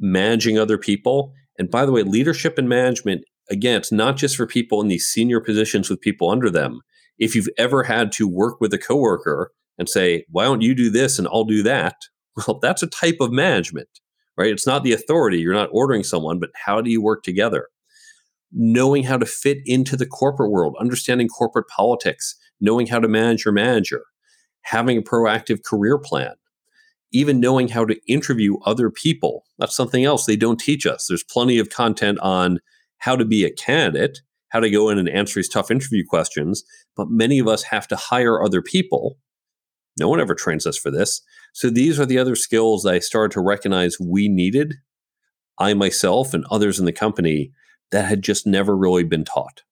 managing 0.02 0.60
other 0.60 0.78
people. 0.78 1.32
And 1.58 1.72
by 1.72 1.86
the 1.86 1.94
way, 1.94 2.04
leadership 2.04 2.58
and 2.58 2.68
management, 2.68 3.24
again, 3.50 3.78
it's 3.78 3.94
not 3.94 4.18
just 4.18 4.36
for 4.36 4.46
people 4.46 4.82
in 4.82 4.90
these 4.90 5.08
senior 5.08 5.40
positions 5.40 5.90
with 5.90 6.02
people 6.02 6.30
under 6.30 6.50
them. 6.50 6.82
If 7.18 7.34
you've 7.34 7.48
ever 7.58 7.84
had 7.84 8.12
to 8.18 8.28
work 8.28 8.60
with 8.60 8.74
a 8.74 8.78
coworker 8.78 9.54
and 9.78 9.90
say, 9.90 10.26
why 10.30 10.44
don't 10.44 10.62
you 10.62 10.74
do 10.76 10.90
this 10.90 11.20
and 11.20 11.28
I'll 11.28 11.46
do 11.46 11.64
that? 11.64 11.96
Well, 12.48 12.60
that's 12.60 12.84
a 12.84 12.88
type 12.88 13.18
of 13.20 13.32
management, 13.32 13.90
right? 14.38 14.52
It's 14.52 14.68
not 14.68 14.84
the 14.84 14.94
authority. 14.94 15.40
You're 15.40 15.56
not 15.56 15.72
ordering 15.72 16.04
someone, 16.04 16.38
but 16.38 16.52
how 16.54 16.82
do 16.82 16.92
you 16.92 17.02
work 17.02 17.24
together? 17.24 17.68
Knowing 18.52 19.02
how 19.02 19.18
to 19.18 19.26
fit 19.26 19.58
into 19.66 19.98
the 19.98 20.06
corporate 20.06 20.52
world, 20.52 20.76
understanding 20.80 21.30
corporate 21.30 21.68
politics, 21.68 22.36
knowing 22.62 22.86
how 22.86 23.00
to 23.00 23.08
manage 23.08 23.44
your 23.44 23.56
manager, 23.56 24.04
having 24.62 25.00
a 25.00 25.02
proactive 25.02 25.64
career 25.64 25.98
plan, 25.98 26.36
even 27.12 27.40
knowing 27.40 27.70
how 27.70 27.86
to 27.86 28.00
interview 28.08 28.58
other 28.68 28.92
people. 28.92 29.44
That's 29.58 29.76
something 29.76 30.06
else 30.06 30.28
they 30.28 30.36
don't 30.36 30.60
teach 30.60 30.86
us. 30.86 31.08
There's 31.08 31.24
plenty 31.24 31.58
of 31.58 31.72
content 31.72 32.20
on 32.20 32.60
how 33.00 33.16
to 33.16 33.26
be 33.26 33.46
a 33.46 33.52
candidate, 33.52 34.20
how 34.50 34.60
to 34.60 34.70
go 34.70 34.90
in 34.90 34.98
and 34.98 35.10
answer 35.10 35.40
these 35.40 35.50
tough 35.50 35.72
interview 35.72 36.04
questions, 36.08 36.64
but 36.96 37.10
many 37.10 37.40
of 37.40 37.48
us 37.48 37.64
have 37.64 37.88
to 37.88 37.96
hire 37.96 38.44
other 38.44 38.62
people 38.62 39.18
no 40.00 40.10
one 40.10 40.20
ever 40.20 40.36
trains 40.36 40.66
us 40.66 40.78
for 40.78 40.92
this. 40.92 41.22
So 41.54 41.70
these 41.70 42.00
are 42.00 42.06
the 42.06 42.20
other 42.20 42.36
skills 42.36 42.86
I 42.86 43.00
started 43.00 43.32
to 43.34 43.42
recognize 43.42 44.00
we 44.00 44.28
needed, 44.28 44.76
I 45.60 45.74
myself 45.74 46.34
and 46.34 46.46
others 46.52 46.80
in 46.80 46.86
the 46.86 46.92
company, 46.92 47.52
that 47.92 48.06
had 48.06 48.22
just 48.22 48.46
never 48.46 48.76
really 48.76 49.04
been 49.04 49.26
taught. 49.26 49.64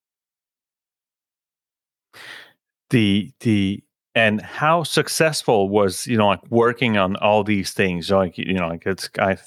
The 2.89 3.31
the 3.41 3.83
and 4.15 4.41
how 4.41 4.83
successful 4.83 5.69
was 5.69 6.07
you 6.07 6.17
know 6.17 6.27
like 6.27 6.49
working 6.49 6.97
on 6.97 7.17
all 7.17 7.43
these 7.43 7.71
things 7.71 8.09
like 8.09 8.37
you 8.37 8.53
know 8.53 8.69
like 8.69 8.85
it's 8.85 9.09
I, 9.19 9.37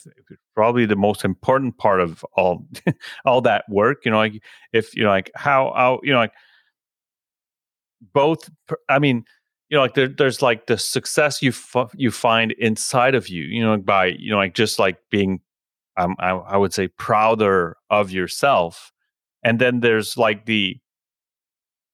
probably 0.54 0.84
the 0.84 0.96
most 0.96 1.24
important 1.24 1.78
part 1.78 2.00
of 2.00 2.24
all 2.36 2.66
all 3.24 3.40
that 3.42 3.64
work 3.68 4.04
you 4.04 4.10
know 4.10 4.18
like 4.18 4.42
if 4.72 4.94
you 4.94 5.02
know 5.02 5.08
like 5.08 5.30
how 5.34 5.72
how 5.74 6.00
you 6.02 6.12
know 6.12 6.18
like 6.18 6.32
both 8.12 8.48
i 8.88 8.98
mean 8.98 9.24
you 9.68 9.76
know 9.76 9.82
like 9.82 9.94
there, 9.94 10.08
there's 10.08 10.42
like 10.42 10.66
the 10.66 10.78
success 10.78 11.42
you 11.42 11.50
f- 11.50 11.94
you 11.94 12.10
find 12.10 12.52
inside 12.52 13.14
of 13.14 13.28
you 13.28 13.42
you 13.42 13.62
know 13.62 13.76
by 13.76 14.06
you 14.06 14.30
know 14.30 14.36
like 14.36 14.54
just 14.54 14.78
like 14.78 14.98
being 15.10 15.40
um, 15.98 16.14
I, 16.20 16.30
I 16.30 16.56
would 16.56 16.72
say 16.72 16.88
prouder 16.88 17.76
of 17.90 18.10
yourself. 18.10 18.92
And 19.42 19.58
then 19.58 19.80
there's 19.80 20.16
like 20.16 20.46
the 20.46 20.78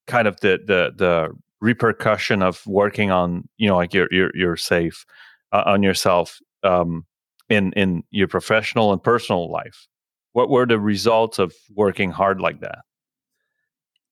kind 0.07 0.29
of 0.29 0.39
the 0.41 0.61
the 0.65 0.93
the 0.95 1.31
repercussion 1.61 2.43
of 2.43 2.65
working 2.67 3.11
on 3.11 3.49
you 3.57 3.67
know 3.67 3.77
like 3.77 3.95
your 3.95 4.07
your 4.11 4.31
your 4.37 4.57
safe 4.57 5.07
uh, 5.53 5.63
on 5.65 5.83
yourself 5.83 6.39
um 6.63 7.07
in 7.49 7.73
in 7.73 8.03
your 8.11 8.29
professional 8.29 8.93
and 8.93 9.03
personal 9.03 9.51
life. 9.51 9.87
What 10.33 10.51
were 10.51 10.67
the 10.67 10.79
results 10.79 11.39
of 11.39 11.55
working 11.75 12.11
hard 12.11 12.41
like 12.41 12.61
that? 12.61 12.81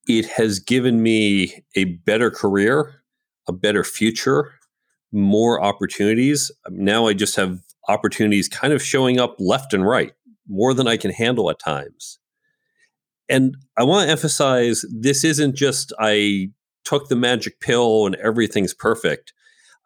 It 0.06 0.26
has 0.26 0.58
given 0.58 1.02
me 1.02 1.62
a 1.76 1.84
better 1.84 2.30
career 2.30 3.01
a 3.48 3.52
better 3.52 3.84
future 3.84 4.52
more 5.12 5.62
opportunities 5.62 6.50
um, 6.66 6.84
now 6.84 7.06
i 7.06 7.12
just 7.12 7.36
have 7.36 7.58
opportunities 7.88 8.48
kind 8.48 8.72
of 8.72 8.82
showing 8.82 9.18
up 9.18 9.36
left 9.38 9.74
and 9.74 9.86
right 9.86 10.12
more 10.48 10.72
than 10.74 10.88
i 10.88 10.96
can 10.96 11.10
handle 11.10 11.50
at 11.50 11.58
times 11.58 12.18
and 13.28 13.56
i 13.76 13.82
want 13.82 14.06
to 14.06 14.10
emphasize 14.10 14.84
this 14.90 15.24
isn't 15.24 15.54
just 15.54 15.92
i 15.98 16.48
took 16.84 17.08
the 17.08 17.16
magic 17.16 17.60
pill 17.60 18.06
and 18.06 18.14
everything's 18.16 18.74
perfect. 18.74 19.32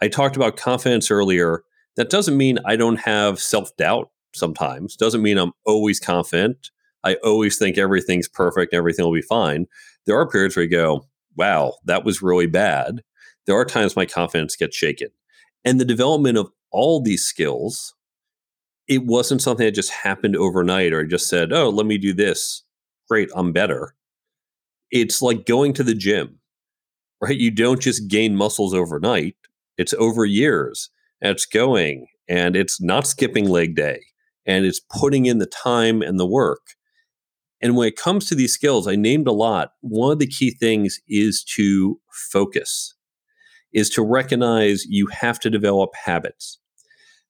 I 0.01 0.09
talked 0.09 0.37
about 0.37 0.57
confidence 0.57 1.11
earlier. 1.11 1.63
That 1.97 2.11
doesn't 2.11 2.37
mean 2.37 2.59
I 2.65 2.77
don't 2.77 3.01
have 3.01 3.41
self 3.41 3.75
doubt 3.77 4.11
sometimes, 4.35 4.97
doesn't 4.97 5.23
mean 5.23 5.39
I'm 5.39 5.53
always 5.65 5.99
confident. 5.99 6.71
I 7.05 7.15
always 7.25 7.57
think 7.57 7.79
everything's 7.79 8.29
perfect, 8.29 8.75
everything 8.75 9.05
will 9.05 9.15
be 9.15 9.23
fine. 9.23 9.67
There 10.07 10.19
are 10.19 10.29
periods 10.29 10.57
where 10.57 10.65
you 10.65 10.71
go, 10.71 11.07
wow, 11.37 11.75
that 11.85 12.05
was 12.05 12.23
really 12.23 12.47
bad. 12.47 13.03
There 13.47 13.57
are 13.57 13.65
times 13.65 13.97
my 13.97 14.07
confidence 14.07 14.57
gets 14.57 14.77
shaken. 14.77 15.09
And 15.65 15.81
the 15.81 15.85
development 15.85 16.39
of 16.39 16.51
all 16.71 17.01
these 17.01 17.25
skills, 17.25 17.95
it 18.89 19.05
wasn't 19.05 19.43
something 19.43 19.65
that 19.65 19.75
just 19.75 19.91
happened 19.91 20.37
overnight 20.37 20.93
or 20.93 21.01
I 21.01 21.05
just 21.05 21.29
said, 21.29 21.53
oh, 21.53 21.71
let 21.71 21.87
me 21.87 21.99
do 21.99 22.13
this. 22.13 22.63
Great, 23.09 23.31
I'm 23.35 23.53
better. 23.53 23.95
It's 24.91 25.23
like 25.23 25.47
going 25.47 25.73
to 25.75 25.83
the 25.83 25.95
gym 25.95 26.39
right? 27.21 27.37
You 27.37 27.51
don't 27.51 27.81
just 27.81 28.09
gain 28.09 28.37
muscles 28.37 28.75
overnight, 28.75 29.37
it's 29.79 29.95
over 29.95 30.25
years. 30.25 30.91
It's 31.21 31.47
going 31.47 32.07
and 32.29 32.57
it's 32.57 32.81
not 32.81 33.07
skipping 33.07 33.49
leg 33.49 33.75
day 33.75 34.01
and 34.45 34.67
it's 34.67 34.81
putting 34.81 35.27
in 35.27 35.39
the 35.39 35.47
time 35.47 36.03
and 36.03 36.21
the 36.21 36.27
work. 36.27 36.61
And 37.63 37.75
when 37.77 37.89
it 37.89 37.97
comes 37.97 38.29
to 38.29 38.35
these 38.35 38.53
skills, 38.53 38.87
I 38.87 38.97
named 38.97 39.27
a 39.27 39.33
lot. 39.33 39.73
One 39.81 40.13
of 40.13 40.19
the 40.19 40.27
key 40.27 40.51
things 40.51 41.01
is 41.09 41.43
to 41.57 41.99
focus, 42.11 42.95
is 43.77 43.91
to 43.91 44.03
recognize 44.03 44.87
you 44.87 45.07
have 45.09 45.39
to 45.39 45.51
develop 45.51 45.91
habits. 45.95 46.59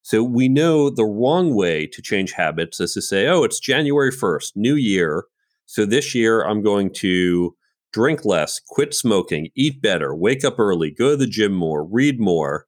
So 0.03 0.23
we 0.23 0.49
know 0.49 0.89
the 0.89 1.05
wrong 1.05 1.57
way 1.57 1.89
to 1.89 2.01
change 2.01 2.31
habits 2.31 2.79
is 2.79 2.95
to 2.95 3.03
say, 3.03 3.27
oh, 3.27 3.43
it's 3.43 3.59
January 3.59 4.13
1st, 4.13 4.53
new 4.55 4.77
year. 4.77 5.25
So 5.67 5.85
this 5.85 6.15
year 6.15 6.43
I'm 6.43 6.63
going 6.63 6.95
to 6.99 7.57
drink 7.93 8.25
less, 8.25 8.61
quit 8.69 8.95
smoking, 8.95 9.49
eat 9.57 9.83
better, 9.83 10.15
wake 10.15 10.45
up 10.45 10.61
early, 10.61 10.93
go 10.93 11.11
to 11.11 11.17
the 11.17 11.27
gym 11.27 11.53
more, 11.53 11.85
read 11.85 12.21
more. 12.21 12.67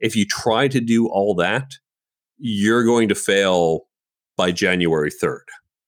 If 0.00 0.16
you 0.16 0.26
try 0.26 0.66
to 0.66 0.80
do 0.80 1.06
all 1.06 1.36
that, 1.36 1.74
you're 2.36 2.84
going 2.84 3.08
to 3.10 3.14
fail 3.14 3.82
by 4.36 4.50
January 4.50 5.10
3rd, 5.10 5.44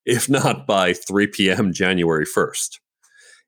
if 0.07 0.29
not 0.29 0.65
by 0.65 0.93
3 0.93 1.27
p.m. 1.27 1.73
January 1.73 2.25
1st. 2.25 2.79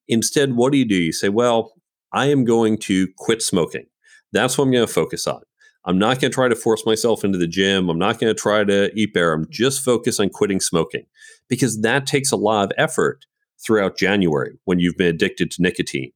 Instead, 0.09 0.55
what 0.55 0.73
do 0.73 0.79
you 0.79 0.89
do? 0.89 0.97
You 0.97 1.13
say, 1.13 1.29
well, 1.29 1.75
I 2.15 2.27
am 2.27 2.45
going 2.45 2.79
to 2.79 3.09
quit 3.19 3.43
smoking. 3.43 3.87
That's 4.33 4.57
what 4.57 4.65
I'm 4.65 4.71
going 4.71 4.87
to 4.87 4.93
focus 4.93 5.27
on. 5.27 5.43
I'm 5.85 5.99
not 5.99 6.21
going 6.21 6.31
to 6.31 6.35
try 6.35 6.49
to 6.49 6.57
force 6.57 6.87
myself 6.87 7.25
into 7.25 7.37
the 7.37 7.47
gym. 7.47 7.91
I'm 7.91 7.99
not 7.99 8.19
going 8.19 8.35
to 8.35 8.41
try 8.41 8.65
to 8.65 8.91
eat 8.95 9.13
better. 9.13 9.33
I'm 9.33 9.43
mm-hmm. 9.43 9.53
just 9.53 9.85
focused 9.85 10.21
on 10.21 10.31
quitting 10.31 10.61
smoking 10.61 11.05
because 11.49 11.81
that 11.83 12.07
takes 12.07 12.33
a 12.33 12.37
lot 12.37 12.67
of 12.67 12.73
effort 12.79 13.27
throughout 13.65 13.99
January 13.99 14.59
when 14.65 14.79
you've 14.79 14.97
been 14.97 15.15
addicted 15.15 15.51
to 15.51 15.63
nicotine. 15.63 16.13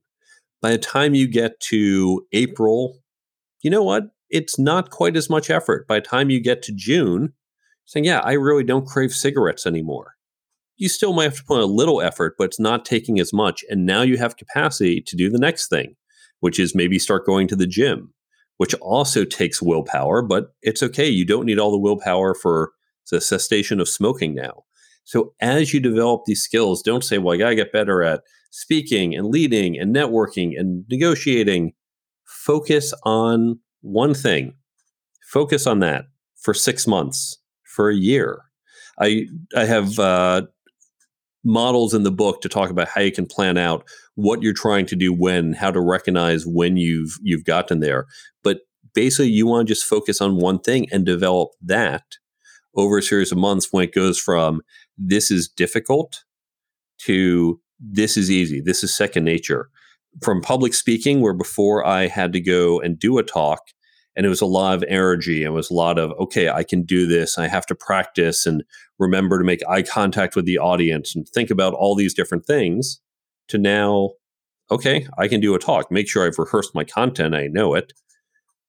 By 0.63 0.71
the 0.71 0.79
time 0.79 1.15
you 1.15 1.29
get 1.29 1.61
to 1.61 2.27
April, 2.33 2.99
you 3.63 3.71
know 3.71 3.83
what? 3.83 4.05
It's 4.31 4.59
not 4.59 4.91
quite 4.91 5.17
as 5.17 5.29
much 5.29 5.51
effort. 5.51 5.87
By 5.87 5.97
the 5.97 6.07
time 6.07 6.31
you 6.31 6.41
get 6.41 6.63
to 6.63 6.73
June, 6.73 7.33
saying, 7.87 8.05
yeah, 8.05 8.21
I 8.21 8.33
really 8.33 8.65
don't 8.65 8.87
crave 8.87 9.13
cigarettes 9.13 9.67
anymore. 9.67 10.15
You 10.79 10.89
still 10.89 11.13
might 11.13 11.25
have 11.25 11.37
to 11.37 11.45
put 11.45 11.61
a 11.61 11.67
little 11.67 12.01
effort, 12.01 12.37
but 12.39 12.45
it's 12.45 12.61
not 12.61 12.85
taking 12.85 13.21
as 13.21 13.33
much. 13.33 13.65
And 13.69 13.85
now 13.85 14.03
you 14.03 14.17
have 14.17 14.37
capacity 14.37 15.03
to 15.07 15.17
do 15.17 15.29
the 15.29 15.39
next 15.39 15.69
thing, 15.69 15.97
which 16.41 16.59
is 16.59 16.75
maybe 16.75 16.99
start 16.99 17.27
going 17.27 17.49
to 17.49 17.57
the 17.57 17.67
gym, 17.67 18.15
which 18.57 18.75
also 18.77 19.25
takes 19.25 19.61
willpower, 19.61 20.23
but 20.23 20.55
it's 20.63 20.83
okay. 20.83 21.09
You 21.09 21.27
don't 21.27 21.47
need 21.47 21.59
all 21.59 21.73
the 21.73 21.79
willpower 21.79 22.35
for 22.35 22.73
the 23.11 23.21
cessation 23.21 23.81
of 23.81 23.89
smoking 23.89 24.35
now. 24.35 24.65
So 25.05 25.35
as 25.41 25.73
you 25.73 25.81
develop 25.81 26.23
these 26.27 26.43
skills, 26.43 26.83
don't 26.83 27.03
say, 27.03 27.19
well, 27.19 27.35
I 27.35 27.39
got 27.39 27.49
to 27.51 27.55
get 27.57 27.73
better 27.73 28.03
at 28.03 28.21
speaking 28.51 29.15
and 29.15 29.29
leading 29.29 29.79
and 29.79 29.95
networking 29.95 30.53
and 30.59 30.85
negotiating. 30.89 31.73
Focus 32.25 32.93
on 33.05 33.59
one 33.81 34.15
thing. 34.15 34.55
Focus 35.33 35.67
on 35.67 35.81
that 35.81 36.05
for 36.37 36.55
six 36.55 36.87
months, 36.87 37.39
for 37.65 37.91
a 37.91 37.97
year. 37.97 38.43
I 39.01 39.27
I 39.57 39.65
have 39.65 39.99
uh, 39.99 40.43
models 41.45 41.95
in 41.95 42.03
the 42.03 42.11
book 42.11 42.41
to 42.43 42.49
talk 42.49 42.71
about 42.71 42.89
how 42.89 43.01
you 43.01 43.13
can 43.13 43.27
plan 43.27 43.57
out 43.57 43.85
what 44.15 44.43
you're 44.43 44.53
trying 44.53 44.87
to 44.87 44.97
do 44.97 45.13
when, 45.13 45.53
how 45.53 45.71
to 45.71 45.81
recognize 45.81 46.45
when 46.47 46.77
you've 46.77 47.13
you've 47.23 47.45
gotten 47.45 47.81
there. 47.81 48.07
But 48.43 48.61
basically, 48.95 49.31
you 49.31 49.47
want 49.47 49.69
to 49.69 49.75
just 49.75 49.87
focus 49.87 50.21
on 50.21 50.37
one 50.37 50.59
thing 50.59 50.87
and 50.91 51.05
develop 51.07 51.51
that 51.63 52.05
over 52.77 52.99
a 52.99 53.03
series 53.03 53.33
of 53.33 53.39
months 53.39 53.69
when 53.71 53.85
it 53.85 53.95
goes 53.95 54.19
from 54.19 54.61
this 54.97 55.31
is 55.31 55.49
difficult 55.49 56.25
to 56.99 57.61
this 57.81 58.17
is 58.17 58.31
easy. 58.31 58.61
This 58.61 58.83
is 58.83 58.97
second 58.97 59.25
nature. 59.25 59.71
From 60.23 60.41
public 60.41 60.75
speaking, 60.75 61.21
where 61.21 61.35
before 61.35 61.87
I 61.87 62.09
had 62.09 62.33
to 62.33 62.41
go 62.41 62.81
and 62.81 62.99
do 62.99 63.19
a 63.19 63.23
talk, 63.23 63.61
and 64.19 64.27
it 64.27 64.29
was 64.29 64.41
a 64.41 64.47
lot 64.47 64.75
of 64.75 64.85
energy. 64.89 65.45
It 65.45 65.51
was 65.51 65.71
a 65.71 65.75
lot 65.75 65.97
of, 65.97 66.11
okay, 66.19 66.49
I 66.49 66.65
can 66.65 66.83
do 66.83 67.07
this. 67.07 67.39
I 67.39 67.47
have 67.47 67.65
to 67.67 67.75
practice 67.77 68.47
and 68.47 68.65
remember 68.99 69.39
to 69.39 69.45
make 69.45 69.61
eye 69.69 69.83
contact 69.83 70.35
with 70.35 70.45
the 70.45 70.59
audience 70.59 71.15
and 71.15 71.27
think 71.29 71.51
about 71.51 71.73
all 71.73 71.95
these 71.95 72.15
different 72.15 72.45
things. 72.45 73.01
To 73.51 73.59
now, 73.59 74.11
okay, 74.73 75.07
I 75.17 75.29
can 75.29 75.41
do 75.41 75.55
a 75.55 75.59
talk. 75.61 75.93
Make 75.93 76.09
sure 76.09 76.27
I've 76.27 76.37
rehearsed 76.37 76.75
my 76.75 76.83
content. 76.83 77.33
I 77.33 77.47
know 77.47 77.75
it. 77.75 77.93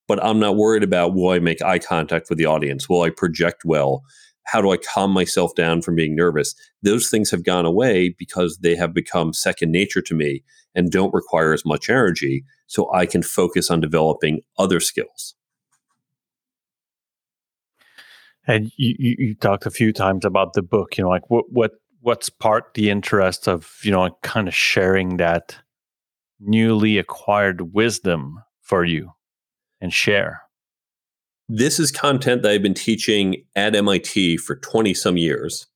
But 0.07 0.23
I'm 0.23 0.39
not 0.39 0.55
worried 0.55 0.83
about 0.83 1.15
will 1.15 1.29
I 1.29 1.39
make 1.39 1.63
eye 1.63 1.79
contact 1.79 2.29
with 2.29 2.37
the 2.37 2.45
audience? 2.45 2.87
Will 2.87 3.01
I 3.01 3.09
project 3.09 3.63
well? 3.65 4.03
how 4.51 4.61
do 4.61 4.71
I 4.71 4.77
calm 4.77 5.11
myself 5.11 5.53
down 5.53 5.81
from 5.83 5.95
being 5.95 6.15
nervous? 6.15 6.55
Those 6.81 7.09
things 7.09 7.29
have 7.29 7.43
gone 7.43 7.65
away 7.65 8.15
because 8.17 8.57
they 8.61 8.75
have 8.75 8.93
become 8.95 9.31
second 9.31 9.71
nature 9.71 10.01
to 10.01 10.15
me 10.15 10.43
and 10.73 10.91
don't 10.91 11.13
require 11.13 11.53
as 11.53 11.65
much 11.65 11.87
energy. 11.87 12.43
So 12.65 12.91
I 12.91 13.05
can 13.05 13.21
focus 13.21 13.69
on 13.69 13.79
developing 13.79 14.41
other 14.57 14.79
skills. 14.79 15.35
And 18.47 18.71
you, 18.77 18.95
you, 18.97 19.15
you 19.19 19.35
talked 19.35 19.65
a 19.65 19.71
few 19.71 19.93
times 19.93 20.25
about 20.25 20.53
the 20.53 20.61
book, 20.61 20.97
you 20.97 21.03
know, 21.03 21.09
like 21.09 21.29
what, 21.29 21.45
what, 21.49 21.71
what's 22.01 22.29
part 22.29 22.73
the 22.73 22.89
interest 22.89 23.47
of, 23.47 23.77
you 23.83 23.91
know, 23.91 24.09
kind 24.23 24.47
of 24.47 24.55
sharing 24.55 25.17
that 25.17 25.57
newly 26.39 26.97
acquired 26.97 27.73
wisdom 27.73 28.43
for 28.61 28.83
you 28.83 29.11
and 29.81 29.93
share? 29.93 30.41
This 31.47 31.79
is 31.79 31.91
content 31.91 32.43
that 32.43 32.51
I've 32.51 32.61
been 32.61 32.73
teaching 32.73 33.43
at 33.55 33.75
MIT 33.75 34.37
for 34.37 34.55
20 34.55 34.93
some 34.93 35.17
years. 35.17 35.67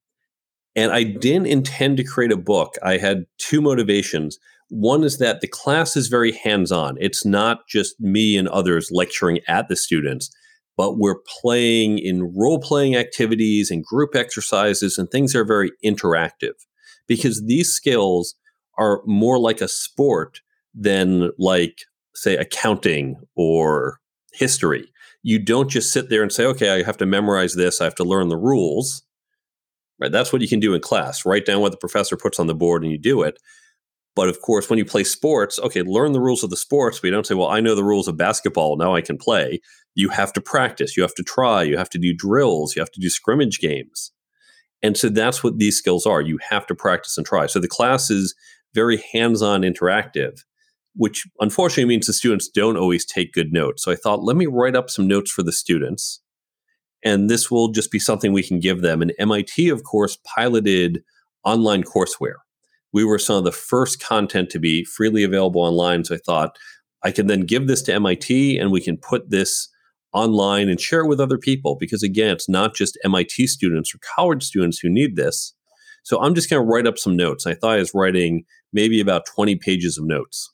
And 0.76 0.92
I 0.92 1.04
didn't 1.04 1.48
intend 1.48 1.98
to 1.98 2.04
create 2.04 2.32
a 2.32 2.38
book. 2.38 2.76
I 2.84 2.98
had 2.98 3.26
two 3.38 3.62
motivations. 3.62 4.38
One 4.70 5.04
is 5.04 5.18
that 5.20 5.42
the 5.42 5.48
class 5.48 5.96
is 5.96 6.08
very 6.08 6.32
hands 6.32 6.72
on. 6.72 6.98
It's 7.00 7.26
not 7.26 7.68
just 7.68 8.00
me 8.00 8.38
and 8.38 8.48
others 8.48 8.90
lecturing 8.92 9.40
at 9.48 9.68
the 9.68 9.76
students, 9.76 10.32
but 10.78 10.98
we're 10.98 11.20
playing 11.42 12.00
in 12.00 12.34
role 12.36 12.60
playing 12.60 12.96
activities 12.96 13.70
and 13.70 13.84
group 13.84 14.16
exercises 14.16 14.98
and 14.98 15.10
things 15.10 15.34
that 15.34 15.40
are 15.40 15.46
very 15.46 15.72
interactive 15.84 16.54
because 17.08 17.44
these 17.46 17.72
skills 17.72 18.36
are 18.78 19.02
more 19.06 19.40
like 19.40 19.62
a 19.62 19.68
sport 19.68 20.42
than 20.74 21.30
like, 21.38 21.80
say, 22.16 22.36
accounting 22.36 23.16
or 23.36 24.00
history 24.34 24.88
you 25.24 25.40
don't 25.40 25.70
just 25.70 25.92
sit 25.92 26.10
there 26.10 26.22
and 26.22 26.32
say, 26.32 26.46
okay, 26.46 26.70
I 26.70 26.84
have 26.84 26.98
to 26.98 27.06
memorize 27.06 27.56
this, 27.56 27.82
I 27.82 27.86
have 27.86 27.96
to 27.96 28.04
learn 28.04 28.28
the 28.28 28.38
rules. 28.38 29.04
Right? 30.00 30.12
That's 30.12 30.34
what 30.34 30.42
you 30.42 30.50
can 30.50 30.60
do 30.60 30.74
in 30.74 30.82
class. 30.82 31.26
Write 31.26 31.46
down 31.46 31.62
what 31.62 31.72
the 31.72 31.78
professor 31.78 32.18
puts 32.18 32.40
on 32.40 32.48
the 32.48 32.54
board 32.54 32.84
and 32.84 32.92
you 32.92 32.98
do 32.98 33.22
it. 33.22 33.40
But 34.16 34.30
of 34.30 34.42
course, 34.42 34.70
when 34.70 34.78
you 34.78 34.86
play 34.86 35.04
sports, 35.04 35.60
okay, 35.60 35.82
learn 35.82 36.12
the 36.12 36.22
rules 36.22 36.44
of 36.44 36.50
the 36.50 36.58
sports, 36.58 37.00
you 37.04 37.10
don't 37.10 37.26
say, 37.26 37.36
well, 37.36 37.48
I 37.48 37.62
know 37.62 37.74
the 37.76 37.84
rules 37.84 38.08
of 38.08 38.18
basketball. 38.18 38.78
Now 38.78 38.96
I 38.96 39.02
can 39.02 39.18
play. 39.18 39.60
You 39.96 40.10
have 40.10 40.32
to 40.34 40.42
practice. 40.42 40.96
You 40.96 41.04
have 41.04 41.16
to 41.16 41.24
try. 41.24 41.64
You 41.64 41.78
have 41.78 41.90
to 41.90 41.98
do 41.98 42.14
drills. 42.16 42.76
You 42.76 42.82
have 42.82 42.92
to 42.92 43.00
do 43.00 43.10
scrimmage 43.10 43.60
games. 43.60 44.12
And 44.84 44.98
so 44.98 45.10
that's 45.10 45.44
what 45.44 45.58
these 45.58 45.78
skills 45.78 46.06
are. 46.06 46.22
You 46.22 46.38
have 46.50 46.68
to 46.68 46.76
practice 46.76 47.18
and 47.18 47.26
try. 47.26 47.48
So 47.48 47.60
the 47.60 47.68
class 47.68 48.12
is 48.12 48.36
very 48.76 49.04
hands 49.14 49.42
on 49.42 49.62
interactive, 49.62 50.42
which 50.96 51.26
unfortunately 51.40 51.86
means 51.86 52.06
the 52.06 52.14
students 52.14 52.50
don't 52.50 52.78
always 52.78 53.06
take 53.06 53.34
good 53.34 53.54
notes. 53.54 53.84
So 53.84 53.92
I 53.92 53.96
thought, 53.96 54.24
let 54.24 54.36
me 54.36 54.46
write 54.46 54.76
up 54.76 54.90
some 54.90 55.08
notes 55.08 55.32
for 55.32 55.42
the 55.42 55.52
students. 55.52 56.22
And 57.04 57.30
this 57.30 57.50
will 57.50 57.70
just 57.70 57.92
be 57.92 58.00
something 58.00 58.32
we 58.32 58.44
can 58.44 58.60
give 58.60 58.82
them. 58.82 59.02
And 59.02 59.14
MIT, 59.18 59.70
of 59.70 59.84
course, 59.84 60.18
piloted 60.36 61.04
online 61.44 61.84
courseware 61.84 62.38
we 62.94 63.04
were 63.04 63.20
some 63.20 63.38
of 63.38 63.44
the 63.44 63.52
first 63.52 64.00
content 64.00 64.50
to 64.52 64.60
be 64.60 64.86
freely 64.86 65.24
available 65.24 65.62
online. 65.62 66.06
So 66.06 66.16
I 66.16 66.20
thought 66.20 66.58
I 67.04 67.12
can 67.12 67.28
then 67.28 67.42
give 67.42 67.68
this 67.68 67.82
to 67.84 67.94
MIT 67.94 68.58
and 68.58 68.72
we 68.72 68.80
can 68.80 68.98
put 68.98 69.30
this 69.30 69.68
online 70.14 70.70
and 70.70 70.80
share 70.80 71.02
it 71.02 71.08
with 71.08 71.20
other 71.20 71.40
people 71.40 71.76
because 71.80 72.04
again, 72.04 72.32
it's 72.32 72.48
not 72.48 72.76
just 72.76 73.00
MIT 73.04 73.48
students 73.48 73.94
or 73.94 74.00
college 74.16 74.44
students 74.44 74.80
who 74.80 74.90
need 74.90 75.16
this. 75.16 75.54
So 76.04 76.22
I'm 76.22 76.36
just 76.36 76.50
going 76.50 76.62
to 76.62 76.72
write 76.72 76.86
up 76.86 76.98
some 76.98 77.18
notes. 77.18 77.48
I 77.48 77.56
thought 77.56 77.76
I 77.76 77.80
was 77.80 77.94
writing 77.94 78.46
maybe 78.72 79.00
about 79.00 79.26
20 79.26 79.56
pages 79.56 79.98
of 79.98 80.06
notes. 80.06 80.52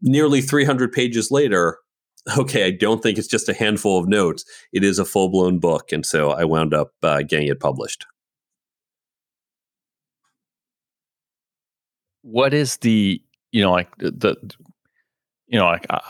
Nearly 0.00 0.40
300 0.40 0.90
pages 0.92 1.30
later, 1.30 1.78
okay, 2.38 2.64
I 2.64 2.70
don't 2.70 3.02
think 3.02 3.18
it's 3.18 3.28
just 3.28 3.48
a 3.48 3.54
handful 3.54 3.98
of 3.98 4.08
notes. 4.08 4.44
It 4.72 4.84
is 4.84 4.98
a 4.98 5.04
full 5.04 5.28
blown 5.30 5.58
book. 5.58 5.92
And 5.92 6.06
so 6.06 6.30
I 6.30 6.44
wound 6.44 6.72
up 6.72 6.92
uh, 7.02 7.22
getting 7.22 7.48
it 7.48 7.60
published. 7.60 8.06
What 12.22 12.54
is 12.54 12.76
the 12.78 13.22
you 13.52 13.62
know 13.62 13.72
like 13.72 13.88
the, 13.98 14.36
you 15.46 15.58
know 15.58 15.66
like 15.66 15.86
I, 15.90 16.00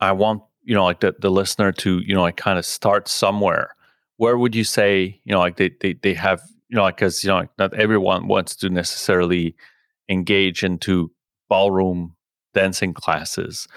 I 0.00 0.12
want 0.12 0.42
you 0.62 0.74
know 0.74 0.84
like 0.84 1.00
the, 1.00 1.14
the 1.18 1.30
listener 1.30 1.72
to 1.72 2.00
you 2.00 2.14
know 2.14 2.22
like 2.22 2.36
kind 2.36 2.58
of 2.58 2.66
start 2.66 3.08
somewhere. 3.08 3.74
Where 4.16 4.36
would 4.36 4.54
you 4.54 4.64
say 4.64 5.20
you 5.24 5.32
know 5.32 5.40
like 5.40 5.56
they 5.56 5.70
they, 5.80 5.94
they 5.94 6.14
have 6.14 6.42
you 6.68 6.76
know 6.76 6.82
like 6.82 6.96
because 6.96 7.22
you 7.24 7.28
know 7.28 7.36
like 7.36 7.50
not 7.58 7.74
everyone 7.74 8.28
wants 8.28 8.56
to 8.56 8.68
necessarily 8.70 9.54
engage 10.08 10.64
into 10.64 11.10
ballroom 11.48 12.14
dancing 12.54 12.92
classes. 12.94 13.68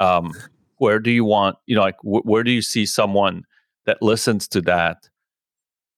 Um 0.00 0.32
where 0.78 0.98
do 0.98 1.10
you 1.10 1.24
want 1.24 1.56
you 1.66 1.74
know 1.74 1.82
like 1.82 1.96
wh- 2.00 2.26
where 2.26 2.44
do 2.44 2.50
you 2.50 2.62
see 2.62 2.86
someone 2.86 3.44
that 3.86 4.02
listens 4.02 4.46
to 4.48 4.60
that 4.62 5.08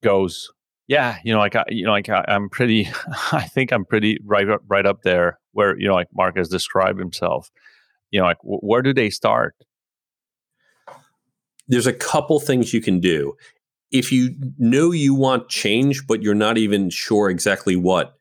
goes 0.03 0.51
yeah, 0.89 1.19
you 1.23 1.33
know, 1.33 1.39
like 1.39 1.55
I, 1.55 1.65
you 1.69 1.85
know, 1.85 1.91
like 1.91 2.09
I, 2.09 2.25
am 2.29 2.49
pretty. 2.49 2.89
I 3.33 3.43
think 3.43 3.73
I'm 3.73 3.85
pretty 3.85 4.19
right 4.25 4.49
up, 4.49 4.63
right 4.67 4.87
up 4.87 5.03
there 5.03 5.39
where 5.53 5.79
you 5.79 5.87
know, 5.87 5.95
like 5.95 6.09
Mark 6.15 6.37
has 6.37 6.49
described 6.49 6.99
himself. 6.99 7.51
You 8.11 8.21
know, 8.21 8.27
like 8.27 8.39
w- 8.39 8.61
where 8.61 8.83
do 8.83 8.95
they 8.95 9.11
start? 9.11 9.55
There's 11.69 11.87
a 11.87 11.93
couple 11.93 12.41
things 12.41 12.73
you 12.73 12.81
can 12.81 13.01
do. 13.01 13.35
If 13.91 14.11
you 14.11 14.35
know 14.59 14.91
you 14.91 15.15
want 15.15 15.51
change, 15.51 16.07
but 16.07 16.23
you're 16.23 16.35
not 16.35 16.57
even 16.57 16.89
sure 16.89 17.29
exactly 17.29 17.77
what, 17.77 18.15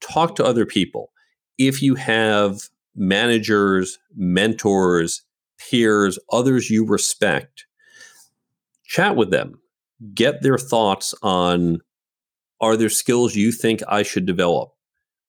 talk 0.00 0.34
to 0.36 0.44
other 0.44 0.66
people. 0.66 1.12
If 1.58 1.80
you 1.80 1.94
have 1.94 2.62
managers, 2.96 3.98
mentors, 4.16 5.22
peers, 5.58 6.18
others 6.32 6.70
you 6.70 6.84
respect, 6.84 7.66
chat 8.84 9.14
with 9.14 9.30
them. 9.30 9.60
Get 10.14 10.42
their 10.42 10.58
thoughts 10.58 11.14
on 11.22 11.80
are 12.60 12.76
there 12.76 12.90
skills 12.90 13.34
you 13.34 13.52
think 13.52 13.80
I 13.88 14.02
should 14.02 14.26
develop? 14.26 14.70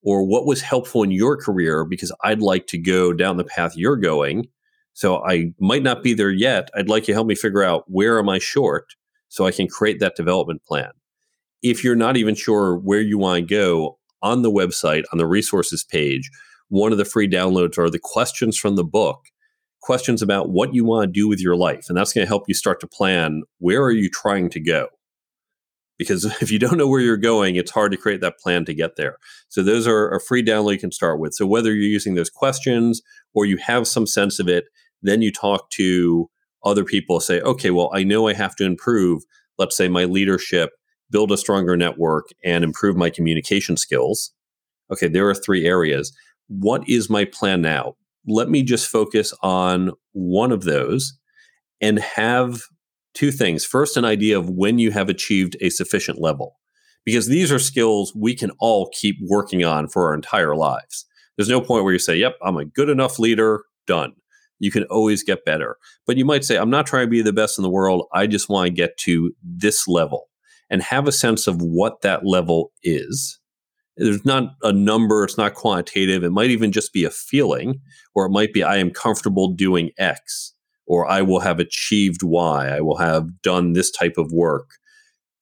Or 0.03 0.25
what 0.25 0.45
was 0.45 0.61
helpful 0.61 1.03
in 1.03 1.11
your 1.11 1.37
career 1.37 1.85
because 1.85 2.11
I'd 2.23 2.41
like 2.41 2.67
to 2.67 2.77
go 2.77 3.13
down 3.13 3.37
the 3.37 3.43
path 3.43 3.73
you're 3.75 3.97
going. 3.97 4.47
So 4.93 5.23
I 5.23 5.53
might 5.59 5.83
not 5.83 6.03
be 6.03 6.13
there 6.13 6.31
yet. 6.31 6.69
I'd 6.75 6.89
like 6.89 7.03
you 7.03 7.13
to 7.13 7.13
help 7.13 7.27
me 7.27 7.35
figure 7.35 7.63
out 7.63 7.83
where 7.87 8.17
am 8.19 8.27
I 8.27 8.39
short 8.39 8.87
so 9.29 9.45
I 9.45 9.51
can 9.51 9.67
create 9.67 9.99
that 9.99 10.15
development 10.15 10.63
plan. 10.63 10.91
If 11.61 11.83
you're 11.83 11.95
not 11.95 12.17
even 12.17 12.35
sure 12.35 12.75
where 12.75 12.99
you 12.99 13.17
want 13.17 13.47
to 13.47 13.55
go 13.55 13.99
on 14.23 14.41
the 14.41 14.51
website, 14.51 15.03
on 15.13 15.19
the 15.19 15.27
resources 15.27 15.83
page, 15.83 16.29
one 16.69 16.91
of 16.91 16.97
the 16.97 17.05
free 17.05 17.29
downloads 17.29 17.77
are 17.77 17.89
the 17.89 17.99
questions 17.99 18.57
from 18.57 18.75
the 18.75 18.83
book, 18.83 19.19
questions 19.81 20.21
about 20.21 20.49
what 20.49 20.73
you 20.73 20.83
want 20.83 21.07
to 21.07 21.11
do 21.11 21.27
with 21.27 21.39
your 21.39 21.55
life. 21.55 21.85
And 21.87 21.97
that's 21.97 22.13
going 22.13 22.25
to 22.25 22.29
help 22.29 22.45
you 22.47 22.53
start 22.53 22.79
to 22.81 22.87
plan 22.87 23.43
where 23.59 23.83
are 23.83 23.91
you 23.91 24.09
trying 24.09 24.49
to 24.49 24.59
go? 24.59 24.87
Because 26.01 26.25
if 26.41 26.49
you 26.49 26.57
don't 26.57 26.77
know 26.79 26.87
where 26.87 26.99
you're 26.99 27.15
going, 27.15 27.55
it's 27.55 27.69
hard 27.69 27.91
to 27.91 27.97
create 27.97 28.21
that 28.21 28.39
plan 28.39 28.65
to 28.65 28.73
get 28.73 28.95
there. 28.95 29.17
So 29.49 29.61
those 29.61 29.85
are 29.85 30.09
a 30.09 30.19
free 30.19 30.43
download 30.43 30.73
you 30.73 30.79
can 30.79 30.91
start 30.91 31.19
with. 31.19 31.35
So 31.35 31.45
whether 31.45 31.69
you're 31.69 31.83
using 31.83 32.15
those 32.15 32.29
questions 32.29 33.03
or 33.35 33.45
you 33.45 33.57
have 33.57 33.87
some 33.87 34.07
sense 34.07 34.39
of 34.39 34.47
it, 34.47 34.65
then 35.03 35.21
you 35.21 35.31
talk 35.31 35.69
to 35.71 36.27
other 36.63 36.83
people, 36.83 37.19
say, 37.19 37.39
okay, 37.41 37.69
well, 37.69 37.91
I 37.93 38.03
know 38.03 38.27
I 38.27 38.33
have 38.33 38.55
to 38.55 38.65
improve, 38.65 39.21
let's 39.59 39.77
say 39.77 39.89
my 39.89 40.05
leadership, 40.05 40.71
build 41.11 41.31
a 41.31 41.37
stronger 41.37 41.77
network, 41.77 42.29
and 42.43 42.63
improve 42.63 42.97
my 42.97 43.11
communication 43.11 43.77
skills. 43.77 44.31
Okay, 44.91 45.07
there 45.07 45.29
are 45.29 45.35
three 45.35 45.67
areas. 45.67 46.11
What 46.47 46.87
is 46.89 47.11
my 47.11 47.25
plan 47.25 47.61
now? 47.61 47.95
Let 48.27 48.49
me 48.49 48.63
just 48.63 48.87
focus 48.87 49.33
on 49.43 49.91
one 50.13 50.51
of 50.51 50.63
those 50.63 51.13
and 51.79 51.99
have 51.99 52.61
two 53.13 53.31
things. 53.31 53.65
First, 53.65 53.97
an 53.97 54.05
idea 54.05 54.37
of 54.37 54.49
when 54.49 54.79
you 54.79 54.91
have 54.91 55.09
achieved 55.09 55.57
a 55.61 55.69
sufficient 55.69 56.19
level, 56.19 56.59
because 57.05 57.27
these 57.27 57.51
are 57.51 57.59
skills 57.59 58.13
we 58.15 58.35
can 58.35 58.51
all 58.59 58.89
keep 58.93 59.17
working 59.27 59.63
on 59.63 59.87
for 59.87 60.07
our 60.07 60.13
entire 60.13 60.55
lives. 60.55 61.05
There's 61.35 61.49
no 61.49 61.61
point 61.61 61.83
where 61.83 61.93
you 61.93 61.99
say, 61.99 62.17
Yep, 62.17 62.37
I'm 62.43 62.57
a 62.57 62.65
good 62.65 62.89
enough 62.89 63.19
leader, 63.19 63.63
done. 63.87 64.13
You 64.59 64.71
can 64.71 64.83
always 64.85 65.23
get 65.23 65.43
better. 65.43 65.77
But 66.05 66.17
you 66.17 66.25
might 66.25 66.45
say, 66.45 66.57
I'm 66.57 66.69
not 66.69 66.85
trying 66.85 67.07
to 67.07 67.11
be 67.11 67.23
the 67.23 67.33
best 67.33 67.57
in 67.57 67.63
the 67.63 67.69
world. 67.69 68.07
I 68.13 68.27
just 68.27 68.47
want 68.47 68.67
to 68.67 68.73
get 68.73 68.95
to 68.97 69.33
this 69.43 69.87
level 69.87 70.29
and 70.69 70.83
have 70.83 71.07
a 71.07 71.11
sense 71.11 71.47
of 71.47 71.61
what 71.61 72.01
that 72.01 72.25
level 72.25 72.71
is. 72.83 73.39
There's 73.97 74.23
not 74.23 74.53
a 74.61 74.71
number, 74.71 75.23
it's 75.23 75.37
not 75.37 75.55
quantitative. 75.55 76.23
It 76.23 76.29
might 76.29 76.51
even 76.51 76.71
just 76.71 76.93
be 76.93 77.03
a 77.03 77.09
feeling, 77.09 77.81
or 78.15 78.25
it 78.25 78.31
might 78.31 78.53
be, 78.53 78.63
I 78.63 78.77
am 78.77 78.91
comfortable 78.91 79.53
doing 79.53 79.91
X 79.97 80.53
or 80.91 81.09
I 81.09 81.21
will 81.21 81.39
have 81.39 81.57
achieved 81.57 82.21
Y, 82.21 82.67
I 82.67 82.81
will 82.81 82.97
have 82.97 83.41
done 83.41 83.71
this 83.71 83.89
type 83.89 84.15
of 84.17 84.33
work. 84.33 84.71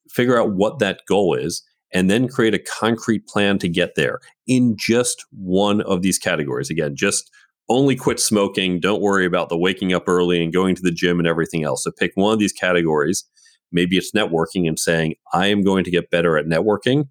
Figure 0.07 0.39
out 0.39 0.53
what 0.53 0.77
that 0.77 1.01
goal 1.07 1.33
is 1.33 1.63
and 1.91 2.07
then 2.07 2.27
create 2.27 2.53
a 2.53 2.59
concrete 2.59 3.25
plan 3.25 3.57
to 3.57 3.67
get 3.67 3.95
there 3.95 4.19
in 4.45 4.75
just 4.77 5.25
one 5.31 5.81
of 5.81 6.03
these 6.03 6.19
categories. 6.19 6.69
Again, 6.69 6.95
just 6.95 7.31
only 7.67 7.95
quit 7.95 8.19
smoking. 8.19 8.79
Don't 8.79 9.01
worry 9.01 9.25
about 9.25 9.49
the 9.49 9.57
waking 9.57 9.91
up 9.91 10.07
early 10.07 10.43
and 10.43 10.53
going 10.53 10.75
to 10.75 10.83
the 10.83 10.91
gym 10.91 11.17
and 11.17 11.27
everything 11.27 11.63
else. 11.63 11.83
So 11.83 11.89
pick 11.97 12.11
one 12.13 12.31
of 12.33 12.37
these 12.37 12.53
categories. 12.53 13.25
Maybe 13.71 13.97
it's 13.97 14.11
networking 14.11 14.67
and 14.67 14.77
saying, 14.77 15.15
I 15.33 15.47
am 15.47 15.63
going 15.63 15.83
to 15.83 15.89
get 15.91 16.11
better 16.11 16.37
at 16.37 16.45
networking. 16.45 17.07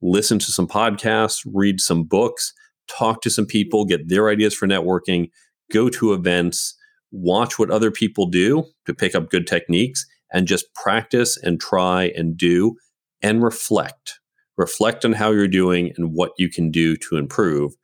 Listen 0.00 0.38
to 0.38 0.52
some 0.52 0.68
podcasts, 0.68 1.44
read 1.52 1.80
some 1.80 2.04
books, 2.04 2.52
talk 2.86 3.22
to 3.22 3.30
some 3.30 3.46
people, 3.46 3.84
get 3.84 4.08
their 4.08 4.28
ideas 4.28 4.54
for 4.54 4.68
networking, 4.68 5.30
go 5.72 5.88
to 5.88 6.12
events, 6.12 6.76
watch 7.12 7.58
what 7.58 7.70
other 7.70 7.90
people 7.90 8.26
do 8.26 8.64
to 8.86 8.94
pick 8.94 9.14
up 9.14 9.30
good 9.30 9.46
techniques 9.46 10.06
and 10.32 10.46
just 10.46 10.74
practice 10.74 11.36
and 11.36 11.60
try 11.60 12.12
and 12.16 12.36
do 12.36 12.76
and 13.22 13.42
reflect. 13.42 14.18
Reflect 14.56 15.04
on 15.04 15.12
how 15.12 15.30
you're 15.30 15.48
doing 15.48 15.92
and 15.96 16.12
what 16.12 16.32
you 16.38 16.50
can 16.50 16.70
do 16.70 16.96
to 16.96 17.16
improve. 17.16 17.74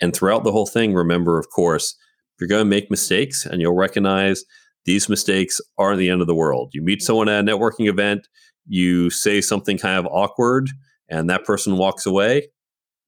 And 0.00 0.14
throughout 0.14 0.44
the 0.44 0.52
whole 0.52 0.66
thing, 0.66 0.94
remember, 0.94 1.38
of 1.38 1.50
course, 1.50 1.96
you're 2.38 2.48
going 2.48 2.60
to 2.60 2.64
make 2.64 2.90
mistakes 2.90 3.44
and 3.44 3.60
you'll 3.60 3.74
recognize 3.74 4.44
these 4.86 5.08
mistakes 5.08 5.60
aren't 5.76 5.98
the 5.98 6.08
end 6.08 6.20
of 6.20 6.26
the 6.26 6.34
world. 6.34 6.70
You 6.72 6.82
meet 6.82 7.02
someone 7.02 7.28
at 7.28 7.40
a 7.40 7.46
networking 7.46 7.88
event, 7.88 8.28
you 8.66 9.10
say 9.10 9.40
something 9.40 9.76
kind 9.76 9.98
of 9.98 10.06
awkward, 10.10 10.70
and 11.08 11.28
that 11.28 11.44
person 11.44 11.76
walks 11.76 12.06
away. 12.06 12.48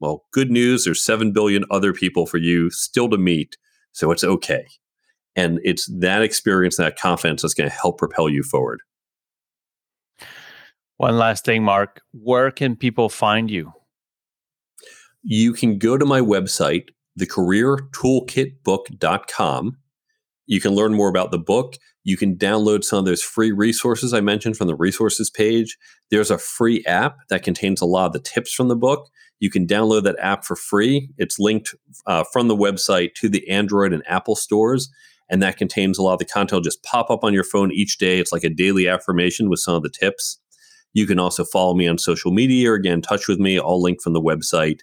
Well, 0.00 0.24
good 0.32 0.50
news, 0.50 0.84
there's 0.84 1.04
7 1.04 1.32
billion 1.32 1.64
other 1.70 1.92
people 1.92 2.26
for 2.26 2.38
you 2.38 2.70
still 2.70 3.08
to 3.08 3.16
meet, 3.16 3.56
so 3.92 4.10
it's 4.10 4.24
okay. 4.24 4.66
And 5.34 5.60
it's 5.64 5.90
that 6.00 6.22
experience, 6.22 6.76
that 6.76 6.98
confidence 6.98 7.42
that's 7.42 7.54
going 7.54 7.70
to 7.70 7.76
help 7.76 7.98
propel 7.98 8.28
you 8.28 8.42
forward. 8.42 8.80
One 10.98 11.18
last 11.18 11.44
thing, 11.44 11.64
Mark. 11.64 12.00
Where 12.12 12.50
can 12.50 12.76
people 12.76 13.08
find 13.08 13.50
you? 13.50 13.72
You 15.22 15.52
can 15.52 15.78
go 15.78 15.96
to 15.96 16.04
my 16.04 16.20
website, 16.20 16.88
thecareertoolkitbook.com. 17.18 19.76
You 20.46 20.60
can 20.60 20.72
learn 20.72 20.94
more 20.94 21.08
about 21.08 21.30
the 21.30 21.38
book. 21.38 21.76
You 22.04 22.16
can 22.16 22.36
download 22.36 22.84
some 22.84 22.98
of 22.98 23.04
those 23.04 23.22
free 23.22 23.52
resources 23.52 24.12
I 24.12 24.20
mentioned 24.20 24.56
from 24.56 24.66
the 24.66 24.74
resources 24.74 25.30
page. 25.30 25.78
There's 26.10 26.30
a 26.30 26.38
free 26.38 26.84
app 26.86 27.16
that 27.30 27.44
contains 27.44 27.80
a 27.80 27.86
lot 27.86 28.06
of 28.06 28.12
the 28.12 28.20
tips 28.20 28.52
from 28.52 28.68
the 28.68 28.76
book. 28.76 29.08
You 29.38 29.50
can 29.50 29.66
download 29.66 30.02
that 30.04 30.18
app 30.20 30.44
for 30.44 30.56
free. 30.56 31.10
It's 31.16 31.38
linked 31.38 31.74
uh, 32.06 32.24
from 32.32 32.48
the 32.48 32.56
website 32.56 33.14
to 33.14 33.28
the 33.28 33.48
Android 33.48 33.92
and 33.92 34.02
Apple 34.06 34.36
stores 34.36 34.90
and 35.32 35.42
that 35.42 35.56
contains 35.56 35.98
a 35.98 36.02
lot 36.02 36.12
of 36.12 36.18
the 36.18 36.26
content 36.26 36.52
will 36.52 36.60
just 36.60 36.82
pop 36.82 37.08
up 37.10 37.24
on 37.24 37.32
your 37.32 37.42
phone 37.42 37.72
each 37.72 37.96
day. 37.96 38.18
It's 38.18 38.32
like 38.32 38.44
a 38.44 38.50
daily 38.50 38.86
affirmation 38.86 39.48
with 39.48 39.60
some 39.60 39.74
of 39.74 39.82
the 39.82 39.88
tips. 39.88 40.38
You 40.92 41.06
can 41.06 41.18
also 41.18 41.42
follow 41.42 41.72
me 41.72 41.88
on 41.88 41.96
social 41.96 42.30
media 42.30 42.70
or 42.70 42.74
again, 42.74 43.00
touch 43.00 43.28
with 43.28 43.38
me, 43.38 43.58
I'll 43.58 43.80
link 43.80 44.02
from 44.02 44.12
the 44.12 44.20
website. 44.20 44.80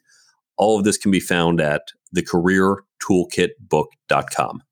All 0.57 0.79
of 0.79 0.85
this 0.85 0.97
can 0.97 1.11
be 1.11 1.19
found 1.19 1.61
at 1.61 1.83
thecareertoolkitbook.com. 2.15 4.63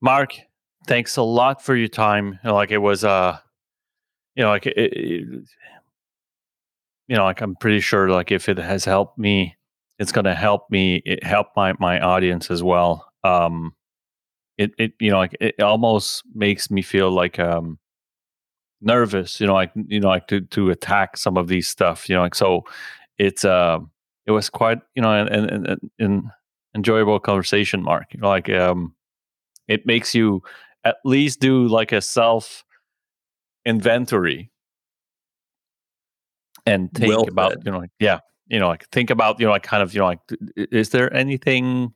Mark, 0.00 0.32
thanks 0.86 1.18
a 1.18 1.22
lot 1.22 1.62
for 1.62 1.76
your 1.76 1.88
time. 1.88 2.38
Like 2.42 2.70
it 2.70 2.78
was, 2.78 3.04
uh, 3.04 3.36
you 4.34 4.42
know, 4.42 4.48
like 4.48 4.64
it, 4.64 4.78
it, 4.78 5.44
you 7.08 7.16
know, 7.16 7.24
like 7.24 7.42
I'm 7.42 7.56
pretty 7.56 7.80
sure, 7.80 8.08
like 8.08 8.32
if 8.32 8.48
it 8.48 8.56
has 8.56 8.86
helped 8.86 9.18
me, 9.18 9.54
it's 9.98 10.12
going 10.12 10.24
to 10.24 10.34
help 10.34 10.70
me 10.70 11.02
it 11.04 11.22
help 11.22 11.48
my 11.54 11.74
my 11.78 12.00
audience 12.00 12.50
as 12.50 12.62
well. 12.62 13.12
Um, 13.22 13.74
it 14.62 14.74
it 14.78 14.92
you 15.00 15.10
know, 15.10 15.18
like 15.18 15.36
it 15.40 15.60
almost 15.60 16.22
makes 16.34 16.70
me 16.70 16.82
feel 16.82 17.10
like 17.10 17.38
um 17.38 17.78
nervous, 18.80 19.40
you 19.40 19.46
know, 19.46 19.54
like 19.54 19.72
you 19.74 20.00
know, 20.00 20.08
like 20.08 20.26
to 20.28 20.40
to 20.40 20.70
attack 20.70 21.16
some 21.16 21.36
of 21.36 21.48
these 21.48 21.68
stuff, 21.68 22.08
you 22.08 22.14
know, 22.14 22.22
like 22.22 22.34
so. 22.34 22.64
It's 23.18 23.44
uh, 23.44 23.78
it 24.26 24.32
was 24.32 24.50
quite 24.50 24.80
you 24.96 25.02
know, 25.02 25.12
an, 25.12 25.28
an, 25.28 25.66
an, 25.66 25.92
an 25.98 26.30
enjoyable 26.74 27.20
conversation, 27.20 27.82
Mark. 27.82 28.14
You 28.14 28.20
know, 28.20 28.28
like 28.28 28.48
um, 28.50 28.94
it 29.68 29.86
makes 29.86 30.14
you 30.14 30.42
at 30.84 30.96
least 31.04 31.38
do 31.38 31.68
like 31.68 31.92
a 31.92 32.00
self 32.00 32.64
inventory 33.64 34.50
and 36.66 36.92
think 36.92 37.08
well 37.08 37.28
about 37.28 37.64
you 37.64 37.70
know 37.70 37.78
like 37.78 37.90
yeah 38.00 38.18
you 38.48 38.58
know 38.58 38.68
like 38.68 38.88
think 38.90 39.10
about 39.10 39.38
you 39.38 39.46
know 39.46 39.52
like 39.52 39.62
kind 39.62 39.82
of 39.82 39.94
you 39.94 40.00
know 40.00 40.06
like 40.06 40.20
is 40.56 40.90
there 40.90 41.12
anything 41.14 41.92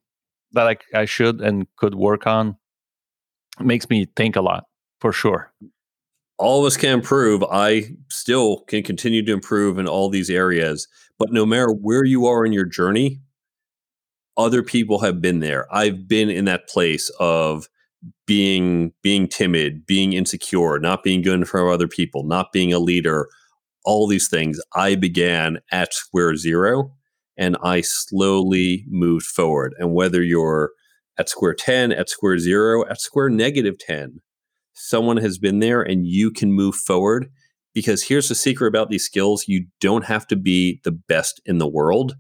that 0.57 0.65
like 0.65 0.85
I 0.95 1.05
should 1.05 1.41
and 1.41 1.67
could 1.77 1.95
work 1.95 2.27
on 2.27 2.57
makes 3.61 3.89
me 3.89 4.07
think 4.17 4.37
a 4.37 4.43
lot 4.43 4.65
for 5.01 5.13
sure. 5.13 5.53
All 6.39 6.61
of 6.61 6.67
us 6.67 6.77
can 6.77 6.91
improve. 6.91 7.43
I 7.45 7.85
still 8.11 8.61
can 8.65 8.83
continue 8.83 9.25
to 9.25 9.33
improve 9.33 9.79
in 9.79 9.89
all 9.89 10.09
these 10.11 10.29
areas 10.29 10.89
but 11.19 11.33
no 11.33 11.47
matter 11.47 11.73
where 11.73 12.05
you 12.05 12.27
are 12.27 12.45
in 12.45 12.53
your 12.53 12.67
journey 12.67 13.21
other 14.37 14.63
people 14.63 15.01
have 15.01 15.21
been 15.21 15.41
there. 15.41 15.67
I've 15.75 16.07
been 16.07 16.29
in 16.31 16.45
that 16.45 16.69
place 16.69 17.11
of 17.19 17.69
being 18.27 18.93
being 19.03 19.29
timid, 19.29 19.87
being 19.87 20.13
insecure, 20.13 20.79
not 20.79 21.03
being 21.03 21.23
good 21.23 21.35
in 21.35 21.45
front 21.45 21.69
of 21.69 21.73
other 21.73 21.89
people, 21.89 22.25
not 22.25 22.53
being 22.53 22.73
a 22.73 22.79
leader, 22.79 23.29
all 23.85 24.07
these 24.07 24.29
things. 24.29 24.61
I 24.75 24.95
began 24.95 25.59
at 25.73 25.95
square 25.95 26.37
zero 26.37 26.93
and 27.37 27.57
I 27.63 27.81
slowly 27.81 28.85
moved 28.89 29.27
forward. 29.27 29.75
And 29.79 29.95
whether 29.95 30.23
you're 30.23 30.73
at 31.19 31.29
square 31.29 31.55
10, 31.55 31.93
at 31.93 32.09
square 32.09 32.39
zero, 32.39 32.87
at 32.89 33.01
square 33.01 33.29
negative 33.29 33.79
10, 33.79 34.21
someone 34.73 35.17
has 35.19 35.39
been 35.39 35.61
there 35.61 35.83
and 35.83 36.07
you 36.07 36.31
can 36.31 36.53
move 36.53 36.75
forward. 36.75 37.31
Because 37.75 38.05
here's 38.05 38.29
the 38.29 38.35
secret 38.35 38.69
about 38.69 38.89
these 38.89 39.05
skills 39.05 39.49
you 39.49 39.67
don't 39.81 40.07
have 40.07 40.27
to 40.29 40.37
be 40.37 40.81
the 40.85 40.93
best 40.93 41.41
in 41.45 41.59
the 41.59 41.69
world. 41.69 42.15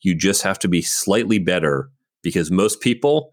You 0.00 0.14
just 0.14 0.42
have 0.42 0.58
to 0.60 0.68
be 0.68 0.82
slightly 0.82 1.38
better 1.38 1.90
because 2.22 2.50
most 2.50 2.80
people 2.80 3.30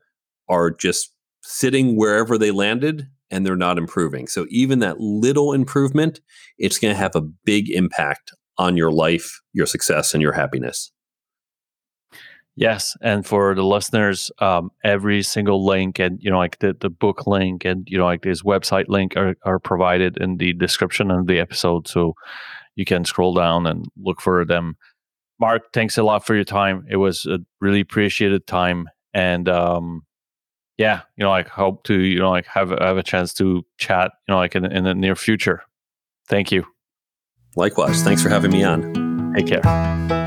are 0.48 0.70
just 0.70 1.14
sitting 1.42 1.98
wherever 1.98 2.38
they 2.38 2.52
landed 2.52 3.08
and 3.32 3.46
they're 3.46 3.56
not 3.56 3.80
improving. 3.80 4.28
So 4.28 4.46
even 4.50 4.80
that 4.80 5.00
little 5.00 5.54
improvement, 5.54 6.20
it's 6.60 6.78
going 6.78 6.94
to 6.94 7.00
have 7.00 7.16
a 7.16 7.22
big 7.22 7.72
impact 7.72 8.32
on 8.60 8.78
your 8.78 8.92
life, 8.92 9.42
your 9.52 9.66
success, 9.66 10.14
and 10.14 10.22
your 10.22 10.34
happiness. 10.34 10.92
Yes, 12.56 12.96
and 13.02 13.26
for 13.26 13.56
the 13.56 13.64
listeners, 13.64 14.32
um, 14.40 14.70
every 14.84 15.24
single 15.24 15.66
link 15.66 15.98
and 15.98 16.20
you 16.22 16.30
know 16.30 16.38
like 16.38 16.60
the, 16.60 16.76
the 16.80 16.90
book 16.90 17.26
link 17.26 17.66
and 17.66 17.88
you 17.90 17.98
know 17.98 18.06
like 18.06 18.22
this 18.22 18.44
website 18.44 18.86
link 18.90 19.18
are, 19.18 19.36
are 19.44 19.58
provided 19.58 20.18
in 20.18 20.38
the 20.38 20.54
description 20.54 21.10
of 21.10 21.26
the 21.26 21.40
episode, 21.40 21.88
so 21.88 22.14
you 22.76 22.86
can 22.86 23.06
scroll 23.06 23.34
down 23.34 23.66
and 23.66 23.86
look 23.98 24.22
for 24.22 24.46
them. 24.46 24.76
Mark, 25.40 25.64
thanks 25.74 25.98
a 25.98 26.04
lot 26.04 26.26
for 26.26 26.36
your 26.36 26.44
time. 26.44 26.86
It 26.90 26.98
was 26.98 27.26
a 27.26 27.40
really 27.60 27.80
appreciated 27.80 28.46
time, 28.46 28.88
and 29.16 29.50
um, 29.50 30.04
yeah, 30.78 31.02
you 31.18 31.24
know, 31.24 31.30
like 31.30 31.48
hope 31.48 31.84
to, 31.86 32.00
you 32.00 32.20
know, 32.20 32.32
like 32.32 32.46
have 32.48 32.70
have 32.70 32.98
a 32.98 33.04
chance 33.04 33.34
to 33.36 33.66
chat, 33.78 34.12
you 34.28 34.34
know, 34.34 34.38
like 34.38 34.56
in, 34.56 34.66
in 34.66 34.84
the 34.84 34.94
near 34.94 35.16
future. 35.16 35.64
Thank 36.28 36.52
you. 36.52 36.66
Likewise. 37.56 38.04
Thanks 38.04 38.24
for 38.24 38.30
having 38.30 38.52
me 38.52 38.64
on. 38.64 39.34
Take 39.36 39.48
care. 39.48 40.23